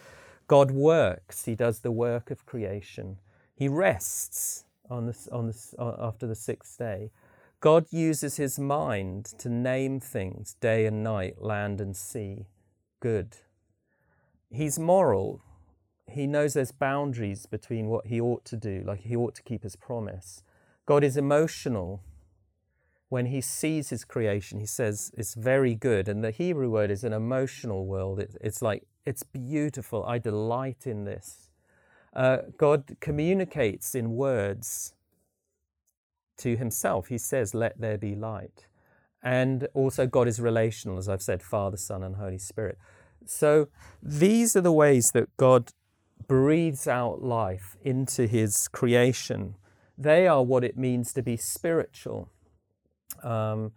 God 0.47 0.71
works, 0.71 1.45
he 1.45 1.57
does 1.57 1.81
the 1.81 1.91
work 1.91 2.31
of 2.31 2.47
creation. 2.47 3.19
He 3.55 3.69
rests 3.69 4.65
on 4.89 5.07
this, 5.07 5.29
on 5.33 5.53
after 5.79 6.27
the 6.27 6.37
sixth 6.37 6.79
day. 6.79 7.11
God 7.61 7.87
uses 7.91 8.37
his 8.37 8.59
mind 8.59 9.25
to 9.39 9.49
name 9.49 9.99
things 9.99 10.55
day 10.61 10.87
and 10.87 11.03
night, 11.03 11.43
land 11.43 11.81
and 11.81 11.97
sea. 11.97 12.47
Good. 13.01 13.39
He's 14.57 14.79
moral. 14.79 15.43
He 16.09 16.27
knows 16.27 16.55
there's 16.55 16.73
boundaries 16.73 17.47
between 17.47 17.89
what 17.89 18.07
he 18.07 18.21
ought 18.21 18.45
to 18.47 18.57
do, 18.57 18.83
like 18.87 19.01
he 19.01 19.15
ought 19.15 19.35
to 19.35 19.43
keep 19.43 19.63
his 19.63 19.77
promise. 19.77 20.43
God 20.87 21.05
is 21.05 21.17
emotional. 21.17 22.03
When 23.09 23.27
he 23.27 23.41
sees 23.41 23.91
his 23.91 24.05
creation, 24.05 24.59
he 24.59 24.67
says 24.67 25.13
it's 25.17 25.35
very 25.35 25.75
good. 25.75 26.09
And 26.09 26.25
the 26.25 26.31
Hebrew 26.31 26.71
word 26.71 26.91
is 26.91 27.05
an 27.05 27.13
emotional 27.13 27.87
world. 27.87 28.19
It, 28.19 28.37
it's 28.41 28.63
like, 28.63 28.85
it's 29.05 29.23
beautiful. 29.23 30.05
I 30.05 30.19
delight 30.19 30.87
in 30.87 31.05
this. 31.05 31.51
Uh, 32.15 32.39
God 32.57 32.97
communicates 33.01 33.95
in 33.95 34.17
words 34.17 34.95
to 36.39 36.57
himself. 36.57 37.09
He 37.09 37.19
says, 37.19 37.55
Let 37.55 37.81
there 37.81 37.99
be 37.99 38.15
light. 38.15 38.67
And 39.23 39.69
also, 39.75 40.07
God 40.07 40.29
is 40.29 40.41
relational, 40.41 40.99
as 40.99 41.09
I've 41.09 41.23
said 41.23 41.43
Father, 41.43 41.77
Son, 41.77 42.03
and 42.03 42.17
Holy 42.17 42.39
Spirit. 42.39 42.79
So, 43.31 43.69
these 44.03 44.57
are 44.57 44.61
the 44.61 44.73
ways 44.73 45.13
that 45.13 45.29
God 45.37 45.73
breathes 46.27 46.87
out 46.87 47.23
life 47.23 47.77
into 47.83 48.27
his 48.27 48.69
creation. 48.69 49.57
They 49.97 50.27
are 50.27 50.43
what 50.43 50.65
it 50.65 50.77
means 50.77 51.13
to 51.15 51.23
be 51.23 51.37
spiritual. 51.37 52.31
Um, 53.23 53.73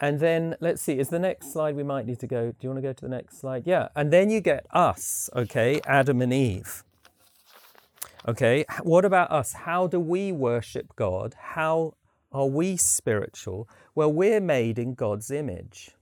and 0.00 0.20
then 0.20 0.56
let's 0.60 0.80
see, 0.80 0.98
is 0.98 1.08
the 1.08 1.18
next 1.18 1.52
slide 1.52 1.74
we 1.74 1.82
might 1.82 2.06
need 2.06 2.20
to 2.20 2.26
go? 2.26 2.52
Do 2.52 2.56
you 2.60 2.68
want 2.70 2.78
to 2.78 2.88
go 2.88 2.92
to 2.92 3.02
the 3.02 3.08
next 3.08 3.40
slide? 3.40 3.64
Yeah. 3.66 3.88
And 3.96 4.12
then 4.12 4.30
you 4.30 4.40
get 4.40 4.66
us, 4.70 5.28
okay, 5.34 5.80
Adam 5.86 6.22
and 6.22 6.32
Eve. 6.32 6.84
Okay, 8.26 8.64
what 8.82 9.04
about 9.04 9.30
us? 9.30 9.52
How 9.52 9.86
do 9.86 9.98
we 9.98 10.32
worship 10.32 10.94
God? 10.96 11.34
How 11.38 11.94
are 12.30 12.46
we 12.46 12.76
spiritual? 12.76 13.68
Well, 13.94 14.12
we're 14.12 14.40
made 14.40 14.78
in 14.78 14.94
God's 14.94 15.30
image. 15.30 15.92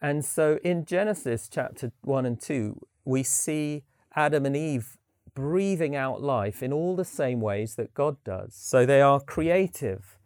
And 0.00 0.24
so 0.24 0.58
in 0.62 0.84
Genesis 0.84 1.48
chapter 1.50 1.92
1 2.02 2.26
and 2.26 2.40
2, 2.40 2.78
we 3.04 3.22
see 3.22 3.84
Adam 4.14 4.46
and 4.46 4.56
Eve 4.56 4.96
breathing 5.34 5.96
out 5.96 6.22
life 6.22 6.62
in 6.62 6.72
all 6.72 6.94
the 6.94 7.04
same 7.04 7.40
ways 7.40 7.74
that 7.74 7.94
God 7.94 8.16
does. 8.24 8.54
So 8.54 8.86
they 8.86 9.00
are 9.00 9.20
creative. 9.20 10.16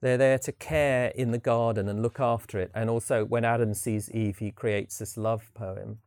They're 0.00 0.18
there 0.18 0.38
to 0.40 0.52
care 0.52 1.08
in 1.08 1.32
the 1.32 1.38
garden 1.38 1.88
and 1.88 2.02
look 2.02 2.20
after 2.20 2.58
it. 2.58 2.70
And 2.74 2.88
also, 2.88 3.24
when 3.24 3.44
Adam 3.44 3.74
sees 3.74 4.10
Eve, 4.10 4.38
he 4.38 4.50
creates 4.50 4.98
this 4.98 5.16
love 5.16 5.50
poem. 5.54 5.98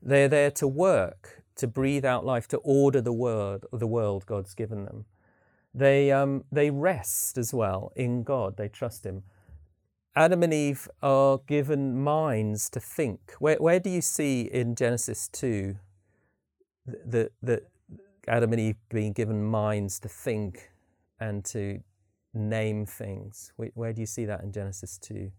They're 0.00 0.28
there 0.28 0.50
to 0.52 0.68
work, 0.68 1.42
to 1.56 1.66
breathe 1.66 2.04
out 2.04 2.24
life, 2.24 2.48
to 2.48 2.58
order 2.58 3.00
the 3.00 3.12
world, 3.12 3.66
the 3.72 3.86
world 3.86 4.24
God's 4.26 4.54
given 4.54 4.84
them. 4.84 5.04
They, 5.74 6.10
um, 6.10 6.44
they 6.50 6.70
rest 6.70 7.36
as 7.36 7.52
well 7.52 7.92
in 7.94 8.22
God, 8.22 8.56
they 8.56 8.68
trust 8.68 9.04
Him. 9.04 9.24
Adam 10.18 10.42
and 10.42 10.52
Eve 10.52 10.88
are 11.00 11.38
given 11.46 11.96
minds 12.02 12.68
to 12.70 12.80
think. 12.80 13.34
Where, 13.38 13.54
where 13.58 13.78
do 13.78 13.88
you 13.88 14.00
see 14.00 14.40
in 14.40 14.74
Genesis 14.74 15.28
2 15.28 15.76
that, 17.06 17.30
that 17.40 17.62
Adam 18.26 18.52
and 18.52 18.60
Eve 18.60 18.76
being 18.88 19.12
given 19.12 19.44
minds 19.44 20.00
to 20.00 20.08
think 20.08 20.72
and 21.20 21.44
to 21.44 21.84
name 22.34 22.84
things? 22.84 23.52
Where, 23.54 23.70
where 23.74 23.92
do 23.92 24.00
you 24.00 24.08
see 24.08 24.24
that 24.24 24.42
in 24.42 24.50
Genesis 24.50 24.98
2? 24.98 25.30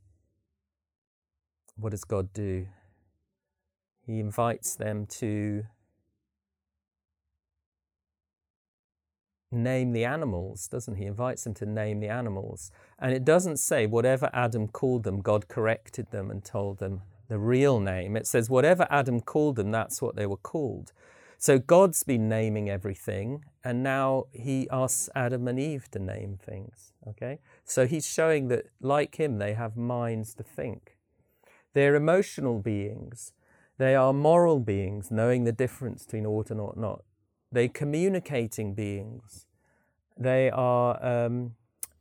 What 1.75 1.89
does 1.89 2.05
God 2.05 2.31
do? 2.31 2.65
He 4.07 4.21
invites 4.21 4.75
them 4.75 5.07
to 5.07 5.65
name 9.51 9.93
the 9.93 10.05
animals, 10.05 10.67
doesn't 10.67 10.95
he? 10.95 11.05
Invites 11.05 11.43
them 11.43 11.53
to 11.55 11.65
name 11.65 11.99
the 11.99 12.07
animals. 12.07 12.71
And 12.99 13.13
it 13.13 13.25
doesn't 13.25 13.57
say 13.57 13.85
whatever 13.85 14.29
Adam 14.33 14.67
called 14.67 15.03
them, 15.03 15.21
God 15.21 15.47
corrected 15.47 16.11
them 16.11 16.29
and 16.29 16.43
told 16.43 16.79
them 16.79 17.01
the 17.27 17.39
real 17.39 17.79
name. 17.79 18.15
It 18.15 18.27
says 18.27 18.49
whatever 18.49 18.87
Adam 18.89 19.21
called 19.21 19.55
them, 19.55 19.71
that's 19.71 20.01
what 20.01 20.15
they 20.15 20.25
were 20.25 20.37
called. 20.37 20.91
So 21.37 21.57
God's 21.57 22.03
been 22.03 22.27
naming 22.27 22.69
everything, 22.69 23.45
and 23.63 23.81
now 23.81 24.25
he 24.33 24.67
asks 24.69 25.09
Adam 25.15 25.47
and 25.47 25.57
Eve 25.57 25.89
to 25.91 25.99
name 25.99 26.37
things. 26.37 26.91
Okay? 27.07 27.39
So 27.63 27.87
he's 27.87 28.05
showing 28.05 28.49
that, 28.49 28.65
like 28.81 29.15
him, 29.15 29.37
they 29.37 29.53
have 29.53 29.77
minds 29.77 30.33
to 30.35 30.43
think. 30.43 30.97
They're 31.73 31.95
emotional 31.95 32.59
beings. 32.59 33.31
They 33.77 33.95
are 33.95 34.11
moral 34.11 34.59
beings, 34.59 35.11
knowing 35.11 35.45
the 35.45 35.53
difference 35.53 36.03
between 36.03 36.25
ought 36.25 36.51
and 36.51 36.59
ought 36.59 36.77
not. 36.77 37.03
They're 37.51 37.67
communicating 37.69 38.73
beings. 38.73 39.45
They 40.17 40.49
are 40.51 41.03
um, 41.03 41.55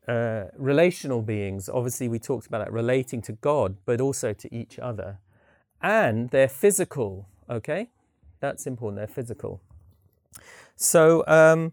uh, 0.07 0.45
relational 0.57 1.23
beings. 1.23 1.69
Obviously, 1.69 2.09
we 2.09 2.19
talked 2.19 2.47
about 2.47 2.65
that, 2.65 2.73
relating 2.73 3.23
to 3.23 3.33
God, 3.33 3.77
but 3.85 4.01
also 4.01 4.33
to 4.33 4.55
each 4.55 4.79
other. 4.79 5.19
And 5.81 6.31
they're 6.31 6.49
physical, 6.49 7.29
okay? 7.49 7.91
That's 8.41 8.67
important, 8.67 8.97
they're 8.99 9.07
physical. 9.07 9.61
So, 10.77 11.25
um, 11.27 11.73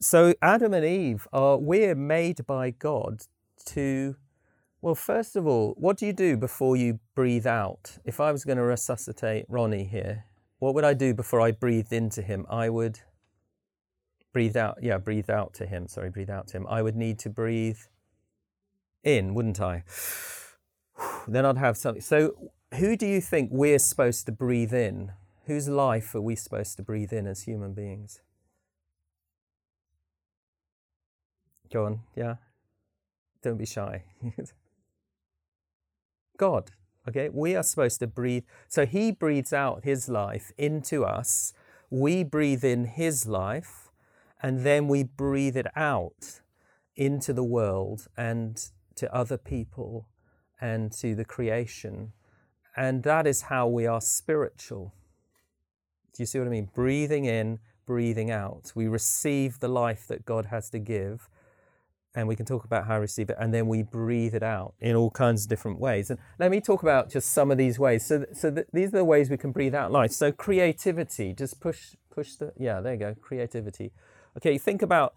so 0.00 0.34
Adam 0.42 0.74
and 0.74 0.84
Eve 0.84 1.26
are, 1.32 1.56
we're 1.56 1.94
made 1.94 2.46
by 2.46 2.70
God 2.70 3.22
to, 3.66 4.16
well, 4.82 4.94
first 4.94 5.36
of 5.36 5.46
all, 5.46 5.74
what 5.78 5.96
do 5.96 6.06
you 6.06 6.12
do 6.12 6.36
before 6.36 6.76
you 6.76 7.00
breathe 7.14 7.46
out? 7.46 7.98
If 8.04 8.20
I 8.20 8.32
was 8.32 8.44
going 8.44 8.58
to 8.58 8.64
resuscitate 8.64 9.46
Ronnie 9.48 9.84
here, 9.84 10.24
what 10.64 10.74
would 10.74 10.84
I 10.84 10.94
do 10.94 11.12
before 11.12 11.42
I 11.42 11.50
breathed 11.50 11.92
into 11.92 12.22
him? 12.22 12.46
I 12.48 12.70
would 12.70 13.00
breathe 14.32 14.56
out, 14.56 14.78
yeah, 14.80 14.96
breathe 14.96 15.28
out 15.28 15.52
to 15.54 15.66
him. 15.66 15.86
Sorry, 15.88 16.08
breathe 16.08 16.30
out 16.30 16.48
to 16.48 16.56
him. 16.56 16.66
I 16.70 16.80
would 16.80 16.96
need 16.96 17.18
to 17.18 17.28
breathe 17.28 17.80
in, 19.02 19.34
wouldn't 19.34 19.60
I? 19.60 19.84
then 21.28 21.44
I'd 21.44 21.58
have 21.58 21.76
something. 21.76 22.00
So, 22.00 22.50
who 22.76 22.96
do 22.96 23.06
you 23.06 23.20
think 23.20 23.50
we're 23.52 23.78
supposed 23.78 24.24
to 24.24 24.32
breathe 24.32 24.72
in? 24.72 25.12
Whose 25.44 25.68
life 25.68 26.14
are 26.14 26.22
we 26.22 26.34
supposed 26.34 26.78
to 26.78 26.82
breathe 26.82 27.12
in 27.12 27.26
as 27.26 27.42
human 27.42 27.74
beings? 27.74 28.22
Go 31.70 31.84
on, 31.84 32.00
yeah. 32.16 32.36
Don't 33.42 33.58
be 33.58 33.66
shy. 33.66 34.04
God. 36.38 36.70
Okay, 37.08 37.28
we 37.28 37.54
are 37.54 37.62
supposed 37.62 38.00
to 38.00 38.06
breathe. 38.06 38.44
So 38.68 38.86
he 38.86 39.12
breathes 39.12 39.52
out 39.52 39.84
his 39.84 40.08
life 40.08 40.52
into 40.56 41.04
us. 41.04 41.52
We 41.90 42.24
breathe 42.24 42.64
in 42.64 42.86
his 42.86 43.26
life, 43.26 43.90
and 44.42 44.64
then 44.64 44.88
we 44.88 45.02
breathe 45.02 45.56
it 45.56 45.66
out 45.76 46.40
into 46.96 47.32
the 47.32 47.44
world 47.44 48.06
and 48.16 48.58
to 48.96 49.14
other 49.14 49.36
people 49.36 50.08
and 50.60 50.92
to 50.92 51.14
the 51.14 51.24
creation. 51.24 52.12
And 52.76 53.02
that 53.02 53.26
is 53.26 53.42
how 53.42 53.68
we 53.68 53.86
are 53.86 54.00
spiritual. 54.00 54.94
Do 56.14 56.22
you 56.22 56.26
see 56.26 56.38
what 56.38 56.48
I 56.48 56.50
mean? 56.50 56.70
Breathing 56.74 57.26
in, 57.26 57.58
breathing 57.86 58.30
out. 58.30 58.72
We 58.74 58.88
receive 58.88 59.60
the 59.60 59.68
life 59.68 60.06
that 60.06 60.24
God 60.24 60.46
has 60.46 60.70
to 60.70 60.78
give, 60.78 61.28
and 62.14 62.28
we 62.28 62.36
can 62.36 62.46
talk 62.46 62.64
about 62.64 62.86
how 62.86 62.94
we 62.94 63.02
receive 63.02 63.28
it, 63.30 63.36
and 63.40 63.52
then 63.52 63.66
we 63.66 63.82
breathe 63.82 64.34
it 64.34 64.42
out 64.42 64.74
in 64.80 64.94
all 64.94 65.10
kinds 65.10 65.42
of 65.44 65.48
different 65.48 65.80
ways. 65.80 66.10
And 66.10 66.18
let 66.38 66.50
me 66.50 66.60
talk 66.60 66.82
about 66.82 67.10
just 67.10 67.32
some 67.32 67.50
of 67.50 67.58
these 67.58 67.78
ways. 67.78 68.06
So, 68.06 68.24
so 68.32 68.50
th- 68.50 68.66
these 68.72 68.88
are 68.88 68.98
the 68.98 69.04
ways 69.04 69.30
we 69.30 69.36
can 69.36 69.50
breathe 69.50 69.74
out 69.74 69.90
life. 69.90 70.12
So 70.12 70.30
creativity, 70.30 71.34
just 71.34 71.60
push, 71.60 71.96
push 72.10 72.34
the, 72.36 72.52
yeah, 72.58 72.80
there 72.80 72.94
you 72.94 72.98
go, 73.00 73.14
creativity. 73.20 73.92
Okay, 74.36 74.58
think 74.58 74.82
about 74.82 75.14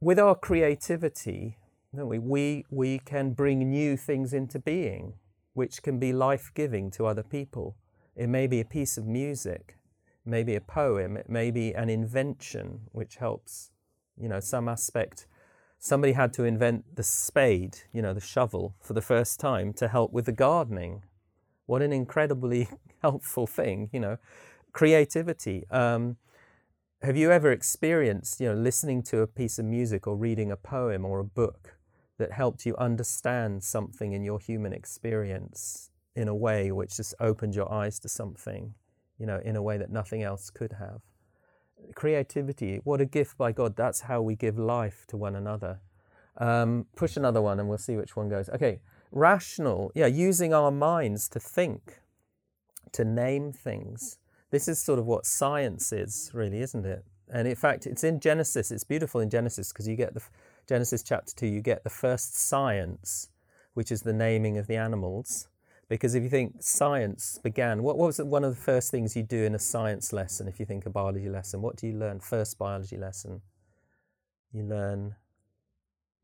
with 0.00 0.18
our 0.18 0.34
creativity, 0.34 1.58
don't 1.94 2.08
we? 2.08 2.18
We 2.18 2.64
we 2.70 2.98
can 2.98 3.32
bring 3.32 3.70
new 3.70 3.96
things 3.96 4.32
into 4.32 4.58
being, 4.58 5.14
which 5.54 5.82
can 5.82 5.98
be 5.98 6.12
life 6.12 6.50
giving 6.54 6.90
to 6.92 7.06
other 7.06 7.22
people. 7.22 7.76
It 8.16 8.28
may 8.28 8.46
be 8.46 8.60
a 8.60 8.64
piece 8.64 8.96
of 8.98 9.06
music, 9.06 9.78
maybe 10.24 10.54
a 10.54 10.60
poem, 10.60 11.16
it 11.16 11.28
may 11.28 11.50
be 11.50 11.72
an 11.74 11.88
invention 11.88 12.82
which 12.92 13.16
helps, 13.16 13.70
you 14.16 14.28
know, 14.28 14.40
some 14.40 14.68
aspect 14.68 15.26
somebody 15.84 16.14
had 16.14 16.32
to 16.32 16.44
invent 16.44 16.96
the 16.96 17.02
spade, 17.02 17.76
you 17.92 18.00
know, 18.00 18.14
the 18.14 18.20
shovel, 18.20 18.74
for 18.80 18.94
the 18.94 19.02
first 19.02 19.38
time 19.38 19.70
to 19.70 19.86
help 19.86 20.14
with 20.14 20.24
the 20.24 20.32
gardening. 20.32 21.02
What 21.66 21.82
an 21.82 21.92
incredibly 21.92 22.70
helpful 23.02 23.46
thing, 23.46 23.90
you 23.92 24.00
know. 24.00 24.16
Creativity. 24.72 25.64
Um, 25.70 26.16
have 27.02 27.18
you 27.18 27.30
ever 27.30 27.52
experienced, 27.52 28.40
you 28.40 28.48
know, 28.48 28.54
listening 28.54 29.02
to 29.04 29.20
a 29.20 29.26
piece 29.26 29.58
of 29.58 29.66
music 29.66 30.06
or 30.06 30.16
reading 30.16 30.50
a 30.50 30.56
poem 30.56 31.04
or 31.04 31.20
a 31.20 31.24
book 31.24 31.76
that 32.16 32.32
helped 32.32 32.64
you 32.64 32.74
understand 32.76 33.62
something 33.62 34.14
in 34.14 34.24
your 34.24 34.40
human 34.40 34.72
experience 34.72 35.90
in 36.16 36.28
a 36.28 36.34
way 36.34 36.72
which 36.72 36.96
just 36.96 37.14
opened 37.20 37.54
your 37.54 37.70
eyes 37.70 37.98
to 37.98 38.08
something, 38.08 38.72
you 39.18 39.26
know, 39.26 39.38
in 39.44 39.54
a 39.54 39.62
way 39.62 39.76
that 39.76 39.90
nothing 39.90 40.22
else 40.22 40.48
could 40.48 40.72
have. 40.78 41.02
Creativity, 41.94 42.80
what 42.84 43.00
a 43.00 43.04
gift 43.04 43.36
by 43.38 43.52
God. 43.52 43.76
That's 43.76 44.02
how 44.02 44.22
we 44.22 44.34
give 44.34 44.58
life 44.58 45.04
to 45.08 45.16
one 45.16 45.36
another. 45.36 45.80
Um, 46.36 46.86
push 46.96 47.16
another 47.16 47.40
one 47.40 47.60
and 47.60 47.68
we'll 47.68 47.78
see 47.78 47.96
which 47.96 48.16
one 48.16 48.28
goes. 48.28 48.48
Okay, 48.48 48.80
rational, 49.12 49.92
yeah, 49.94 50.06
using 50.06 50.52
our 50.52 50.70
minds 50.70 51.28
to 51.30 51.40
think, 51.40 52.00
to 52.92 53.04
name 53.04 53.52
things. 53.52 54.18
This 54.50 54.68
is 54.68 54.78
sort 54.78 54.98
of 54.98 55.06
what 55.06 55.26
science 55.26 55.92
is, 55.92 56.30
really, 56.32 56.60
isn't 56.60 56.86
it? 56.86 57.04
And 57.32 57.48
in 57.48 57.56
fact, 57.56 57.86
it's 57.86 58.04
in 58.04 58.20
Genesis. 58.20 58.70
It's 58.70 58.84
beautiful 58.84 59.20
in 59.20 59.30
Genesis 59.30 59.72
because 59.72 59.88
you 59.88 59.96
get 59.96 60.14
the 60.14 60.22
Genesis 60.66 61.02
chapter 61.02 61.34
2, 61.34 61.46
you 61.46 61.60
get 61.60 61.84
the 61.84 61.90
first 61.90 62.36
science, 62.36 63.30
which 63.74 63.90
is 63.92 64.02
the 64.02 64.12
naming 64.12 64.56
of 64.58 64.66
the 64.66 64.76
animals. 64.76 65.48
Because 65.94 66.16
if 66.16 66.24
you 66.24 66.28
think 66.28 66.56
science 66.58 67.38
began, 67.40 67.84
what, 67.84 67.96
what 67.96 68.06
was 68.06 68.18
one 68.18 68.42
of 68.42 68.52
the 68.52 68.60
first 68.60 68.90
things 68.90 69.14
you 69.14 69.22
do 69.22 69.44
in 69.44 69.54
a 69.54 69.60
science 69.60 70.12
lesson 70.12 70.48
if 70.48 70.58
you 70.58 70.66
think 70.66 70.86
a 70.86 70.90
biology 70.90 71.28
lesson? 71.28 71.62
What 71.62 71.76
do 71.76 71.86
you 71.86 71.92
learn? 71.92 72.18
First 72.18 72.58
biology 72.58 72.96
lesson. 72.96 73.42
You 74.52 74.64
learn, 74.64 75.14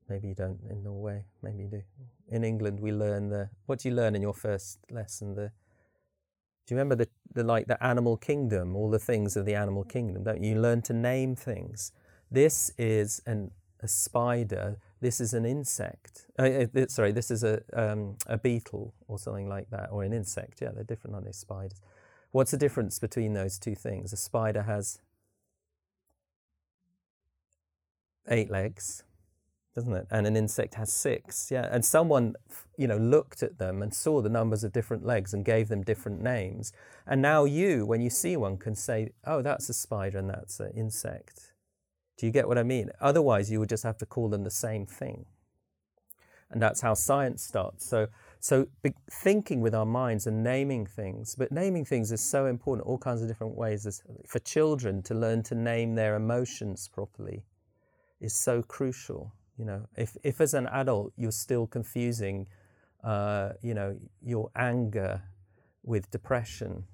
maybe 0.08 0.26
you 0.26 0.34
don't 0.34 0.58
in 0.68 0.82
Norway, 0.82 1.26
maybe 1.40 1.62
you 1.62 1.68
do. 1.68 1.82
In 2.26 2.42
England, 2.42 2.80
we 2.80 2.90
learn 2.90 3.28
the, 3.28 3.48
what 3.66 3.78
do 3.78 3.88
you 3.88 3.94
learn 3.94 4.16
in 4.16 4.22
your 4.22 4.34
first 4.34 4.80
lesson? 4.90 5.36
The, 5.36 5.52
do 6.66 6.74
you 6.74 6.76
remember 6.76 6.96
the, 6.96 7.08
the 7.32 7.44
like 7.44 7.68
the 7.68 7.80
animal 7.80 8.16
kingdom, 8.16 8.74
all 8.74 8.90
the 8.90 8.98
things 8.98 9.36
of 9.36 9.46
the 9.46 9.54
animal 9.54 9.84
kingdom, 9.84 10.24
don't 10.24 10.42
you? 10.42 10.54
You 10.56 10.60
learn 10.60 10.82
to 10.82 10.92
name 10.92 11.36
things. 11.36 11.92
This 12.28 12.72
is 12.76 13.22
an, 13.24 13.52
a 13.80 13.86
spider 13.86 14.78
this 15.00 15.20
is 15.20 15.34
an 15.34 15.44
insect. 15.44 16.26
Uh, 16.38 16.66
uh, 16.74 16.86
sorry, 16.88 17.12
this 17.12 17.30
is 17.30 17.42
a, 17.42 17.62
um, 17.72 18.16
a 18.26 18.36
beetle 18.36 18.94
or 19.08 19.18
something 19.18 19.48
like 19.48 19.70
that, 19.70 19.88
or 19.90 20.04
an 20.04 20.12
insect. 20.12 20.60
Yeah, 20.60 20.70
they're 20.74 20.84
different, 20.84 21.14
aren't 21.14 21.26
they? 21.26 21.32
Spiders. 21.32 21.80
What's 22.32 22.50
the 22.50 22.56
difference 22.56 22.98
between 22.98 23.32
those 23.32 23.58
two 23.58 23.74
things? 23.74 24.12
A 24.12 24.16
spider 24.16 24.62
has 24.62 25.00
eight 28.28 28.50
legs, 28.50 29.02
doesn't 29.74 29.92
it? 29.92 30.06
And 30.10 30.26
an 30.26 30.36
insect 30.36 30.74
has 30.74 30.92
six. 30.92 31.50
Yeah, 31.50 31.68
and 31.72 31.84
someone, 31.84 32.34
you 32.76 32.86
know, 32.86 32.98
looked 32.98 33.42
at 33.42 33.58
them 33.58 33.82
and 33.82 33.92
saw 33.94 34.20
the 34.20 34.28
numbers 34.28 34.62
of 34.64 34.72
different 34.72 35.04
legs 35.04 35.34
and 35.34 35.44
gave 35.44 35.68
them 35.68 35.82
different 35.82 36.22
names. 36.22 36.72
And 37.06 37.20
now 37.22 37.44
you, 37.44 37.86
when 37.86 38.00
you 38.00 38.10
see 38.10 38.36
one, 38.36 38.58
can 38.58 38.74
say, 38.74 39.10
"Oh, 39.24 39.42
that's 39.42 39.68
a 39.68 39.74
spider 39.74 40.18
and 40.18 40.30
that's 40.30 40.60
an 40.60 40.72
insect." 40.76 41.49
Do 42.20 42.26
you 42.26 42.32
get 42.32 42.46
what 42.46 42.58
I 42.58 42.62
mean? 42.62 42.90
Otherwise, 43.00 43.50
you 43.50 43.60
would 43.60 43.70
just 43.70 43.82
have 43.82 43.96
to 43.96 44.04
call 44.04 44.28
them 44.28 44.44
the 44.44 44.50
same 44.50 44.84
thing. 44.84 45.24
And 46.50 46.60
that's 46.60 46.82
how 46.82 46.92
science 46.92 47.42
starts. 47.42 47.88
So, 47.88 48.08
so 48.40 48.66
thinking 49.10 49.62
with 49.62 49.74
our 49.74 49.86
minds 49.86 50.26
and 50.26 50.42
naming 50.42 50.84
things, 50.84 51.34
but 51.34 51.50
naming 51.50 51.86
things 51.86 52.12
is 52.12 52.20
so 52.20 52.44
important, 52.44 52.86
all 52.86 52.98
kinds 52.98 53.22
of 53.22 53.28
different 53.28 53.56
ways. 53.56 54.02
For 54.26 54.38
children 54.40 55.00
to 55.04 55.14
learn 55.14 55.42
to 55.44 55.54
name 55.54 55.94
their 55.94 56.14
emotions 56.14 56.88
properly 56.92 57.42
is 58.20 58.34
so 58.34 58.62
crucial. 58.62 59.32
You 59.56 59.64
know, 59.64 59.86
if, 59.96 60.14
if 60.22 60.42
as 60.42 60.52
an 60.52 60.66
adult 60.66 61.14
you're 61.16 61.32
still 61.32 61.66
confusing, 61.66 62.48
uh, 63.02 63.52
you 63.62 63.72
know, 63.72 63.96
your 64.20 64.50
anger 64.54 65.22
with 65.82 66.10
depression, 66.10 66.84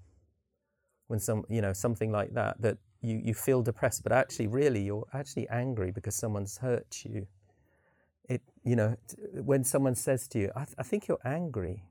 when 1.08 1.18
some, 1.18 1.44
you 1.48 1.62
know, 1.62 1.72
something 1.72 2.12
like 2.12 2.32
that, 2.34 2.62
that 2.62 2.78
you, 3.00 3.20
you 3.24 3.34
feel 3.34 3.62
depressed, 3.62 4.02
but 4.02 4.12
actually, 4.12 4.46
really, 4.46 4.82
you're 4.82 5.06
actually 5.12 5.48
angry 5.48 5.90
because 5.90 6.14
someone's 6.14 6.58
hurt 6.58 7.04
you. 7.04 7.26
It, 8.28 8.42
you 8.64 8.74
know, 8.74 8.96
when 9.34 9.64
someone 9.64 9.94
says 9.94 10.26
to 10.28 10.38
you, 10.38 10.52
I, 10.56 10.64
th- 10.64 10.74
I 10.78 10.82
think 10.82 11.06
you're 11.06 11.20
angry, 11.24 11.84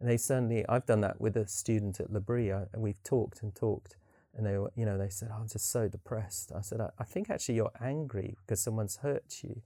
and 0.00 0.08
they 0.08 0.16
certainly, 0.16 0.64
I've 0.68 0.86
done 0.86 1.00
that 1.00 1.20
with 1.20 1.36
a 1.36 1.48
student 1.48 1.98
at 2.00 2.12
L'Abri, 2.12 2.50
and 2.50 2.82
we've 2.82 3.02
talked 3.02 3.42
and 3.42 3.54
talked, 3.54 3.96
and 4.36 4.46
they 4.46 4.58
were, 4.58 4.72
you 4.76 4.84
know, 4.84 4.98
they 4.98 5.08
said, 5.08 5.30
oh, 5.32 5.40
I'm 5.40 5.48
just 5.48 5.70
so 5.70 5.88
depressed. 5.88 6.52
I 6.54 6.60
said, 6.60 6.80
I, 6.80 6.90
I 6.98 7.04
think 7.04 7.30
actually 7.30 7.56
you're 7.56 7.72
angry 7.80 8.36
because 8.40 8.60
someone's 8.60 8.96
hurt 8.96 9.42
you. 9.42 9.62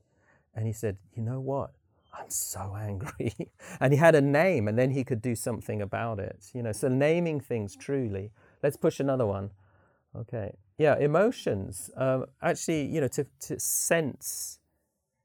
And 0.54 0.66
he 0.66 0.72
said, 0.72 0.98
you 1.14 1.22
know 1.22 1.40
what? 1.40 1.72
I'm 2.12 2.30
so 2.30 2.76
angry. 2.80 3.34
and 3.80 3.92
he 3.92 3.98
had 3.98 4.14
a 4.14 4.20
name, 4.20 4.68
and 4.68 4.78
then 4.78 4.90
he 4.90 5.04
could 5.04 5.22
do 5.22 5.34
something 5.34 5.82
about 5.82 6.18
it. 6.18 6.50
You 6.54 6.62
know, 6.62 6.72
so 6.72 6.88
naming 6.88 7.40
things 7.40 7.76
truly. 7.76 8.30
Let's 8.62 8.76
push 8.76 9.00
another 9.00 9.26
one. 9.26 9.50
Okay. 10.16 10.56
Yeah, 10.78 10.96
emotions. 10.96 11.90
Um, 11.96 12.26
actually, 12.40 12.86
you 12.86 13.00
know, 13.00 13.08
to, 13.08 13.26
to 13.40 13.58
sense 13.58 14.60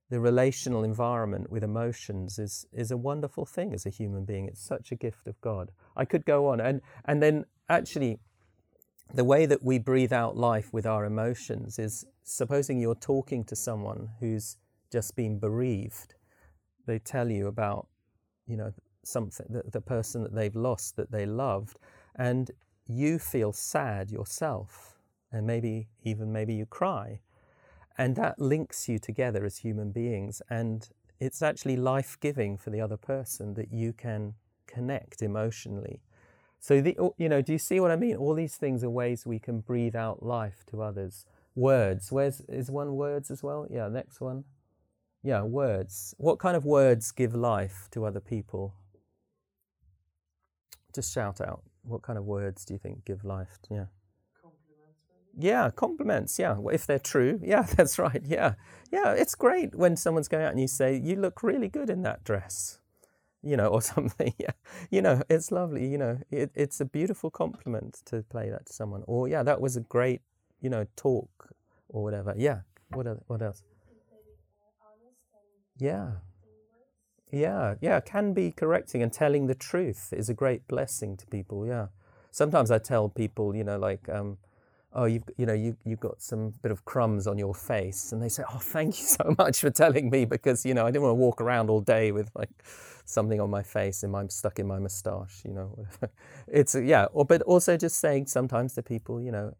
the 0.09 0.19
relational 0.19 0.83
environment 0.83 1.51
with 1.51 1.63
emotions 1.63 2.39
is 2.39 2.65
is 2.73 2.91
a 2.91 2.97
wonderful 2.97 3.45
thing 3.45 3.73
as 3.73 3.85
a 3.85 3.89
human 3.89 4.25
being. 4.25 4.47
It's 4.47 4.61
such 4.61 4.91
a 4.91 4.95
gift 4.95 5.27
of 5.27 5.39
God. 5.41 5.71
I 5.95 6.05
could 6.05 6.25
go 6.25 6.47
on, 6.47 6.59
and 6.59 6.81
and 7.05 7.21
then 7.21 7.45
actually, 7.69 8.19
the 9.13 9.23
way 9.23 9.45
that 9.45 9.63
we 9.63 9.79
breathe 9.79 10.13
out 10.13 10.35
life 10.37 10.73
with 10.73 10.85
our 10.87 11.05
emotions 11.05 11.79
is 11.79 12.05
supposing 12.23 12.79
you're 12.79 12.95
talking 12.95 13.43
to 13.45 13.55
someone 13.55 14.09
who's 14.19 14.57
just 14.91 15.15
been 15.15 15.39
bereaved. 15.39 16.15
They 16.87 16.99
tell 16.99 17.29
you 17.31 17.47
about, 17.47 17.87
you 18.47 18.57
know, 18.57 18.73
something 19.03 19.47
the, 19.49 19.63
the 19.71 19.81
person 19.81 20.23
that 20.23 20.33
they've 20.33 20.55
lost 20.55 20.95
that 20.97 21.11
they 21.11 21.25
loved, 21.25 21.77
and 22.15 22.51
you 22.87 23.19
feel 23.19 23.53
sad 23.53 24.11
yourself 24.11 24.92
and 25.33 25.45
maybe 25.45 25.89
even 26.03 26.31
maybe 26.31 26.53
you 26.53 26.65
cry. 26.65 27.19
And 27.97 28.15
that 28.15 28.39
links 28.39 28.87
you 28.87 28.99
together 28.99 29.43
as 29.43 29.57
human 29.57 29.91
beings. 29.91 30.41
And 30.49 30.87
it's 31.19 31.41
actually 31.41 31.75
life 31.75 32.17
giving 32.19 32.57
for 32.57 32.69
the 32.69 32.79
other 32.79 32.97
person 32.97 33.55
that 33.55 33.73
you 33.73 33.93
can 33.93 34.35
connect 34.67 35.21
emotionally. 35.21 36.01
So, 36.59 36.79
the, 36.79 36.97
oh, 36.97 37.13
you 37.17 37.27
know, 37.27 37.41
do 37.41 37.51
you 37.51 37.59
see 37.59 37.79
what 37.79 37.91
I 37.91 37.97
mean? 37.97 38.15
All 38.15 38.33
these 38.33 38.55
things 38.55 38.83
are 38.83 38.89
ways 38.89 39.25
we 39.25 39.37
can 39.37 39.59
breathe 39.59 39.95
out 39.95 40.23
life 40.23 40.63
to 40.67 40.81
others. 40.81 41.25
Words. 41.55 42.11
Where's 42.11 42.41
is 42.41 42.71
one 42.71 42.95
words 42.95 43.29
as 43.29 43.43
well? 43.43 43.67
Yeah, 43.69 43.89
next 43.89 44.21
one. 44.21 44.45
Yeah, 45.23 45.43
words. 45.43 46.15
What 46.17 46.39
kind 46.39 46.55
of 46.55 46.65
words 46.65 47.11
give 47.11 47.35
life 47.35 47.89
to 47.91 48.05
other 48.05 48.19
people? 48.19 48.75
Just 50.95 51.13
shout 51.13 51.41
out. 51.41 51.63
What 51.83 52.01
kind 52.01 52.17
of 52.17 52.25
words 52.25 52.65
do 52.65 52.73
you 52.73 52.79
think 52.79 53.03
give 53.03 53.25
life? 53.25 53.59
Yeah. 53.69 53.85
Yeah, 55.37 55.69
compliments. 55.71 56.37
Yeah, 56.37 56.57
if 56.71 56.85
they're 56.85 56.99
true. 56.99 57.39
Yeah, 57.43 57.63
that's 57.75 57.97
right. 57.99 58.21
Yeah, 58.25 58.53
yeah. 58.91 59.13
It's 59.13 59.35
great 59.35 59.75
when 59.75 59.95
someone's 59.97 60.27
going 60.27 60.43
out 60.45 60.51
and 60.51 60.59
you 60.61 60.67
say, 60.67 60.95
"You 60.95 61.15
look 61.15 61.43
really 61.43 61.69
good 61.69 61.89
in 61.89 62.03
that 62.03 62.23
dress," 62.23 62.79
you 63.41 63.57
know, 63.57 63.67
or 63.67 63.81
something. 63.93 64.33
Yeah, 64.39 64.51
you 64.91 65.01
know, 65.01 65.21
it's 65.29 65.51
lovely. 65.51 65.87
You 65.87 65.97
know, 65.97 66.19
it, 66.31 66.51
it's 66.55 66.79
a 66.81 66.85
beautiful 66.85 67.31
compliment 67.31 68.01
to 68.05 68.23
play 68.23 68.49
that 68.49 68.67
to 68.67 68.73
someone. 68.73 69.03
Or 69.07 69.27
yeah, 69.27 69.43
that 69.43 69.61
was 69.61 69.75
a 69.77 69.81
great, 69.81 70.21
you 70.61 70.69
know, 70.69 70.85
talk 70.95 71.49
or 71.89 72.03
whatever. 72.03 72.33
Yeah. 72.37 72.61
What 72.91 73.07
what 73.27 73.41
else? 73.41 73.63
Yeah. 75.77 76.11
Yeah, 77.31 77.75
yeah, 77.81 77.99
can 77.99 78.33
be 78.33 78.51
correcting 78.51 79.01
and 79.01 79.11
telling 79.11 79.47
the 79.47 79.55
truth 79.55 80.13
is 80.15 80.29
a 80.29 80.35
great 80.35 80.67
blessing 80.67 81.17
to 81.17 81.25
people. 81.27 81.65
Yeah. 81.65 81.87
Sometimes 82.29 82.69
I 82.69 82.77
tell 82.77 83.09
people, 83.09 83.55
you 83.55 83.63
know, 83.63 83.77
like, 83.79 84.07
um, 84.07 84.37
oh, 84.95 85.05
you've, 85.05 85.23
you 85.37 85.45
know, 85.45 85.53
you, 85.53 85.75
you've 85.83 85.99
got 85.99 86.21
some 86.21 86.53
bit 86.61 86.71
of 86.71 86.85
crumbs 86.85 87.27
on 87.27 87.37
your 87.37 87.53
face. 87.53 88.11
And 88.11 88.21
they 88.21 88.29
say, 88.29 88.43
oh, 88.51 88.59
thank 88.59 88.99
you 88.99 89.05
so 89.19 89.35
much 89.37 89.59
for 89.59 89.69
telling 89.69 90.09
me 90.09 90.25
because, 90.25 90.65
you 90.65 90.73
know, 90.73 90.85
I 90.85 90.91
didn't 90.91 91.03
want 91.03 91.11
to 91.11 91.21
walk 91.21 91.41
around 91.41 91.69
all 91.69 91.81
day 91.81 92.11
with 92.11 92.29
like 92.35 92.49
something 93.05 93.39
on 93.41 93.49
my 93.49 93.63
face 93.63 94.03
and 94.03 94.11
my 94.11 94.27
stuck 94.27 94.59
in 94.59 94.67
my 94.67 94.79
moustache, 94.79 95.41
you 95.43 95.53
know. 95.53 95.85
it's, 96.47 96.75
yeah, 96.75 97.05
or, 97.11 97.25
but 97.25 97.41
also 97.43 97.77
just 97.77 97.99
saying 97.99 98.27
sometimes 98.27 98.75
to 98.75 98.83
people, 98.83 99.21
you 99.21 99.31
know, 99.31 99.55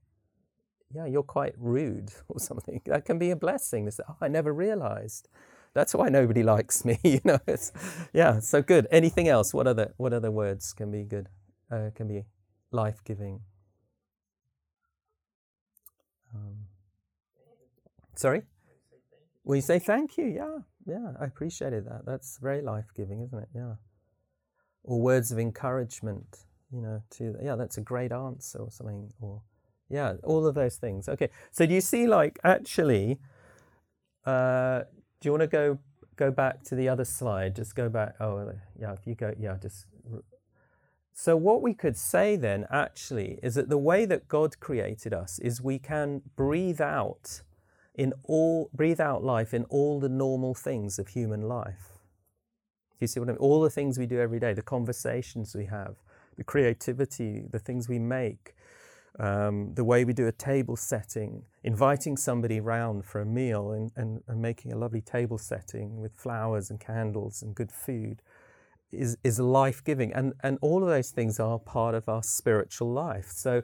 yeah, 0.94 1.06
you're 1.06 1.24
quite 1.24 1.56
rude 1.58 2.12
or 2.28 2.40
something. 2.40 2.82
That 2.86 3.06
can 3.06 3.18
be 3.18 3.32
a 3.32 3.36
blessing. 3.36 3.90
Say, 3.90 4.04
oh, 4.08 4.18
I 4.22 4.28
never 4.28 4.54
realized. 4.54 5.28
That's 5.74 5.96
why 5.96 6.10
nobody 6.10 6.44
likes 6.44 6.86
me, 6.86 7.00
you 7.04 7.22
know. 7.24 7.40
It's, 7.48 7.72
yeah, 8.14 8.40
so 8.40 8.62
good. 8.62 8.88
Anything 8.92 9.28
else? 9.28 9.54
What 9.54 9.66
other, 9.66 9.94
what 9.98 10.14
other 10.14 10.30
words 10.30 10.72
can 10.74 10.92
be 10.92 11.04
good, 11.04 11.30
uh, 11.72 11.90
can 11.96 12.08
be 12.08 12.26
life-giving? 12.72 13.42
Um, 16.34 16.58
sorry? 18.16 18.44
You 19.46 19.62
say 19.62 19.80
thank 19.80 20.18
you. 20.18 20.26
Yeah, 20.26 20.60
yeah, 20.86 21.14
I 21.20 21.26
appreciated 21.26 21.86
that. 21.86 22.06
That's 22.06 22.38
very 22.38 22.62
life 22.62 22.86
giving, 22.96 23.22
isn't 23.22 23.38
it? 23.38 23.50
Yeah. 23.54 23.76
Or 24.84 25.02
words 25.02 25.32
of 25.32 25.40
encouragement, 25.40 26.46
you 26.72 26.82
know, 26.82 27.04
to, 27.12 27.36
yeah, 27.42 27.56
that's 27.56 27.78
a 27.78 27.82
great 27.82 28.12
answer 28.12 28.60
or 28.60 28.72
something. 28.72 29.12
Or, 29.22 29.42
yeah, 29.90 30.14
all 30.24 30.46
of 30.46 30.56
those 30.56 30.78
things. 30.78 31.08
Okay, 31.08 31.30
so 31.52 31.66
do 31.66 31.74
you 31.74 31.82
see, 31.82 32.08
like, 32.08 32.40
actually, 32.44 33.20
uh, 34.26 34.84
do 35.20 35.28
you 35.28 35.32
want 35.32 35.42
to 35.42 35.48
go 35.48 35.80
go 36.16 36.32
back 36.32 36.64
to 36.64 36.76
the 36.76 36.88
other 36.88 37.06
slide? 37.06 37.56
Just 37.56 37.76
go 37.76 37.90
back. 37.90 38.16
Oh, 38.20 38.54
yeah, 38.80 38.94
if 38.94 39.06
you 39.06 39.16
go, 39.16 39.34
yeah, 39.40 39.58
just 39.62 39.86
so, 41.14 41.38
what 41.38 41.62
we 41.62 41.76
could 41.76 41.96
say 41.96 42.36
then 42.36 42.66
actually 42.72 43.40
is 43.44 43.54
that 43.56 43.70
the 43.70 43.78
way 43.78 44.06
that 44.06 44.28
God 44.28 44.60
created 44.60 45.14
us 45.14 45.38
is 45.40 45.62
we 45.62 45.78
can 45.78 46.24
breathe 46.36 46.82
out 46.82 47.44
in 47.94 48.14
all 48.24 48.72
breathe 48.74 49.00
out 49.00 49.24
life 49.24 49.54
in 49.54 49.66
all 49.66 50.00
the 50.00 50.10
normal 50.10 50.56
things 50.56 50.98
of 50.98 51.10
human 51.10 51.42
life. 51.42 52.00
you 53.00 53.06
see 53.06 53.20
what 53.20 53.30
I 53.30 53.34
mean? 53.34 53.40
All 53.40 53.62
the 53.62 53.70
things 53.70 54.00
we 54.00 54.08
do 54.08 54.20
every 54.20 54.40
day, 54.40 54.54
the 54.54 54.64
conversations 54.64 55.56
we 55.56 55.66
have, 55.66 55.98
the 56.36 56.44
creativity, 56.44 57.44
the 57.48 57.60
things 57.60 57.88
we 57.88 58.00
make, 58.00 58.56
um, 59.20 59.76
the 59.76 59.84
way 59.84 60.06
we 60.06 60.14
do 60.14 60.26
a 60.28 60.32
table 60.32 60.76
setting, 60.76 61.44
inviting 61.64 62.18
somebody 62.18 62.60
round 62.60 63.06
for 63.06 63.22
a 63.22 63.26
meal 63.26 63.72
and, 63.72 63.92
and, 63.96 64.24
and 64.28 64.42
making 64.42 64.74
a 64.74 64.78
lovely 64.78 65.02
table 65.02 65.38
setting 65.38 66.02
with 66.02 66.16
flowers 66.16 66.72
and 66.72 66.80
candles 66.80 67.44
and 67.44 67.54
good 67.54 67.72
food 67.72 68.24
is, 68.94 69.18
is 69.24 69.40
life 69.40 69.84
giving. 69.84 70.14
And, 70.14 70.34
and 70.42 70.58
all 70.62 70.84
of 70.84 70.90
those 70.90 71.12
things 71.12 71.40
are 71.40 71.60
part 71.60 71.96
of 71.96 72.08
our 72.08 72.24
spiritual 72.24 72.92
life. 72.92 73.28
So, 73.30 73.64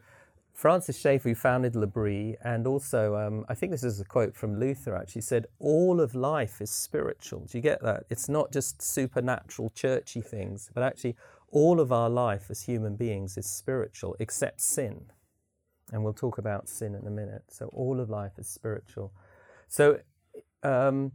Francis 0.54 1.00
Schaeffer, 1.00 1.30
who 1.30 1.36
founded 1.36 1.74
L'Abri, 1.74 2.36
and 2.44 2.68
also, 2.68 3.16
um, 3.16 3.46
I 3.48 3.54
think 3.56 3.72
this 3.72 3.84
is 3.84 4.02
a 4.02 4.04
quote 4.04 4.36
from 4.36 4.60
Luther 4.60 4.94
actually, 4.94 5.22
said, 5.22 5.46
All 5.58 6.02
of 6.02 6.14
life 6.14 6.60
is 6.60 6.70
spiritual. 6.70 7.46
Do 7.50 7.58
you 7.58 7.62
get 7.62 7.82
that? 7.82 8.04
It's 8.10 8.28
not 8.28 8.52
just 8.52 8.82
supernatural, 8.82 9.72
churchy 9.74 10.20
things, 10.20 10.70
but 10.74 10.84
actually, 10.84 11.16
all 11.52 11.80
of 11.80 11.94
our 11.94 12.10
life 12.10 12.48
as 12.50 12.64
human 12.64 12.98
beings 12.98 13.38
is 13.38 13.46
spiritual, 13.46 14.18
except 14.20 14.60
sin. 14.60 15.06
And 15.94 16.04
we'll 16.04 16.14
talk 16.14 16.38
about 16.38 16.68
sin 16.68 16.94
in 16.94 17.08
a 17.08 17.10
minute. 17.10 17.44
So, 17.48 17.68
all 17.68 18.02
of 18.02 18.10
life 18.10 18.34
is 18.38 18.48
spiritual. 18.48 19.14
So, 19.70 20.00
um, 20.62 21.14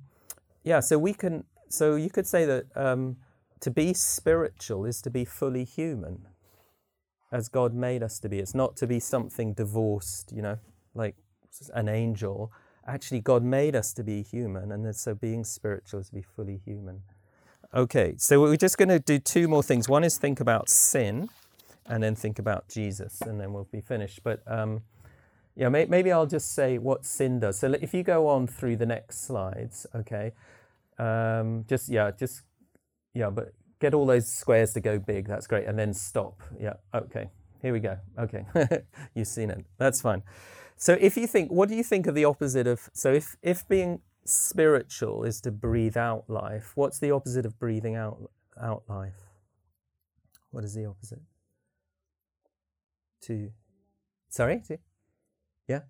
yeah, 0.63 0.81
so 0.81 0.99
we 0.99 1.13
can, 1.13 1.45
so 1.69 1.97
you 1.97 2.09
could 2.09 2.27
say 2.27 2.47
that 2.47 2.65
um, 2.75 3.19
to 3.65 3.71
be 3.71 3.95
spiritual 3.95 4.85
is 4.85 5.01
to 5.01 5.09
be 5.09 5.25
fully 5.25 5.65
human 5.65 6.27
as 7.33 7.49
God 7.49 7.73
made 7.75 8.03
us 8.03 8.19
to 8.19 8.29
be. 8.29 8.39
It's 8.39 8.55
not 8.55 8.77
to 8.77 8.87
be 8.87 9.01
something 9.01 9.55
divorced, 9.55 10.33
you 10.37 10.43
know, 10.43 10.59
like 10.95 11.17
an 11.73 11.89
angel. 11.89 12.53
Actually, 12.87 13.21
God 13.21 13.43
made 13.43 13.75
us 13.75 13.95
to 13.95 14.05
be 14.05 14.21
human, 14.21 14.71
and 14.71 14.95
so 14.95 15.15
being 15.15 15.45
spiritual 15.45 16.01
is 16.01 16.09
to 16.09 16.15
be 16.15 16.21
fully 16.21 16.61
human. 16.63 17.01
Okay, 17.73 18.17
so 18.19 18.39
we're 18.43 18.57
just 18.57 18.77
going 18.77 18.91
to 18.91 18.99
do 18.99 19.19
two 19.19 19.49
more 19.49 19.63
things. 19.63 19.89
One 19.89 20.05
is 20.05 20.19
think 20.19 20.41
about 20.41 20.69
sin, 20.69 21.31
and 21.87 22.03
then 22.03 22.15
think 22.15 22.39
about 22.39 22.69
Jesus, 22.69 23.23
and 23.23 23.41
then 23.41 23.55
we'll 23.55 23.69
be 23.73 23.81
finished. 23.81 24.21
But 24.23 24.43
um, 24.47 24.83
yeah, 25.57 25.71
may, 25.71 25.87
maybe 25.87 26.13
I'll 26.13 26.27
just 26.27 26.55
say 26.55 26.77
what 26.77 27.07
sin 27.07 27.41
does. 27.41 27.61
So 27.61 27.73
if 27.81 27.95
you 27.95 28.03
go 28.03 28.29
on 28.29 28.47
through 28.47 28.77
the 28.77 28.87
next 28.87 29.25
slides, 29.27 29.87
okay, 29.95 30.33
um, 30.99 31.65
just 31.67 31.89
yeah, 31.89 32.11
just 32.11 32.43
yeah, 33.15 33.31
but 33.31 33.53
get 33.81 33.95
all 33.95 34.07
those 34.07 34.27
squares 34.27 34.73
to 34.75 34.81
go 34.81 34.99
big. 34.99 35.27
That's 35.27 35.47
great. 35.47 35.67
And 35.67 35.79
then 35.79 35.95
stop. 35.95 36.43
Yeah. 36.61 36.75
Okay. 36.93 37.31
Here 37.63 37.73
we 37.73 37.81
go. 37.81 37.97
Okay. 38.19 38.45
You've 39.15 39.29
seen 39.29 39.51
it. 39.51 39.65
That's 39.79 40.01
fine. 40.01 40.23
So 40.77 40.97
if 41.01 41.17
you 41.17 41.27
think, 41.27 41.51
what 41.51 41.69
do 41.69 41.77
you 41.77 41.85
think 41.85 42.07
of 42.07 42.15
the 42.15 42.25
opposite 42.25 42.67
of, 42.67 42.91
so 42.93 43.13
if, 43.13 43.37
if 43.43 43.67
being 43.69 44.01
spiritual 44.25 45.25
is 45.25 45.41
to 45.43 45.51
breathe 45.51 45.97
out 45.97 46.29
life, 46.29 46.73
what's 46.75 46.99
the 46.99 47.11
opposite 47.13 47.47
of 47.47 47.59
breathing 47.59 47.95
out, 47.95 48.19
out 48.61 48.83
life? 48.89 49.31
What 50.51 50.65
is 50.65 50.75
the 50.75 50.87
opposite? 50.87 51.23
To, 53.23 53.51
sorry? 54.29 54.63
To, 54.69 54.79
yeah? 55.69 55.81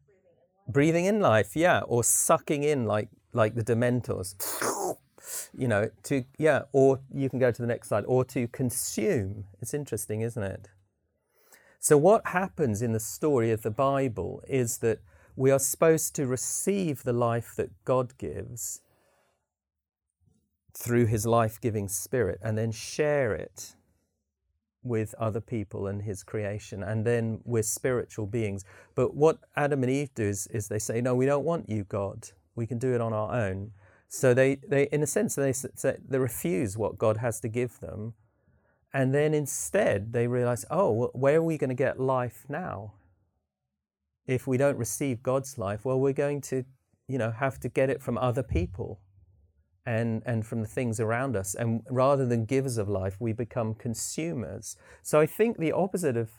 Breathing 0.68 1.07
in 1.07 1.20
life, 1.20 1.57
yeah. 1.57 1.81
Or 1.81 2.05
sucking 2.05 2.62
in 2.62 2.85
like, 2.85 3.09
like 3.33 3.55
the 3.55 3.64
Dementors 3.64 4.35
you 5.57 5.68
know, 5.68 5.91
to, 6.05 6.25
yeah, 6.39 6.62
or 6.72 7.01
you 7.12 7.29
can 7.29 7.39
go 7.39 7.51
to 7.51 7.62
the 7.62 7.68
next 7.68 7.89
slide, 7.89 8.05
or 8.07 8.25
to 8.27 8.49
consume. 8.49 9.45
It's 9.61 9.75
interesting, 9.75 10.20
isn't 10.20 10.43
it? 10.43 10.68
So, 11.81 11.99
what 11.99 12.29
happens 12.29 12.83
in 12.83 12.93
the 12.93 13.01
story 13.01 13.51
of 13.51 13.62
the 13.62 13.70
Bible 13.70 14.43
is 14.49 14.79
that 14.79 15.01
we 15.37 15.51
are 15.51 15.59
supposed 15.59 16.14
to 16.16 16.27
receive 16.27 17.03
the 17.03 17.12
life 17.12 17.55
that 17.57 17.70
God 17.85 18.16
gives 18.18 18.81
through 20.72 21.07
his 21.07 21.27
life 21.27 21.61
giving 21.61 21.89
spirit 21.89 22.39
and 22.43 22.59
then 22.59 22.72
share 22.72 23.33
it 23.33 23.75
with 24.83 25.14
other 25.18 25.41
people 25.41 25.87
and 25.87 26.03
his 26.03 26.22
creation. 26.22 26.83
And 26.83 27.05
then 27.05 27.41
we're 27.45 27.62
spiritual 27.62 28.27
beings. 28.27 28.64
But 28.95 29.14
what 29.14 29.39
Adam 29.57 29.83
and 29.83 29.91
Eve 29.91 30.14
do 30.14 30.25
is, 30.25 30.47
is 30.49 30.68
they 30.68 30.79
say, 30.79 31.01
No, 31.01 31.14
we 31.14 31.27
don't 31.27 31.45
want 31.45 31.68
you, 31.68 31.85
God. 31.85 32.29
We 32.55 32.66
can 32.66 32.79
do 32.79 32.95
it 32.95 33.01
on 33.01 33.12
our 33.12 33.35
own. 33.35 33.72
So 34.15 34.33
they, 34.33 34.61
they 34.69 34.85
in 34.93 35.03
a 35.03 35.09
sense, 35.09 35.35
they, 35.35 35.53
they 35.83 36.19
refuse 36.21 36.79
what 36.79 36.99
God 36.99 37.17
has 37.17 37.41
to 37.41 37.49
give 37.49 37.81
them. 37.81 38.15
And 38.93 39.12
then 39.12 39.35
instead 39.35 40.12
they 40.12 40.29
realize, 40.29 40.65
oh, 40.71 41.11
where 41.15 41.39
are 41.39 41.43
we 41.43 41.59
going 41.59 41.71
to 41.71 41.75
get 41.75 41.99
life 41.99 42.45
now? 42.49 42.93
If 44.29 44.47
we 44.47 44.57
don't 44.57 44.79
receive 44.79 45.25
God's 45.25 45.59
life, 45.59 45.85
well, 45.85 45.99
we're 45.99 46.12
going 46.12 46.43
to, 46.43 46.65
you 47.09 47.19
know, 47.19 47.33
have 47.33 47.59
to 47.59 47.69
get 47.69 47.91
it 47.91 48.01
from 48.01 48.17
other 48.17 48.45
people 48.45 49.01
and, 49.85 50.23
and 50.25 50.47
from 50.47 50.62
the 50.62 50.69
things 50.69 51.01
around 51.01 51.35
us. 51.35 51.57
And 51.57 51.83
rather 51.91 52.25
than 52.25 52.45
givers 52.45 52.79
of 52.79 52.89
life, 52.89 53.17
we 53.19 53.33
become 53.33 53.75
consumers. 53.75 54.77
So 55.03 55.19
I 55.19 55.27
think 55.27 55.59
the 55.59 55.73
opposite 55.73 56.17
of 56.17 56.31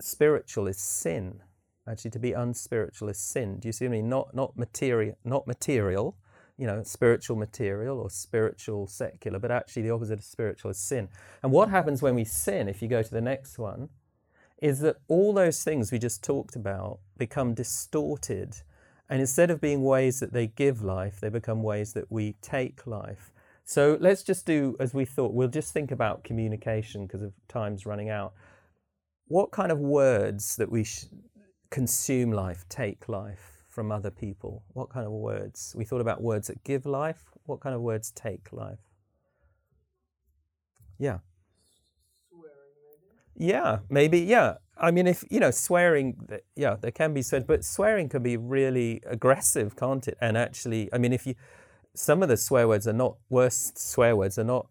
spiritual 0.00 0.66
is 0.66 0.78
sin. 0.78 1.42
Actually, 1.88 2.10
to 2.10 2.18
be 2.18 2.32
unspiritual 2.32 3.08
is 3.08 3.20
sin. 3.20 3.60
Do 3.60 3.68
you 3.68 3.72
see 3.72 3.84
what 3.84 3.92
I 3.94 3.98
mean? 3.98 4.08
Not, 4.08 4.34
not, 4.34 4.56
material, 4.56 5.16
not 5.24 5.46
material, 5.46 6.16
you 6.60 6.66
know, 6.66 6.82
spiritual 6.82 7.36
material 7.36 7.98
or 7.98 8.10
spiritual 8.10 8.86
secular, 8.86 9.38
but 9.38 9.50
actually 9.50 9.80
the 9.80 9.90
opposite 9.90 10.18
of 10.18 10.24
spiritual 10.24 10.70
is 10.70 10.76
sin. 10.76 11.08
And 11.42 11.50
what 11.52 11.70
happens 11.70 12.02
when 12.02 12.14
we 12.14 12.24
sin, 12.24 12.68
if 12.68 12.82
you 12.82 12.88
go 12.88 13.02
to 13.02 13.10
the 13.10 13.22
next 13.22 13.58
one, 13.58 13.88
is 14.60 14.80
that 14.80 14.96
all 15.08 15.32
those 15.32 15.64
things 15.64 15.90
we 15.90 15.98
just 15.98 16.22
talked 16.22 16.56
about 16.56 16.98
become 17.16 17.54
distorted. 17.54 18.56
And 19.08 19.20
instead 19.22 19.50
of 19.50 19.58
being 19.58 19.82
ways 19.82 20.20
that 20.20 20.34
they 20.34 20.48
give 20.48 20.82
life, 20.82 21.18
they 21.18 21.30
become 21.30 21.62
ways 21.62 21.94
that 21.94 22.12
we 22.12 22.34
take 22.42 22.86
life. 22.86 23.32
So 23.64 23.96
let's 23.98 24.22
just 24.22 24.44
do 24.44 24.76
as 24.78 24.92
we 24.92 25.06
thought. 25.06 25.32
We'll 25.32 25.48
just 25.48 25.72
think 25.72 25.90
about 25.90 26.24
communication 26.24 27.06
because 27.06 27.22
of 27.22 27.32
time's 27.48 27.86
running 27.86 28.10
out. 28.10 28.34
What 29.28 29.50
kind 29.50 29.72
of 29.72 29.78
words 29.78 30.56
that 30.56 30.70
we 30.70 30.84
sh- 30.84 31.06
consume 31.70 32.32
life, 32.32 32.66
take 32.68 33.08
life? 33.08 33.59
From 33.70 33.90
other 33.90 34.10
people? 34.10 34.64
What 34.74 34.90
kind 34.90 35.06
of 35.06 35.12
words? 35.12 35.74
We 35.76 35.84
thought 35.84 36.00
about 36.00 36.20
words 36.20 36.48
that 36.48 36.62
give 36.64 36.84
life. 36.84 37.22
What 37.46 37.60
kind 37.60 37.74
of 37.74 37.80
words 37.80 38.10
take 38.10 38.52
life? 38.52 38.80
Yeah. 40.98 41.18
Swearing, 42.28 42.50
maybe? 43.36 43.52
Yeah, 43.52 43.78
maybe. 43.88 44.20
Yeah. 44.20 44.54
I 44.76 44.90
mean, 44.90 45.06
if, 45.06 45.24
you 45.30 45.40
know, 45.40 45.50
swearing, 45.50 46.28
yeah, 46.56 46.76
there 46.80 46.90
can 46.90 47.14
be 47.14 47.22
swears, 47.22 47.44
but 47.44 47.64
swearing 47.64 48.08
can 48.08 48.22
be 48.22 48.36
really 48.36 49.00
aggressive, 49.06 49.76
can't 49.76 50.06
it? 50.08 50.18
And 50.20 50.36
actually, 50.36 50.92
I 50.92 50.98
mean, 50.98 51.12
if 51.12 51.26
you, 51.26 51.34
some 51.94 52.22
of 52.22 52.28
the 52.28 52.36
swear 52.36 52.66
words 52.66 52.88
are 52.88 52.92
not, 52.92 53.16
worst 53.28 53.78
swear 53.78 54.16
words 54.16 54.38
are 54.38 54.44
not 54.44 54.66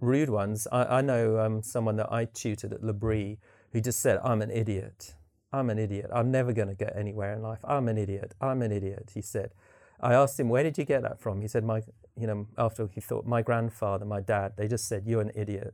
rude 0.00 0.30
ones. 0.30 0.68
I, 0.70 0.98
I 0.98 1.00
know 1.00 1.38
um, 1.38 1.62
someone 1.62 1.96
that 1.96 2.12
I 2.12 2.26
tutored 2.26 2.72
at 2.72 2.82
L'Abri 2.82 3.38
who 3.72 3.80
just 3.80 4.00
said, 4.00 4.20
I'm 4.22 4.42
an 4.42 4.50
idiot. 4.50 5.14
I'm 5.54 5.70
an 5.70 5.78
idiot. 5.78 6.10
I'm 6.12 6.30
never 6.32 6.52
going 6.52 6.68
to 6.68 6.74
get 6.74 6.96
anywhere 6.96 7.32
in 7.34 7.42
life. 7.42 7.60
I'm 7.64 7.86
an 7.88 7.96
idiot. 7.96 8.34
I'm 8.40 8.60
an 8.60 8.72
idiot, 8.72 9.12
he 9.14 9.22
said. 9.22 9.52
I 10.00 10.12
asked 10.12 10.38
him, 10.40 10.48
where 10.48 10.64
did 10.64 10.76
you 10.76 10.84
get 10.84 11.02
that 11.02 11.20
from? 11.20 11.40
He 11.40 11.48
said, 11.48 11.64
my, 11.64 11.82
you 12.16 12.26
know, 12.26 12.48
after 12.58 12.88
he 12.92 13.00
thought, 13.00 13.24
my 13.24 13.40
grandfather, 13.40 14.04
my 14.04 14.20
dad, 14.20 14.54
they 14.56 14.66
just 14.66 14.88
said, 14.88 15.04
you're 15.06 15.20
an 15.20 15.30
idiot. 15.34 15.72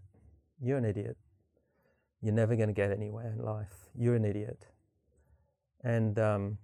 You're 0.60 0.76
an 0.76 0.84
idiot. 0.84 1.16
You're 2.20 2.34
never 2.34 2.54
going 2.56 2.68
to 2.68 2.74
get 2.74 2.90
anywhere 2.92 3.32
in 3.36 3.42
life. 3.42 3.88
You're 3.98 4.16
an 4.16 4.26
idiot. 4.26 4.66
And, 5.82 6.18
um, 6.18 6.58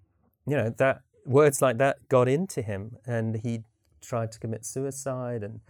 you 0.46 0.54
know, 0.54 0.68
that 0.76 1.00
words 1.24 1.62
like 1.62 1.78
that 1.78 2.08
got 2.08 2.28
into 2.28 2.60
him 2.60 2.98
and 3.06 3.36
he 3.36 3.62
tried 4.02 4.30
to 4.32 4.38
commit 4.38 4.66
suicide 4.66 5.42
and 5.42 5.60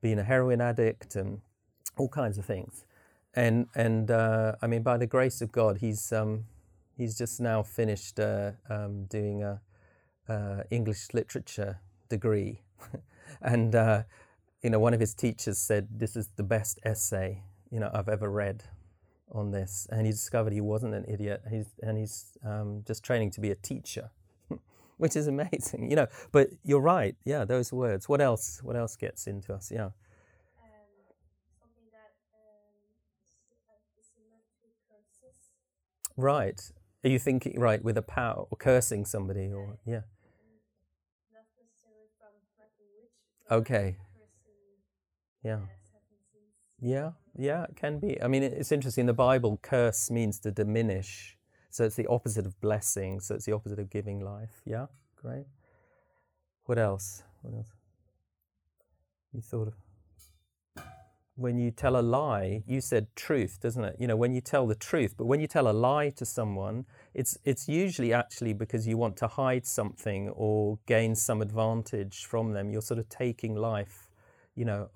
being 0.00 0.18
a 0.18 0.24
heroin 0.24 0.62
addict 0.62 1.14
and 1.14 1.42
all 1.98 2.08
kinds 2.08 2.38
of 2.38 2.46
things. 2.46 2.86
And, 3.34 3.66
and 3.74 4.10
uh, 4.10 4.54
I 4.62 4.66
mean, 4.66 4.82
by 4.82 4.96
the 4.96 5.06
grace 5.06 5.42
of 5.42 5.52
God, 5.52 5.78
he's, 5.78 6.10
um, 6.10 6.46
he's 6.96 7.16
just 7.16 7.40
now 7.40 7.62
finished 7.62 8.18
uh, 8.18 8.52
um, 8.68 9.04
doing 9.04 9.42
a 9.42 9.60
uh, 10.28 10.62
English 10.70 11.08
literature 11.12 11.80
degree, 12.08 12.62
and 13.42 13.74
uh, 13.74 14.02
you 14.62 14.70
know 14.70 14.78
one 14.78 14.94
of 14.94 15.00
his 15.00 15.14
teachers 15.14 15.58
said 15.58 15.88
this 15.90 16.16
is 16.16 16.28
the 16.36 16.42
best 16.42 16.80
essay 16.84 17.42
you 17.70 17.80
know 17.80 17.90
I've 17.92 18.08
ever 18.08 18.30
read 18.30 18.64
on 19.32 19.50
this, 19.50 19.86
and 19.90 20.06
he 20.06 20.12
discovered 20.12 20.52
he 20.52 20.60
wasn't 20.60 20.94
an 20.94 21.04
idiot. 21.08 21.42
He's 21.50 21.66
and 21.82 21.98
he's 21.98 22.36
um, 22.44 22.82
just 22.86 23.04
training 23.04 23.30
to 23.32 23.40
be 23.40 23.50
a 23.50 23.56
teacher. 23.56 24.10
Which 24.98 25.14
is 25.14 25.26
amazing, 25.26 25.90
you 25.90 25.96
know. 25.96 26.06
But 26.32 26.50
you're 26.64 26.80
right, 26.80 27.16
yeah. 27.24 27.44
Those 27.44 27.72
words. 27.72 28.08
What 28.08 28.20
else? 28.20 28.60
What 28.62 28.76
else 28.76 28.96
gets 28.96 29.26
into 29.26 29.52
us? 29.52 29.70
Yeah. 29.70 29.86
Um, 29.86 29.92
something 31.60 31.84
that 31.92 32.14
um, 32.32 32.72
is 33.98 34.06
similar 34.14 34.40
to 34.62 34.68
curses. 34.88 35.36
Right. 36.16 36.72
Are 37.06 37.08
you 37.08 37.20
thinking 37.20 37.60
right 37.60 37.84
with 37.84 37.96
a 37.96 38.02
power 38.02 38.46
or 38.50 38.56
cursing 38.58 39.04
somebody 39.04 39.52
or 39.52 39.78
yeah? 39.86 40.00
Not 41.32 41.46
necessarily 41.54 42.10
from 42.18 42.34
like 42.58 42.74
a 42.80 42.86
witch. 43.00 43.12
but 43.48 43.56
Okay. 43.58 43.96
Yeah. 45.44 45.60
Yeah, 46.80 47.12
yeah, 47.38 47.62
it 47.62 47.76
can 47.76 48.00
be. 48.00 48.20
I 48.20 48.26
mean, 48.26 48.42
it's 48.42 48.72
interesting. 48.72 49.02
In 49.02 49.06
the 49.06 49.12
Bible, 49.12 49.60
curse 49.62 50.10
means 50.10 50.40
to 50.40 50.50
diminish. 50.50 51.38
So 51.70 51.84
it's 51.84 51.94
the 51.94 52.08
opposite 52.08 52.44
of 52.44 52.60
blessing. 52.60 53.20
So 53.20 53.36
it's 53.36 53.46
the 53.46 53.52
opposite 53.52 53.78
of 53.78 53.88
giving 53.88 54.18
life. 54.18 54.62
Yeah, 54.64 54.86
great. 55.14 55.46
What 56.64 56.78
else? 56.78 57.22
What 57.42 57.54
else? 57.54 57.70
You 59.32 59.42
thought 59.42 59.68
of? 59.68 59.85
When 61.36 61.58
you 61.58 61.70
tell 61.70 61.98
a 61.98 62.00
lie, 62.00 62.62
you 62.66 62.80
said 62.80 63.06
truth, 63.14 63.58
doesn't 63.60 63.84
it? 63.84 63.96
You 63.98 64.06
know, 64.06 64.16
when 64.16 64.32
you 64.32 64.40
tell 64.40 64.66
the 64.66 64.74
truth, 64.74 65.14
but 65.16 65.26
when 65.26 65.38
you 65.38 65.46
tell 65.46 65.68
a 65.68 65.72
lie 65.72 66.08
to 66.10 66.24
someone, 66.24 66.86
it's 67.12 67.38
it's 67.44 67.68
usually 67.68 68.12
actually 68.12 68.54
because 68.54 68.88
you 68.88 68.96
want 68.96 69.16
to 69.18 69.28
hide 69.28 69.66
something 69.66 70.30
or 70.30 70.78
gain 70.86 71.14
some 71.14 71.42
advantage 71.42 72.24
from 72.24 72.52
them. 72.52 72.70
You're 72.70 72.80
sort 72.80 72.98
of 72.98 73.08
taking 73.10 73.54
life, 73.54 74.08
you 74.54 74.64
know, 74.64 74.88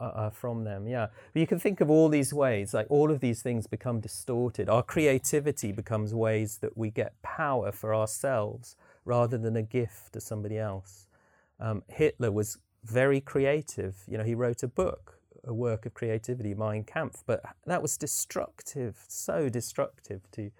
uh, 0.00 0.04
uh, 0.04 0.30
from 0.30 0.62
them. 0.62 0.86
Yeah, 0.86 1.08
but 1.32 1.40
you 1.40 1.46
can 1.48 1.58
think 1.58 1.80
of 1.80 1.90
all 1.90 2.08
these 2.08 2.32
ways. 2.32 2.72
Like 2.72 2.86
all 2.88 3.10
of 3.10 3.18
these 3.18 3.42
things 3.42 3.66
become 3.66 4.00
distorted. 4.00 4.68
Our 4.68 4.84
creativity 4.84 5.72
becomes 5.72 6.14
ways 6.14 6.58
that 6.58 6.78
we 6.78 6.90
get 6.90 7.20
power 7.22 7.72
for 7.72 7.92
ourselves 7.92 8.76
rather 9.04 9.36
than 9.36 9.56
a 9.56 9.62
gift 9.62 10.12
to 10.12 10.20
somebody 10.20 10.56
else. 10.56 11.08
Um, 11.58 11.82
Hitler 11.88 12.30
was 12.30 12.58
very 12.84 13.20
creative. 13.20 13.96
You 14.06 14.18
know, 14.18 14.24
he 14.24 14.36
wrote 14.36 14.62
a 14.62 14.68
book 14.68 15.19
a 15.44 15.54
work 15.54 15.86
of 15.86 15.94
creativity, 15.94 16.54
Mein 16.54 16.84
Kampf, 16.84 17.22
but 17.26 17.42
that 17.66 17.82
was 17.82 17.96
destructive, 17.96 19.04
so 19.08 19.48
destructive 19.48 20.22
to 20.32 20.50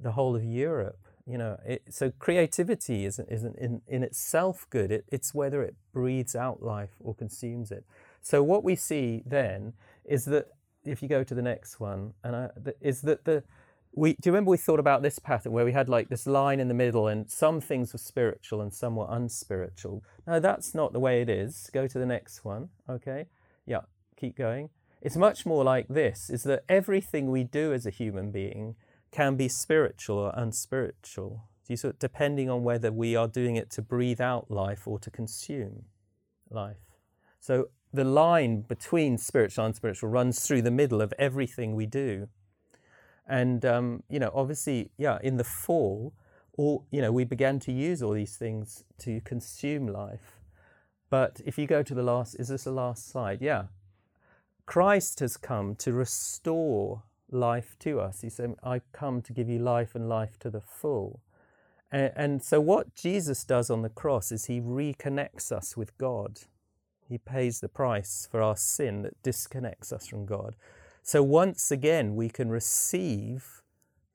the 0.00 0.12
whole 0.12 0.36
of 0.36 0.44
Europe. 0.44 0.98
You 1.26 1.38
know, 1.38 1.58
it, 1.66 1.82
so 1.90 2.12
creativity 2.18 3.04
isn't, 3.04 3.28
isn't 3.30 3.56
in, 3.58 3.82
in 3.88 4.02
itself 4.04 4.66
good. 4.70 4.92
It, 4.92 5.04
it's 5.10 5.34
whether 5.34 5.62
it 5.62 5.74
breathes 5.92 6.36
out 6.36 6.62
life 6.62 6.90
or 7.00 7.14
consumes 7.14 7.72
it. 7.72 7.84
So 8.22 8.42
what 8.42 8.62
we 8.62 8.76
see 8.76 9.22
then 9.26 9.72
is 10.04 10.24
that 10.26 10.48
if 10.84 11.02
you 11.02 11.08
go 11.08 11.24
to 11.24 11.34
the 11.34 11.42
next 11.42 11.80
one, 11.80 12.12
and 12.22 12.36
I, 12.36 12.50
is 12.80 13.02
that 13.02 13.24
the 13.24 13.42
we 13.92 14.12
do 14.12 14.28
you 14.28 14.32
remember 14.32 14.50
we 14.50 14.58
thought 14.58 14.78
about 14.78 15.02
this 15.02 15.18
pattern 15.18 15.52
where 15.52 15.64
we 15.64 15.72
had 15.72 15.88
like 15.88 16.10
this 16.10 16.26
line 16.26 16.60
in 16.60 16.68
the 16.68 16.74
middle 16.74 17.08
and 17.08 17.30
some 17.30 17.62
things 17.62 17.94
were 17.94 17.98
spiritual 17.98 18.60
and 18.60 18.72
some 18.72 18.94
were 18.94 19.06
unspiritual. 19.08 20.04
No, 20.26 20.38
that's 20.38 20.74
not 20.74 20.92
the 20.92 21.00
way 21.00 21.22
it 21.22 21.30
is. 21.30 21.70
Go 21.72 21.86
to 21.86 21.98
the 21.98 22.04
next 22.04 22.44
one. 22.44 22.68
Okay. 22.90 23.26
Yeah 23.64 23.80
keep 24.16 24.36
going. 24.36 24.70
It's 25.02 25.16
much 25.16 25.46
more 25.46 25.62
like 25.62 25.88
this 25.88 26.30
is 26.30 26.42
that 26.44 26.64
everything 26.68 27.30
we 27.30 27.44
do 27.44 27.72
as 27.72 27.86
a 27.86 27.90
human 27.90 28.32
being 28.32 28.74
can 29.10 29.36
be 29.36 29.48
spiritual 29.48 30.18
or 30.18 30.32
unspiritual, 30.34 31.44
depending 31.98 32.50
on 32.50 32.64
whether 32.64 32.90
we 32.90 33.14
are 33.14 33.28
doing 33.28 33.56
it 33.56 33.70
to 33.70 33.82
breathe 33.82 34.20
out 34.20 34.50
life 34.50 34.86
or 34.86 34.98
to 34.98 35.10
consume 35.10 35.84
life. 36.50 36.76
So 37.40 37.68
the 37.92 38.04
line 38.04 38.62
between 38.62 39.18
spiritual 39.18 39.64
and 39.64 39.72
unspiritual 39.72 40.10
runs 40.10 40.46
through 40.46 40.62
the 40.62 40.70
middle 40.70 41.00
of 41.00 41.14
everything 41.18 41.74
we 41.74 41.86
do. 41.86 42.28
And, 43.28 43.64
um, 43.64 44.02
you 44.08 44.18
know, 44.18 44.30
obviously, 44.34 44.90
yeah, 44.96 45.18
in 45.22 45.36
the 45.36 45.44
fall, 45.44 46.14
all, 46.56 46.86
you 46.90 47.00
know, 47.00 47.12
we 47.12 47.24
began 47.24 47.58
to 47.60 47.72
use 47.72 48.02
all 48.02 48.12
these 48.12 48.36
things 48.36 48.84
to 48.98 49.20
consume 49.20 49.86
life. 49.86 50.40
But 51.10 51.40
if 51.44 51.58
you 51.58 51.66
go 51.66 51.82
to 51.82 51.94
the 51.94 52.02
last, 52.02 52.34
is 52.34 52.48
this 52.48 52.64
the 52.64 52.72
last 52.72 53.08
slide? 53.08 53.40
Yeah. 53.40 53.64
Christ 54.66 55.20
has 55.20 55.36
come 55.36 55.76
to 55.76 55.92
restore 55.92 57.04
life 57.30 57.76
to 57.80 58.00
us. 58.00 58.20
He 58.20 58.28
said, 58.28 58.54
I've 58.62 58.90
come 58.92 59.22
to 59.22 59.32
give 59.32 59.48
you 59.48 59.60
life 59.60 59.94
and 59.94 60.08
life 60.08 60.38
to 60.40 60.50
the 60.50 60.60
full. 60.60 61.22
And, 61.92 62.12
and, 62.16 62.42
so, 62.42 62.60
what 62.60 62.96
Jesus 62.96 63.44
does 63.44 63.70
on 63.70 63.82
the 63.82 63.88
cross 63.88 64.32
is 64.32 64.46
he 64.46 64.60
reconnects 64.60 65.52
us 65.52 65.76
with 65.76 65.96
God. 65.98 66.40
He 67.08 67.16
pays 67.16 67.60
the 67.60 67.68
price 67.68 68.26
for 68.28 68.42
our 68.42 68.56
sin 68.56 69.02
that 69.02 69.22
disconnects 69.22 69.92
us 69.92 70.08
from 70.08 70.26
God. 70.26 70.56
So, 71.02 71.22
once 71.22 71.70
again, 71.70 72.16
we 72.16 72.28
can 72.28 72.50
receive 72.50 73.62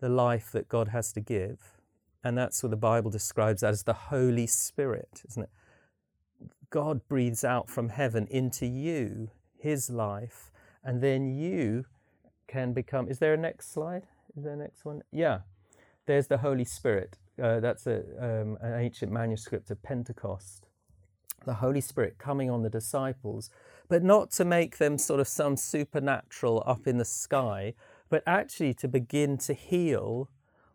the 0.02 0.10
life 0.10 0.52
that 0.52 0.68
God 0.68 0.90
has 0.90 1.14
to 1.14 1.22
give. 1.22 1.78
And 2.24 2.38
that's 2.38 2.62
what 2.62 2.72
the 2.72 2.76
Bible 2.76 3.10
describes 3.10 3.64
as 3.64 3.84
the 3.84 3.94
Holy 3.94 4.48
Spirit, 4.48 5.22
isn't 5.30 5.44
it? 5.44 5.50
God 6.70 7.08
breathes 7.08 7.46
out 7.46 7.70
from 7.70 7.90
heaven 7.90 8.28
into 8.30 8.66
you 8.66 9.32
his 9.62 9.90
life, 9.90 10.52
and 10.84 11.02
then 11.02 11.28
you 11.28 11.86
can 12.48 12.74
become. 12.74 13.08
Is 13.08 13.20
there 13.20 13.34
a 13.34 13.38
next 13.38 13.72
slide? 13.72 14.04
Is 14.36 14.44
there 14.44 14.54
a 14.54 14.58
next 14.58 14.86
one? 14.86 15.02
Yeah, 15.12 15.40
there's 16.06 16.28
the 16.28 16.38
Holy 16.38 16.66
Spirit. 16.66 17.18
Uh, 17.42 17.60
that's 17.60 17.88
a, 17.88 18.04
um, 18.20 18.58
an 18.62 18.80
ancient 18.80 19.12
manuscript 19.12 19.72
of 19.72 19.82
Pentecost. 19.82 20.68
The 21.46 21.56
Holy 21.56 21.82
Spirit 21.82 22.18
coming 22.18 22.50
on 22.50 22.62
the 22.62 22.70
disciples, 22.70 23.50
but 23.88 24.04
not 24.04 24.32
to 24.32 24.46
make 24.46 24.78
them 24.78 24.98
sort 24.98 25.20
of 25.20 25.28
some 25.28 25.58
supernatural 25.58 26.64
up 26.66 26.88
in 26.88 26.98
the 26.98 27.06
sky, 27.06 27.74
but 28.10 28.24
actually 28.28 28.74
to 28.76 28.88
begin 28.88 29.38
to 29.40 29.54
heal 29.54 30.30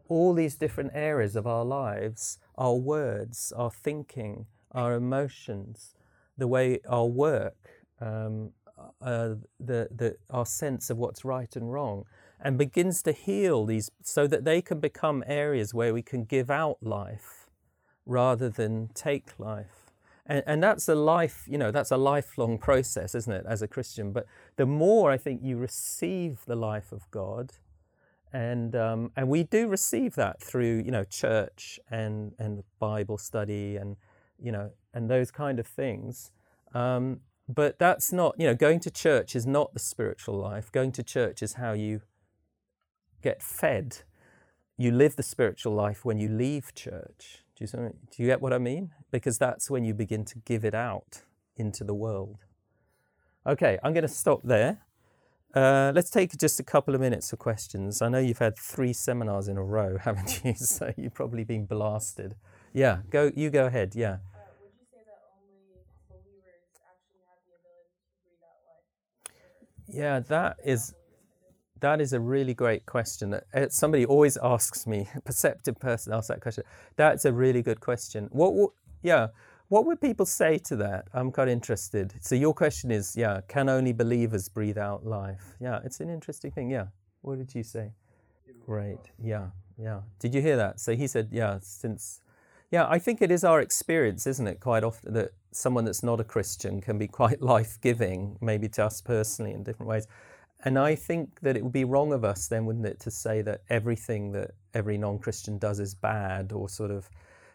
all 0.08 0.34
these 0.34 0.56
different 0.56 0.92
areas 0.94 1.36
of 1.36 1.46
our 1.46 1.64
lives 1.64 2.38
our 2.58 2.74
words, 2.74 3.52
our 3.56 3.70
thinking, 3.70 4.46
our 4.72 4.94
emotions, 4.94 5.94
the 6.38 6.46
way 6.46 6.80
our 6.88 7.06
work, 7.06 7.84
um, 8.00 8.50
uh, 9.00 9.34
the, 9.60 9.88
the, 9.94 10.16
our 10.30 10.46
sense 10.46 10.90
of 10.90 10.96
what's 10.96 11.24
right 11.24 11.54
and 11.56 11.72
wrong 11.72 12.04
and 12.40 12.58
begins 12.58 13.02
to 13.02 13.12
heal 13.12 13.64
these 13.64 13.90
so 14.02 14.26
that 14.26 14.44
they 14.44 14.60
can 14.60 14.80
become 14.80 15.24
areas 15.26 15.72
where 15.72 15.94
we 15.94 16.02
can 16.02 16.24
give 16.24 16.50
out 16.50 16.78
life 16.82 17.48
rather 18.04 18.48
than 18.48 18.88
take 18.94 19.38
life. 19.38 19.92
And, 20.26 20.42
and 20.46 20.62
that's 20.62 20.88
a 20.88 20.94
life, 20.94 21.44
you 21.46 21.58
know, 21.58 21.70
that's 21.70 21.90
a 21.90 21.96
lifelong 21.96 22.58
process, 22.58 23.14
isn't 23.14 23.32
it, 23.32 23.44
as 23.48 23.62
a 23.62 23.68
Christian? 23.68 24.12
But 24.12 24.26
the 24.56 24.66
more 24.66 25.10
I 25.10 25.16
think 25.16 25.40
you 25.42 25.56
receive 25.56 26.40
the 26.46 26.56
life 26.56 26.92
of 26.92 27.10
God, 27.10 27.52
and 28.32 28.74
um, 28.74 29.12
and 29.16 29.28
we 29.28 29.44
do 29.44 29.68
receive 29.68 30.14
that 30.16 30.42
through 30.42 30.82
you 30.84 30.90
know 30.90 31.04
church 31.04 31.78
and 31.90 32.32
and 32.38 32.64
Bible 32.78 33.18
study 33.18 33.76
and 33.76 33.96
you 34.38 34.52
know 34.52 34.72
and 34.92 35.08
those 35.08 35.30
kind 35.30 35.58
of 35.58 35.66
things. 35.66 36.32
Um, 36.74 37.20
but 37.48 37.78
that's 37.78 38.12
not, 38.12 38.34
you 38.38 38.46
know, 38.46 38.54
going 38.54 38.80
to 38.80 38.90
church 38.90 39.36
is 39.36 39.46
not 39.46 39.72
the 39.72 39.78
spiritual 39.78 40.36
life. 40.36 40.72
Going 40.72 40.92
to 40.92 41.02
church 41.02 41.42
is 41.42 41.54
how 41.54 41.72
you 41.72 42.02
get 43.22 43.42
fed. 43.42 43.98
You 44.76 44.90
live 44.90 45.16
the 45.16 45.22
spiritual 45.22 45.72
life 45.72 46.04
when 46.04 46.18
you 46.18 46.28
leave 46.28 46.74
church. 46.74 47.44
Do 47.56 47.64
you, 47.64 47.68
do 47.68 48.22
you 48.22 48.26
get 48.26 48.42
what 48.42 48.52
I 48.52 48.58
mean? 48.58 48.90
Because 49.10 49.38
that's 49.38 49.70
when 49.70 49.84
you 49.84 49.94
begin 49.94 50.24
to 50.26 50.38
give 50.40 50.64
it 50.64 50.74
out 50.74 51.22
into 51.56 51.84
the 51.84 51.94
world. 51.94 52.38
Okay, 53.46 53.78
I'm 53.82 53.94
going 53.94 54.02
to 54.02 54.08
stop 54.08 54.40
there. 54.42 54.82
Uh, 55.54 55.90
let's 55.94 56.10
take 56.10 56.36
just 56.36 56.60
a 56.60 56.62
couple 56.62 56.94
of 56.94 57.00
minutes 57.00 57.30
for 57.30 57.36
questions. 57.36 58.02
I 58.02 58.08
know 58.08 58.18
you've 58.18 58.40
had 58.40 58.58
three 58.58 58.92
seminars 58.92 59.48
in 59.48 59.56
a 59.56 59.62
row, 59.62 59.96
haven't 60.02 60.44
you? 60.44 60.54
So 60.54 60.92
you've 60.96 61.14
probably 61.14 61.44
been 61.44 61.64
blasted. 61.64 62.34
Yeah, 62.74 62.98
go. 63.08 63.30
You 63.34 63.48
go 63.48 63.66
ahead. 63.66 63.94
Yeah. 63.94 64.18
Yeah, 69.88 70.20
that 70.20 70.56
is 70.64 70.94
that 71.80 72.00
is 72.00 72.12
a 72.12 72.20
really 72.20 72.54
great 72.54 72.86
question. 72.86 73.34
Uh, 73.34 73.66
somebody 73.68 74.06
always 74.06 74.38
asks 74.42 74.86
me, 74.86 75.08
a 75.14 75.20
perceptive 75.24 75.78
person 75.78 76.12
asks 76.12 76.28
that 76.28 76.40
question. 76.40 76.64
That's 76.96 77.24
a 77.24 77.32
really 77.32 77.62
good 77.62 77.80
question. 77.80 78.28
What, 78.32 78.54
what, 78.54 78.70
yeah, 79.02 79.28
what 79.68 79.84
would 79.86 80.00
people 80.00 80.26
say 80.26 80.58
to 80.58 80.76
that? 80.76 81.08
I'm 81.12 81.30
quite 81.30 81.48
interested. 81.48 82.14
So 82.20 82.34
your 82.34 82.54
question 82.54 82.90
is, 82.90 83.16
yeah, 83.16 83.40
can 83.48 83.68
only 83.68 83.92
believers 83.92 84.48
breathe 84.48 84.78
out 84.78 85.04
life? 85.04 85.54
Yeah, 85.60 85.80
it's 85.84 86.00
an 86.00 86.08
interesting 86.08 86.50
thing. 86.50 86.70
Yeah. 86.70 86.86
What 87.22 87.38
did 87.38 87.54
you 87.54 87.62
say? 87.62 87.92
Great. 88.64 89.10
Yeah, 89.22 89.48
yeah. 89.76 90.00
Did 90.18 90.34
you 90.34 90.40
hear 90.40 90.56
that? 90.56 90.80
So 90.80 90.94
he 90.94 91.06
said, 91.06 91.28
yeah, 91.32 91.58
since 91.60 92.20
yeah, 92.70 92.86
I 92.88 92.98
think 92.98 93.22
it 93.22 93.30
is 93.30 93.44
our 93.44 93.60
experience, 93.60 94.26
isn't 94.26 94.46
it, 94.46 94.60
quite 94.60 94.82
often 94.82 95.12
that 95.14 95.30
someone 95.52 95.84
that's 95.84 96.02
not 96.02 96.20
a 96.20 96.24
Christian 96.24 96.80
can 96.80 96.98
be 96.98 97.08
quite 97.20 97.40
life 97.40 97.78
giving, 97.80 98.36
maybe 98.40 98.68
to 98.70 98.84
us 98.84 99.00
personally 99.00 99.52
in 99.52 99.62
different 99.62 99.88
ways. 99.88 100.06
And 100.64 100.78
I 100.78 100.94
think 100.94 101.40
that 101.42 101.56
it 101.56 101.62
would 101.62 101.72
be 101.72 101.84
wrong 101.84 102.12
of 102.12 102.24
us 102.24 102.48
then, 102.48 102.66
wouldn't 102.66 102.86
it, 102.86 102.98
to 103.00 103.10
say 103.10 103.42
that 103.42 103.62
everything 103.68 104.32
that 104.32 104.52
every 104.74 104.98
non 104.98 105.18
Christian 105.18 105.58
does 105.58 105.78
is 105.80 105.94
bad 105.94 106.52
or 106.52 106.68
sort 106.68 106.90
of. 106.90 107.08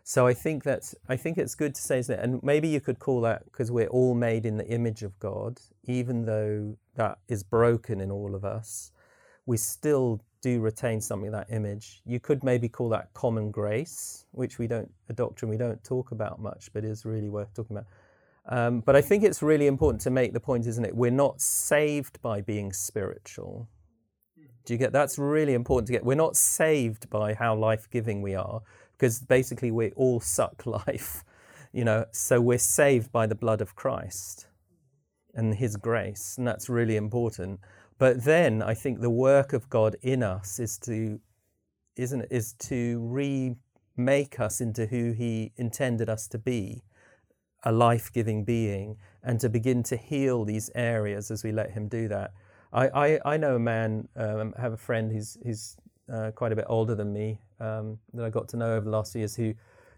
So 0.04 0.26
I 0.26 0.34
think 0.34 0.64
that's 0.64 0.96
I 1.10 1.18
think 1.18 1.38
it's 1.38 1.56
good 1.56 1.76
to 1.76 1.82
say 1.82 2.02
that, 2.02 2.20
and 2.20 2.42
maybe 2.42 2.68
you 2.68 2.80
could 2.80 3.00
call 3.00 3.22
that 3.22 3.44
because 3.46 3.70
we're 3.72 3.88
all 3.88 4.16
made 4.16 4.46
in 4.46 4.58
the 4.58 4.68
image 4.68 5.04
of 5.04 5.18
God, 5.20 5.60
even 5.84 6.26
though 6.26 6.78
that 6.96 7.18
is 7.28 7.44
broken 7.44 8.00
in 8.02 8.12
all 8.12 8.34
of 8.34 8.46
us, 8.46 8.92
we 9.46 9.58
still 9.58 10.22
do 10.42 10.60
retain 10.60 11.00
something 11.00 11.28
of 11.28 11.34
that 11.34 11.52
image. 11.52 12.02
You 12.06 12.20
could 12.20 12.44
maybe 12.44 12.68
call 12.68 12.90
that 12.90 13.14
common 13.14 13.52
grace, 13.52 14.26
which 14.32 14.58
we 14.58 14.68
don't, 14.68 14.92
a 15.10 15.14
doctrine 15.14 15.50
we 15.50 15.58
don't 15.58 15.84
talk 15.84 16.12
about 16.12 16.42
much, 16.42 16.72
but 16.74 16.84
is 16.84 17.06
really 17.06 17.30
worth 17.30 17.54
talking 17.54 17.78
about. 17.78 17.88
Um, 18.48 18.82
but 18.82 18.96
I 18.96 19.02
think 19.02 19.24
it's 19.24 19.42
really 19.44 19.68
important 19.68 20.02
to 20.02 20.10
make 20.10 20.34
the 20.34 20.40
point, 20.40 20.66
isn't 20.66 20.84
it? 20.84 20.96
We're 20.96 21.12
not 21.12 21.40
saved 21.42 22.22
by 22.22 22.42
being 22.42 22.74
spiritual. 22.74 23.70
Do 24.66 24.74
you 24.74 24.78
get 24.78 24.92
that's 24.92 25.18
really 25.18 25.54
important 25.54 25.88
to 25.88 25.94
get? 25.94 26.06
We're 26.06 26.16
not 26.16 26.36
saved 26.36 27.10
by 27.10 27.34
how 27.34 27.56
life 27.56 27.90
giving 27.90 28.22
we 28.22 28.36
are, 28.36 28.62
because 28.94 29.20
basically 29.20 29.72
we 29.72 29.92
all 29.92 30.20
suck 30.20 30.66
life, 30.88 31.24
you 31.72 31.84
know. 31.84 32.06
So 32.12 32.40
we're 32.42 32.60
saved 32.60 33.12
by 33.12 33.28
the 33.28 33.36
blood 33.36 33.62
of 33.62 33.76
Christ 33.76 34.48
and 35.34 35.56
His 35.56 35.78
grace, 35.78 36.36
and 36.38 36.48
that's 36.48 36.70
really 36.70 36.96
important. 36.96 37.60
But 38.02 38.24
then 38.24 38.64
I 38.64 38.74
think 38.74 39.00
the 39.00 39.12
work 39.12 39.54
of 39.54 39.70
God 39.70 39.96
in 40.02 40.24
us 40.24 40.60
is 40.60 40.80
to, 40.80 41.20
isn't 41.96 42.22
it, 42.22 42.30
is 42.32 42.54
to 42.54 43.00
remake 43.00 44.40
us 44.40 44.60
into 44.60 44.88
who 44.88 45.12
He 45.12 45.52
intended 45.56 46.10
us 46.10 46.28
to 46.30 46.40
be, 46.40 46.82
a 47.64 47.72
life-giving 47.72 48.44
being, 48.44 48.98
and 49.22 49.40
to 49.40 49.50
begin 49.50 49.84
to 49.84 49.98
heal 49.98 50.46
these 50.46 50.72
areas 50.74 51.30
as 51.30 51.44
we 51.44 51.52
let 51.52 51.70
Him 51.70 51.88
do 51.88 52.08
that. 52.08 52.32
I, 52.74 52.88
I, 52.88 53.34
I 53.34 53.38
know 53.38 53.58
a 53.58 53.60
man, 53.60 54.08
um, 54.16 54.56
I 54.58 54.62
have 54.62 54.74
a 54.74 54.78
friend 54.78 55.12
who's, 55.12 55.38
who's 55.44 55.78
uh, 56.12 56.32
quite 56.32 56.52
a 56.52 56.56
bit 56.56 56.66
older 56.68 56.96
than 56.96 57.14
me 57.14 57.40
um, 57.60 58.00
that 58.16 58.26
I 58.26 58.32
got 58.32 58.50
to 58.50 58.58
know 58.58 58.74
over 58.74 58.86
the 58.86 58.90
last 58.90 59.14
years 59.14 59.36
who 59.36 59.54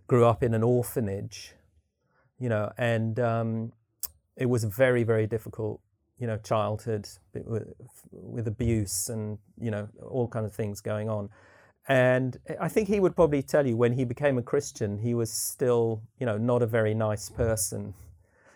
grew 0.07 0.25
up 0.25 0.43
in 0.43 0.53
an 0.53 0.61
orphanage, 0.61 1.53
you 2.37 2.49
know, 2.49 2.69
and 2.77 3.17
um, 3.21 3.71
it 4.35 4.47
was 4.47 4.65
very, 4.65 5.03
very 5.03 5.25
difficult, 5.25 5.79
you 6.17 6.27
know, 6.27 6.37
childhood 6.37 7.07
with, 7.33 8.47
abuse 8.47 9.09
and, 9.09 9.37
you 9.59 9.71
know, 9.71 9.87
all 10.01 10.27
kind 10.27 10.45
of 10.45 10.53
things 10.53 10.81
going 10.81 11.09
on. 11.09 11.29
And 11.87 12.37
I 12.61 12.69
think 12.69 12.87
he 12.87 12.99
would 12.99 13.15
probably 13.15 13.41
tell 13.41 13.67
you 13.67 13.75
when 13.75 13.93
he 13.93 14.05
became 14.05 14.37
a 14.37 14.41
Christian, 14.41 14.99
he 14.99 15.13
was 15.13 15.31
still, 15.31 16.01
you 16.19 16.25
know, 16.25 16.37
not 16.37 16.61
a 16.61 16.67
very 16.67 16.93
nice 16.93 17.29
person. 17.29 17.93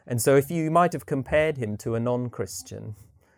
And 0.06 0.22
so 0.22 0.38
if 0.38 0.50
you 0.50 0.72
might 0.72 0.94
have 0.94 1.06
compared 1.06 1.58
him 1.58 1.76
to 1.78 1.96
a 1.96 2.00
non 2.00 2.30
Christian 2.30 2.96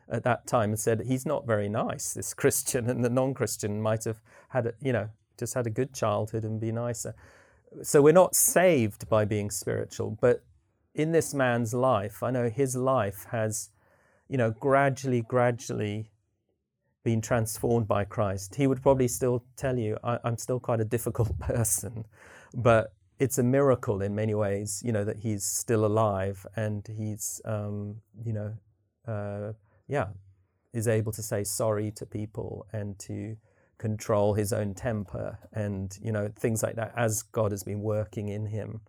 at 0.07 0.24
that 0.24 0.45
time 0.45 0.72
and 0.72 0.80
said, 0.80 1.01
he's 1.07 1.26
not 1.26 1.47
very 1.47 1.70
nice, 1.70 2.13
this 2.13 2.34
Christian, 2.36 2.89
and 2.89 3.03
the 3.03 3.09
non 3.09 3.34
Christian 3.34 3.82
might 3.82 4.03
have 4.03 4.22
had, 4.49 4.67
a, 4.67 4.74
you 4.82 4.93
know, 4.93 5.09
just 5.38 5.55
had 5.55 5.65
a 5.65 5.72
good 5.72 5.93
childhood 5.93 6.43
and 6.43 6.59
be 6.59 6.72
nicer. 6.72 7.15
So 7.82 8.01
we're 8.01 8.13
not 8.13 8.36
saved 8.36 9.09
by 9.09 9.26
being 9.26 9.49
spiritual, 9.49 10.17
but 10.22 10.43
in 10.93 11.11
this 11.11 11.34
man's 11.34 11.74
life, 11.74 12.22
I 12.22 12.32
know 12.32 12.49
his 12.49 12.76
life 12.76 13.26
has, 13.32 13.70
you 14.30 14.38
know, 14.38 14.52
gradually, 14.52 15.22
gradually 15.22 16.12
been 17.04 17.22
transformed 17.22 17.88
by 17.88 18.06
Christ, 18.06 18.56
he 18.56 18.68
would 18.68 18.82
probably 18.82 19.08
still 19.08 19.44
tell 19.58 19.78
you, 19.78 19.98
I, 20.04 20.20
am 20.24 20.38
still 20.38 20.60
quite 20.60 20.80
a 20.80 20.86
difficult 20.86 21.38
person, 21.40 22.06
but 22.54 22.94
it's 23.18 23.38
a 23.38 23.44
miracle 23.44 24.02
in 24.02 24.16
many 24.16 24.36
ways, 24.36 24.82
you 24.86 24.92
know, 24.92 25.04
that 25.04 25.18
he's 25.18 25.44
still 25.44 25.86
alive 25.86 26.46
and 26.56 26.88
he's, 26.88 27.42
um, 27.44 27.96
you 28.24 28.34
know, 28.34 28.54
uh, 29.08 29.54
yeah, 29.88 30.08
is 30.74 30.88
able 30.88 31.12
to 31.12 31.24
say 31.24 31.44
sorry 31.44 31.92
to 31.92 32.06
people 32.06 32.66
and 32.72 32.98
to 33.00 33.36
control 33.78 34.36
his 34.36 34.54
own 34.54 34.74
temper 34.74 35.40
and, 35.54 35.98
you 36.02 36.12
know, 36.12 36.30
things 36.38 36.62
like 36.62 36.76
that 36.76 36.94
as 36.96 37.24
God 37.24 37.52
has 37.52 37.64
been 37.64 37.82
working 37.82 38.28
in 38.28 38.46
him 38.46 38.82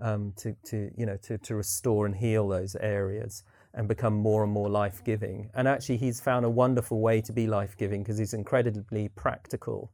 um, 0.00 0.32
to, 0.36 0.54
to, 0.66 0.90
you 0.96 1.04
know, 1.04 1.16
to, 1.22 1.36
to 1.38 1.56
restore 1.56 2.06
and 2.06 2.16
heal 2.16 2.48
those 2.48 2.76
areas 2.76 3.42
and 3.76 3.86
become 3.86 4.14
more 4.14 4.42
and 4.42 4.52
more 4.52 4.70
life 4.70 5.04
giving. 5.04 5.50
And 5.54 5.68
actually, 5.68 5.98
he's 5.98 6.20
found 6.20 6.44
a 6.46 6.50
wonderful 6.50 7.00
way 7.00 7.20
to 7.20 7.32
be 7.32 7.46
life 7.46 7.76
giving 7.76 8.02
because 8.02 8.18
he's 8.18 8.34
incredibly 8.34 9.08
practical. 9.10 9.92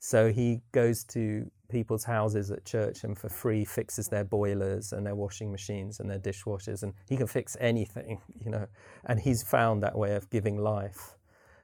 So 0.00 0.32
he 0.32 0.62
goes 0.72 1.04
to 1.04 1.50
people's 1.70 2.04
houses 2.04 2.50
at 2.50 2.64
church 2.64 3.04
and 3.04 3.16
for 3.16 3.28
free 3.28 3.64
fixes 3.64 4.08
their 4.08 4.24
boilers 4.24 4.92
and 4.92 5.06
their 5.06 5.14
washing 5.14 5.52
machines 5.52 6.00
and 6.00 6.10
their 6.10 6.18
dishwashers, 6.18 6.82
and 6.82 6.94
he 7.08 7.16
can 7.18 7.26
fix 7.26 7.56
anything, 7.60 8.20
you 8.44 8.50
know. 8.50 8.66
And 9.04 9.20
he's 9.20 9.42
found 9.42 9.82
that 9.82 9.96
way 9.96 10.14
of 10.16 10.28
giving 10.30 10.56
life. 10.56 11.16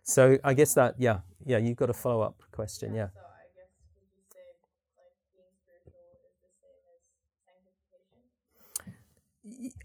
So 0.04 0.38
I 0.44 0.54
guess 0.54 0.74
that, 0.74 0.94
yeah, 0.98 1.20
yeah, 1.44 1.59
you've 1.59 1.76
got 1.78 1.90
a 1.90 1.94
follow 1.94 2.20
up 2.20 2.42
question, 2.52 2.94
yeah. 2.94 3.09
So 3.14 3.20
I 3.20 3.48
guess 3.57 3.72
would 3.96 4.07
you 4.14 4.22
say 4.30 4.44
like 5.00 5.16
being 5.34 5.50
spiritual 5.59 6.04
is 7.00 7.09
the 7.16 7.32
same 7.42 7.64
as 7.66 7.80
sanctification? 7.82 9.02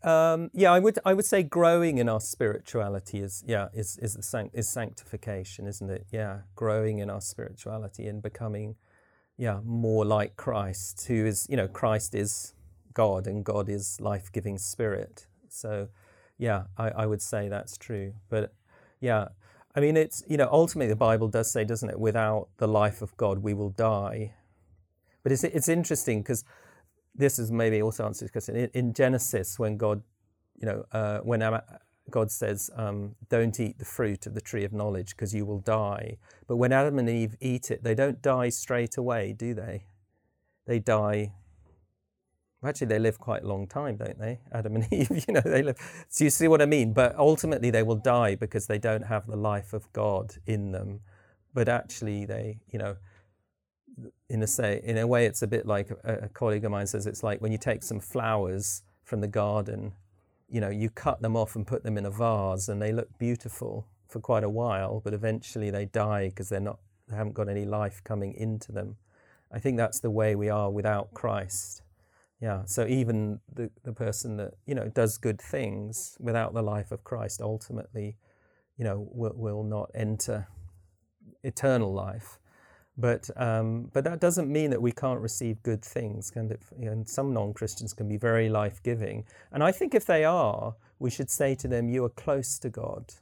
Um, 0.03 0.49
yeah, 0.53 0.71
I 0.71 0.79
would 0.79 0.97
I 1.05 1.13
would 1.13 1.25
say 1.25 1.43
growing 1.43 1.97
in 1.99 2.09
our 2.09 2.19
spirituality 2.19 3.19
is 3.19 3.43
yeah 3.47 3.67
is 3.73 3.97
is 4.01 4.15
the 4.15 4.23
sanct- 4.23 4.55
is 4.55 4.67
sanctification, 4.67 5.67
isn't 5.67 5.89
it? 5.89 6.07
Yeah, 6.11 6.39
growing 6.55 6.99
in 6.99 7.09
our 7.09 7.21
spirituality 7.21 8.07
and 8.07 8.21
becoming 8.21 8.75
yeah 9.37 9.59
more 9.63 10.05
like 10.05 10.35
Christ, 10.35 11.05
who 11.07 11.25
is 11.25 11.47
you 11.49 11.57
know 11.57 11.67
Christ 11.67 12.15
is 12.15 12.53
God 12.93 13.27
and 13.27 13.43
God 13.43 13.69
is 13.69 14.01
life 14.01 14.31
giving 14.31 14.57
spirit. 14.57 15.27
So 15.49 15.89
yeah, 16.37 16.63
I, 16.77 16.89
I 16.89 17.05
would 17.05 17.21
say 17.21 17.47
that's 17.47 17.77
true. 17.77 18.13
But 18.29 18.53
yeah, 18.99 19.27
I 19.75 19.79
mean 19.79 19.95
it's 19.95 20.23
you 20.27 20.37
know 20.37 20.49
ultimately 20.51 20.89
the 20.89 20.95
Bible 20.95 21.27
does 21.27 21.51
say, 21.51 21.65
doesn't 21.65 21.89
it? 21.89 21.99
Without 21.99 22.49
the 22.57 22.67
life 22.67 23.01
of 23.03 23.15
God, 23.17 23.39
we 23.39 23.53
will 23.53 23.69
die. 23.69 24.33
But 25.21 25.31
it's 25.31 25.43
it's 25.43 25.69
interesting 25.69 26.21
because 26.23 26.43
this 27.21 27.39
is 27.39 27.51
maybe 27.51 27.81
also 27.81 28.05
answers 28.05 28.27
the 28.27 28.31
question. 28.31 28.55
In, 28.55 28.69
in 28.73 28.93
Genesis, 28.93 29.57
when 29.59 29.77
God, 29.77 30.01
you 30.59 30.65
know, 30.65 30.83
uh, 30.91 31.19
when 31.19 31.39
God 32.09 32.31
says, 32.31 32.69
um, 32.75 33.15
"Don't 33.29 33.57
eat 33.59 33.77
the 33.79 33.85
fruit 33.85 34.25
of 34.25 34.33
the 34.33 34.41
tree 34.41 34.65
of 34.65 34.73
knowledge, 34.73 35.11
because 35.11 35.33
you 35.33 35.45
will 35.45 35.59
die." 35.59 36.17
But 36.47 36.57
when 36.57 36.73
Adam 36.73 36.99
and 36.99 37.09
Eve 37.09 37.37
eat 37.39 37.71
it, 37.71 37.83
they 37.83 37.95
don't 37.95 38.21
die 38.21 38.49
straight 38.49 38.97
away, 38.97 39.33
do 39.33 39.53
they? 39.53 39.85
They 40.65 40.79
die. 40.79 41.33
Actually, 42.63 42.87
they 42.87 42.99
live 42.99 43.17
quite 43.19 43.43
a 43.43 43.47
long 43.47 43.67
time, 43.67 43.97
don't 43.97 44.19
they? 44.19 44.39
Adam 44.51 44.75
and 44.75 44.87
Eve, 44.91 45.25
you 45.27 45.33
know, 45.33 45.41
they 45.41 45.63
live. 45.63 45.77
So 46.09 46.23
you 46.23 46.29
see 46.29 46.47
what 46.47 46.61
I 46.61 46.65
mean? 46.65 46.93
But 46.93 47.15
ultimately, 47.17 47.69
they 47.71 47.83
will 47.83 47.95
die 47.95 48.35
because 48.35 48.67
they 48.67 48.77
don't 48.77 49.03
have 49.03 49.27
the 49.27 49.37
life 49.37 49.73
of 49.73 49.91
God 49.93 50.35
in 50.45 50.71
them. 50.71 51.01
But 51.53 51.69
actually, 51.69 52.25
they, 52.25 52.59
you 52.71 52.79
know, 52.79 52.97
in 54.29 54.41
a 54.41 54.47
say 54.47 54.81
in 54.83 54.97
a 54.97 55.05
way 55.05 55.25
it's 55.25 55.41
a 55.41 55.47
bit 55.47 55.65
like 55.65 55.91
a, 56.03 56.13
a, 56.13 56.29
colleague 56.29 56.63
of 56.63 56.71
mine 56.71 56.87
says 56.87 57.05
it's 57.05 57.23
like 57.23 57.41
when 57.41 57.51
you 57.51 57.57
take 57.57 57.83
some 57.83 57.99
flowers 57.99 58.83
from 59.03 59.21
the 59.21 59.27
garden 59.27 59.93
you 60.49 60.61
know 60.61 60.69
you 60.69 60.89
cut 60.89 61.21
them 61.21 61.35
off 61.35 61.55
and 61.55 61.67
put 61.67 61.83
them 61.83 61.97
in 61.97 62.05
a 62.05 62.11
vase 62.11 62.69
and 62.69 62.81
they 62.81 62.91
look 62.91 63.17
beautiful 63.17 63.87
for 64.07 64.19
quite 64.19 64.43
a 64.43 64.49
while 64.49 65.01
but 65.03 65.13
eventually 65.13 65.69
they 65.69 65.85
die 65.85 66.29
because 66.29 66.49
they're 66.49 66.59
not 66.59 66.79
they 67.07 67.15
haven't 67.15 67.33
got 67.33 67.49
any 67.49 67.65
life 67.65 68.01
coming 68.05 68.33
into 68.33 68.71
them. 68.71 68.95
I 69.51 69.59
think 69.59 69.75
that's 69.75 69.99
the 69.99 70.09
way 70.09 70.35
we 70.35 70.47
are 70.49 70.69
without 70.69 71.13
christ. 71.13 71.81
Yeah 72.39 72.63
so 72.65 72.85
even 72.87 73.39
the, 73.53 73.69
the 73.83 73.93
person 73.93 74.37
that 74.37 74.53
you 74.65 74.75
know 74.75 74.87
does 74.87 75.17
good 75.17 75.41
things 75.41 76.17
without 76.19 76.53
the 76.53 76.61
life 76.61 76.91
of 76.91 77.03
christ 77.03 77.41
ultimately 77.41 78.17
you 78.77 78.83
know 78.83 79.07
will, 79.11 79.33
will 79.35 79.63
not 79.63 79.91
enter 79.93 80.47
eternal 81.43 81.93
life 81.93 82.39
but 83.01 83.29
um, 83.35 83.89
but 83.93 84.03
that 84.03 84.19
doesn't 84.21 84.49
mean 84.49 84.69
that 84.69 84.81
we 84.81 84.91
can't 84.91 85.19
receive 85.19 85.61
good 85.63 85.83
things. 85.83 86.31
And 86.35 87.09
some 87.09 87.33
non-Christians 87.33 87.93
can 87.93 88.07
be 88.07 88.17
very 88.17 88.47
life-giving, 88.47 89.25
and 89.51 89.63
I 89.63 89.71
think 89.71 89.93
if 89.93 90.05
they 90.05 90.23
are, 90.23 90.75
we 90.99 91.09
should 91.09 91.29
say 91.29 91.55
to 91.55 91.67
them, 91.67 91.89
"You 91.89 92.05
are 92.05 92.09
close 92.09 92.59
to 92.59 92.69
God." 92.69 93.13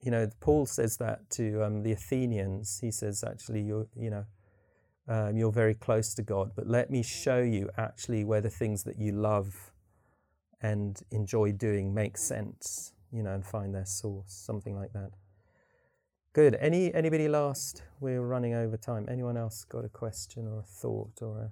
You 0.00 0.10
know, 0.10 0.30
Paul 0.40 0.66
says 0.66 0.96
that 0.98 1.30
to 1.30 1.64
um, 1.64 1.82
the 1.82 1.92
Athenians. 1.92 2.80
He 2.80 2.90
says, 2.90 3.24
"Actually, 3.24 3.62
you're 3.62 3.86
you 3.96 4.10
know." 4.10 4.26
Um, 5.10 5.38
you're 5.38 5.50
very 5.50 5.72
close 5.72 6.12
to 6.16 6.22
God, 6.22 6.52
but 6.54 6.66
let 6.66 6.90
me 6.90 7.02
show 7.02 7.40
you 7.40 7.70
actually 7.78 8.24
where 8.24 8.42
the 8.42 8.50
things 8.50 8.84
that 8.84 8.98
you 8.98 9.12
love 9.12 9.72
and 10.60 11.00
enjoy 11.10 11.52
doing 11.52 11.94
make 11.94 12.18
sense, 12.18 12.92
you 13.10 13.22
know, 13.22 13.32
and 13.32 13.42
find 13.46 13.74
their 13.74 13.86
source, 13.86 14.30
something 14.30 14.76
like 14.76 14.92
that. 14.92 15.12
Good. 16.38 16.56
Any 16.60 16.94
anybody 16.94 17.26
last? 17.26 17.82
We're 17.98 18.20
running 18.20 18.54
over 18.54 18.76
time. 18.76 19.08
Anyone 19.10 19.36
else 19.36 19.64
got 19.64 19.84
a 19.84 19.88
question 19.88 20.46
or 20.46 20.60
a 20.60 20.62
thought 20.62 21.20
or 21.20 21.36
a? 21.40 21.50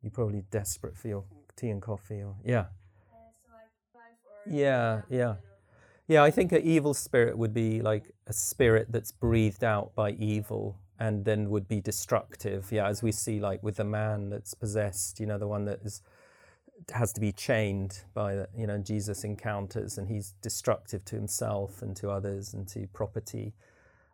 You're 0.00 0.10
probably 0.10 0.42
desperate 0.50 0.96
for 0.96 1.08
your 1.08 1.24
tea 1.56 1.68
and 1.68 1.82
coffee, 1.82 2.22
or 2.22 2.36
yeah. 2.42 2.60
Uh, 2.60 2.64
so 3.44 3.52
like 3.52 4.56
Yeah, 4.56 5.02
yeah. 5.10 5.34
Yeah, 6.08 6.22
I 6.22 6.30
think 6.30 6.52
an 6.52 6.62
evil 6.62 6.94
spirit 6.94 7.36
would 7.36 7.52
be 7.52 7.82
like 7.82 8.14
a 8.26 8.32
spirit 8.32 8.86
that's 8.88 9.12
breathed 9.12 9.62
out 9.62 9.94
by 9.94 10.12
evil 10.12 10.78
and 10.98 11.26
then 11.26 11.50
would 11.50 11.68
be 11.68 11.82
destructive. 11.82 12.72
Yeah, 12.72 12.88
as 12.88 13.02
we 13.02 13.12
see 13.12 13.38
like 13.38 13.62
with 13.62 13.76
the 13.76 13.84
man 13.84 14.30
that's 14.30 14.54
possessed, 14.54 15.20
you 15.20 15.26
know, 15.26 15.36
the 15.36 15.46
one 15.46 15.66
that 15.66 15.80
is 15.84 16.00
has 16.92 17.12
to 17.12 17.20
be 17.20 17.32
chained 17.32 18.02
by 18.14 18.46
you 18.56 18.66
know 18.66 18.78
Jesus 18.78 19.24
encounters 19.24 19.98
and 19.98 20.08
he's 20.08 20.34
destructive 20.42 21.04
to 21.06 21.16
himself 21.16 21.82
and 21.82 21.96
to 21.96 22.10
others 22.10 22.54
and 22.54 22.66
to 22.68 22.86
property. 22.92 23.54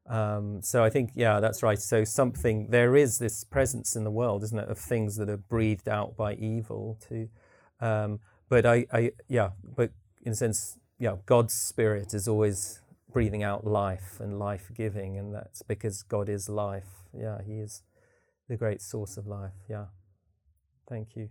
Um, 0.08 0.62
so 0.62 0.84
I 0.84 0.90
think 0.90 1.10
yeah 1.14 1.40
that's 1.40 1.62
right. 1.62 1.78
So 1.78 2.04
something 2.04 2.68
there 2.70 2.96
is 2.96 3.18
this 3.18 3.44
presence 3.44 3.96
in 3.96 4.04
the 4.04 4.10
world, 4.10 4.42
isn't 4.44 4.58
it, 4.58 4.68
of 4.68 4.78
things 4.78 5.16
that 5.16 5.28
are 5.28 5.36
breathed 5.36 5.88
out 5.88 6.16
by 6.16 6.34
evil 6.34 6.98
too. 7.08 7.28
Um, 7.80 8.20
but 8.48 8.66
I, 8.66 8.86
I 8.92 9.12
yeah, 9.28 9.50
but 9.76 9.90
in 10.22 10.32
a 10.32 10.36
sense 10.36 10.78
yeah, 10.98 11.16
God's 11.26 11.54
spirit 11.54 12.14
is 12.14 12.26
always 12.26 12.80
breathing 13.12 13.42
out 13.42 13.66
life 13.66 14.18
and 14.20 14.38
life 14.38 14.70
giving, 14.74 15.18
and 15.18 15.34
that's 15.34 15.62
because 15.62 16.02
God 16.02 16.28
is 16.28 16.48
life. 16.48 17.04
Yeah, 17.12 17.38
He 17.44 17.54
is 17.54 17.82
the 18.48 18.56
great 18.56 18.80
source 18.80 19.16
of 19.16 19.26
life. 19.26 19.54
Yeah. 19.68 19.86
Thank 20.88 21.16
you. 21.16 21.30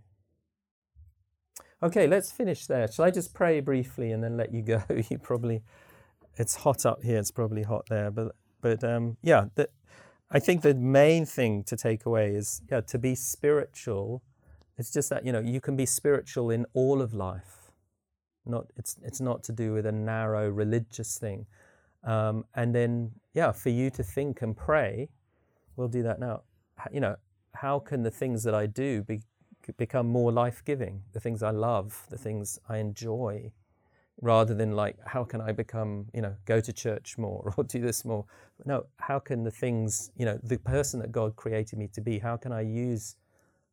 Okay, 1.84 2.08
let's 2.08 2.32
finish 2.32 2.68
there. 2.68 2.90
Shall 2.90 3.06
I 3.06 3.12
just 3.12 3.34
pray 3.34 3.60
briefly 3.60 4.12
and 4.12 4.24
then 4.24 4.38
let 4.38 4.54
you 4.54 4.62
go? 4.62 4.84
you 5.10 5.18
probably, 5.18 5.62
it's 6.38 6.56
hot 6.56 6.86
up 6.86 7.04
here. 7.04 7.20
It's 7.20 7.32
probably 7.32 7.64
hot 7.64 7.88
there, 7.90 8.12
but 8.12 8.36
but 8.62 8.84
um, 8.84 9.18
yeah, 9.22 9.46
the, 9.54 9.70
I 10.32 10.40
think 10.40 10.64
the 10.64 10.74
main 10.74 11.26
thing 11.28 11.64
to 11.66 11.78
take 11.78 12.06
away 12.06 12.34
is 12.34 12.62
yeah 12.72 12.82
to 12.82 12.98
be 12.98 13.14
spiritual. 13.14 14.24
It's 14.78 14.92
just 14.92 15.10
that 15.12 15.26
you 15.26 15.32
know 15.32 15.40
you 15.40 15.62
can 15.62 15.76
be 15.76 15.86
spiritual 15.86 16.50
in 16.50 16.66
all 16.74 17.02
of 17.02 17.14
life. 17.14 17.72
Not 18.46 18.66
it's 18.76 18.96
it's 19.04 19.22
not 19.22 19.44
to 19.44 19.52
do 19.52 19.74
with 19.74 19.86
a 19.86 19.92
narrow 19.92 20.50
religious 20.50 21.18
thing. 21.20 21.46
Um, 22.04 22.46
and 22.56 22.74
then 22.74 23.12
yeah, 23.34 23.52
for 23.52 23.70
you 23.70 23.90
to 23.92 24.04
think 24.04 24.42
and 24.42 24.56
pray, 24.56 25.10
we'll 25.76 25.88
do 25.88 26.04
that 26.04 26.20
now. 26.20 26.42
You 26.92 27.02
know, 27.02 27.18
how 27.54 27.80
can 27.80 28.04
the 28.04 28.12
things 28.12 28.44
that 28.44 28.56
I 28.56 28.66
do 28.66 29.04
be 29.04 29.22
become 29.74 30.08
more 30.08 30.32
life 30.32 30.64
giving, 30.66 31.02
the 31.14 31.20
things 31.20 31.44
I 31.44 31.52
love, 31.52 32.06
the 32.10 32.18
things 32.18 32.60
I 32.70 32.78
enjoy, 32.78 33.52
rather 34.22 34.54
than 34.54 34.72
like, 34.76 34.98
how 35.06 35.24
can 35.24 35.42
I 35.42 35.52
become, 35.52 36.06
you 36.14 36.22
know, 36.22 36.36
go 36.46 36.60
to 36.62 36.74
church 36.74 37.18
more 37.18 37.54
or 37.58 37.64
do 37.64 37.80
this 37.80 38.06
more? 38.06 38.26
No, 38.66 38.86
how 38.98 39.20
can 39.20 39.44
the 39.44 39.52
things, 39.52 40.12
you 40.16 40.26
know, 40.26 40.40
the 40.44 40.58
person 40.58 41.00
that 41.02 41.12
God 41.12 41.36
created 41.36 41.78
me 41.78 41.88
to 41.94 42.02
be, 42.02 42.20
how 42.20 42.38
can 42.38 42.52
I 42.52 42.62
use 42.62 43.16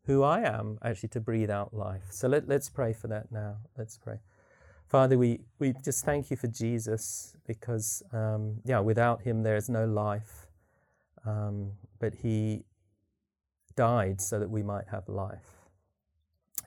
who 0.05 0.23
I 0.23 0.41
am 0.41 0.79
actually 0.83 1.11
to 1.11 1.21
breathe 1.21 1.51
out 1.51 1.73
life? 1.73 2.03
So 2.11 2.29
let, 2.29 2.49
let's 2.49 2.69
pray 2.69 2.93
for 2.93 3.09
that 3.09 3.31
now. 3.31 3.57
Let's 3.79 3.97
pray. 3.97 4.19
Father, 4.89 5.17
we, 5.17 5.41
we 5.59 5.73
just 5.85 6.05
thank 6.05 6.31
you 6.31 6.37
for 6.37 6.49
Jesus 6.49 7.35
because, 7.47 8.03
um, 8.13 8.57
yeah, 8.65 8.81
without 8.81 9.23
him 9.23 9.43
there 9.43 9.57
is 9.57 9.69
no 9.71 9.87
life. 9.87 10.49
Um, 11.25 11.73
but 11.99 12.15
he 12.15 12.65
died 13.77 14.21
so 14.21 14.39
that 14.39 14.51
we 14.51 14.63
might 14.63 14.89
have 14.89 15.09
life. 15.09 15.52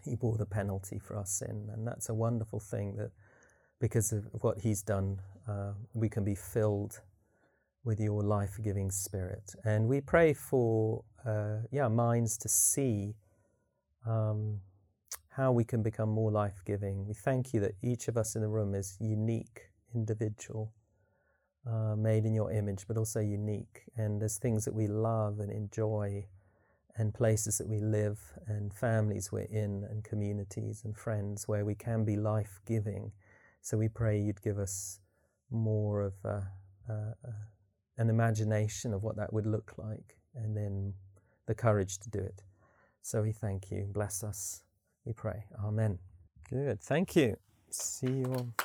He 0.05 0.15
bore 0.15 0.37
the 0.37 0.45
penalty 0.45 0.99
for 0.99 1.15
our 1.15 1.25
sin, 1.25 1.69
and 1.73 1.85
that's 1.87 2.09
a 2.09 2.13
wonderful 2.13 2.59
thing 2.59 2.95
that 2.97 3.11
because 3.79 4.11
of 4.11 4.25
what 4.41 4.59
he's 4.59 4.81
done, 4.81 5.19
uh, 5.47 5.73
we 5.93 6.09
can 6.09 6.23
be 6.23 6.35
filled 6.35 7.01
with 7.83 7.99
your 7.99 8.23
life 8.23 8.57
giving 8.63 8.89
spirit. 8.89 9.53
And 9.63 9.87
we 9.87 10.01
pray 10.01 10.33
for, 10.33 11.03
uh, 11.25 11.57
yeah, 11.71 11.87
minds 11.87 12.37
to 12.39 12.49
see 12.49 13.15
um, 14.07 14.61
how 15.29 15.51
we 15.51 15.63
can 15.63 15.83
become 15.83 16.09
more 16.09 16.31
life 16.31 16.61
giving. 16.65 17.05
We 17.05 17.13
thank 17.13 17.53
you 17.53 17.59
that 17.59 17.73
each 17.83 18.07
of 18.07 18.17
us 18.17 18.35
in 18.35 18.41
the 18.41 18.47
room 18.47 18.73
is 18.73 18.97
unique, 18.99 19.69
individual, 19.93 20.73
uh, 21.67 21.95
made 21.95 22.25
in 22.25 22.33
your 22.33 22.51
image, 22.51 22.85
but 22.87 22.97
also 22.97 23.19
unique. 23.19 23.83
And 23.97 24.21
there's 24.21 24.37
things 24.37 24.65
that 24.65 24.73
we 24.73 24.87
love 24.87 25.39
and 25.39 25.51
enjoy, 25.51 26.25
and 26.97 27.13
places 27.13 27.57
that 27.57 27.67
we 27.67 27.79
live, 27.79 28.19
and 28.47 28.73
families 28.73 29.31
we're 29.31 29.41
in, 29.41 29.85
and 29.89 30.03
communities 30.03 30.83
and 30.85 30.95
friends 30.95 31.47
where 31.47 31.65
we 31.65 31.75
can 31.75 32.05
be 32.05 32.15
life 32.15 32.61
giving. 32.65 33.11
So 33.61 33.77
we 33.77 33.89
pray 33.89 34.19
you'd 34.19 34.41
give 34.41 34.59
us 34.59 34.99
more 35.51 36.01
of 36.01 36.13
uh, 36.23 36.41
uh, 36.89 37.13
uh, 37.27 37.31
an 37.97 38.09
imagination 38.09 38.93
of 38.93 39.03
what 39.03 39.15
that 39.17 39.33
would 39.33 39.45
look 39.45 39.73
like, 39.77 40.17
and 40.35 40.55
then 40.55 40.93
the 41.47 41.55
courage 41.55 41.99
to 41.99 42.09
do 42.09 42.19
it. 42.19 42.43
So 43.01 43.21
we 43.21 43.31
thank 43.31 43.71
you. 43.71 43.87
Bless 43.91 44.23
us, 44.23 44.63
we 45.05 45.13
pray. 45.13 45.45
Amen. 45.63 45.99
Good. 46.49 46.79
Thank 46.81 47.15
you. 47.15 47.37
See 47.69 48.07
you 48.07 48.33
all. 48.33 48.64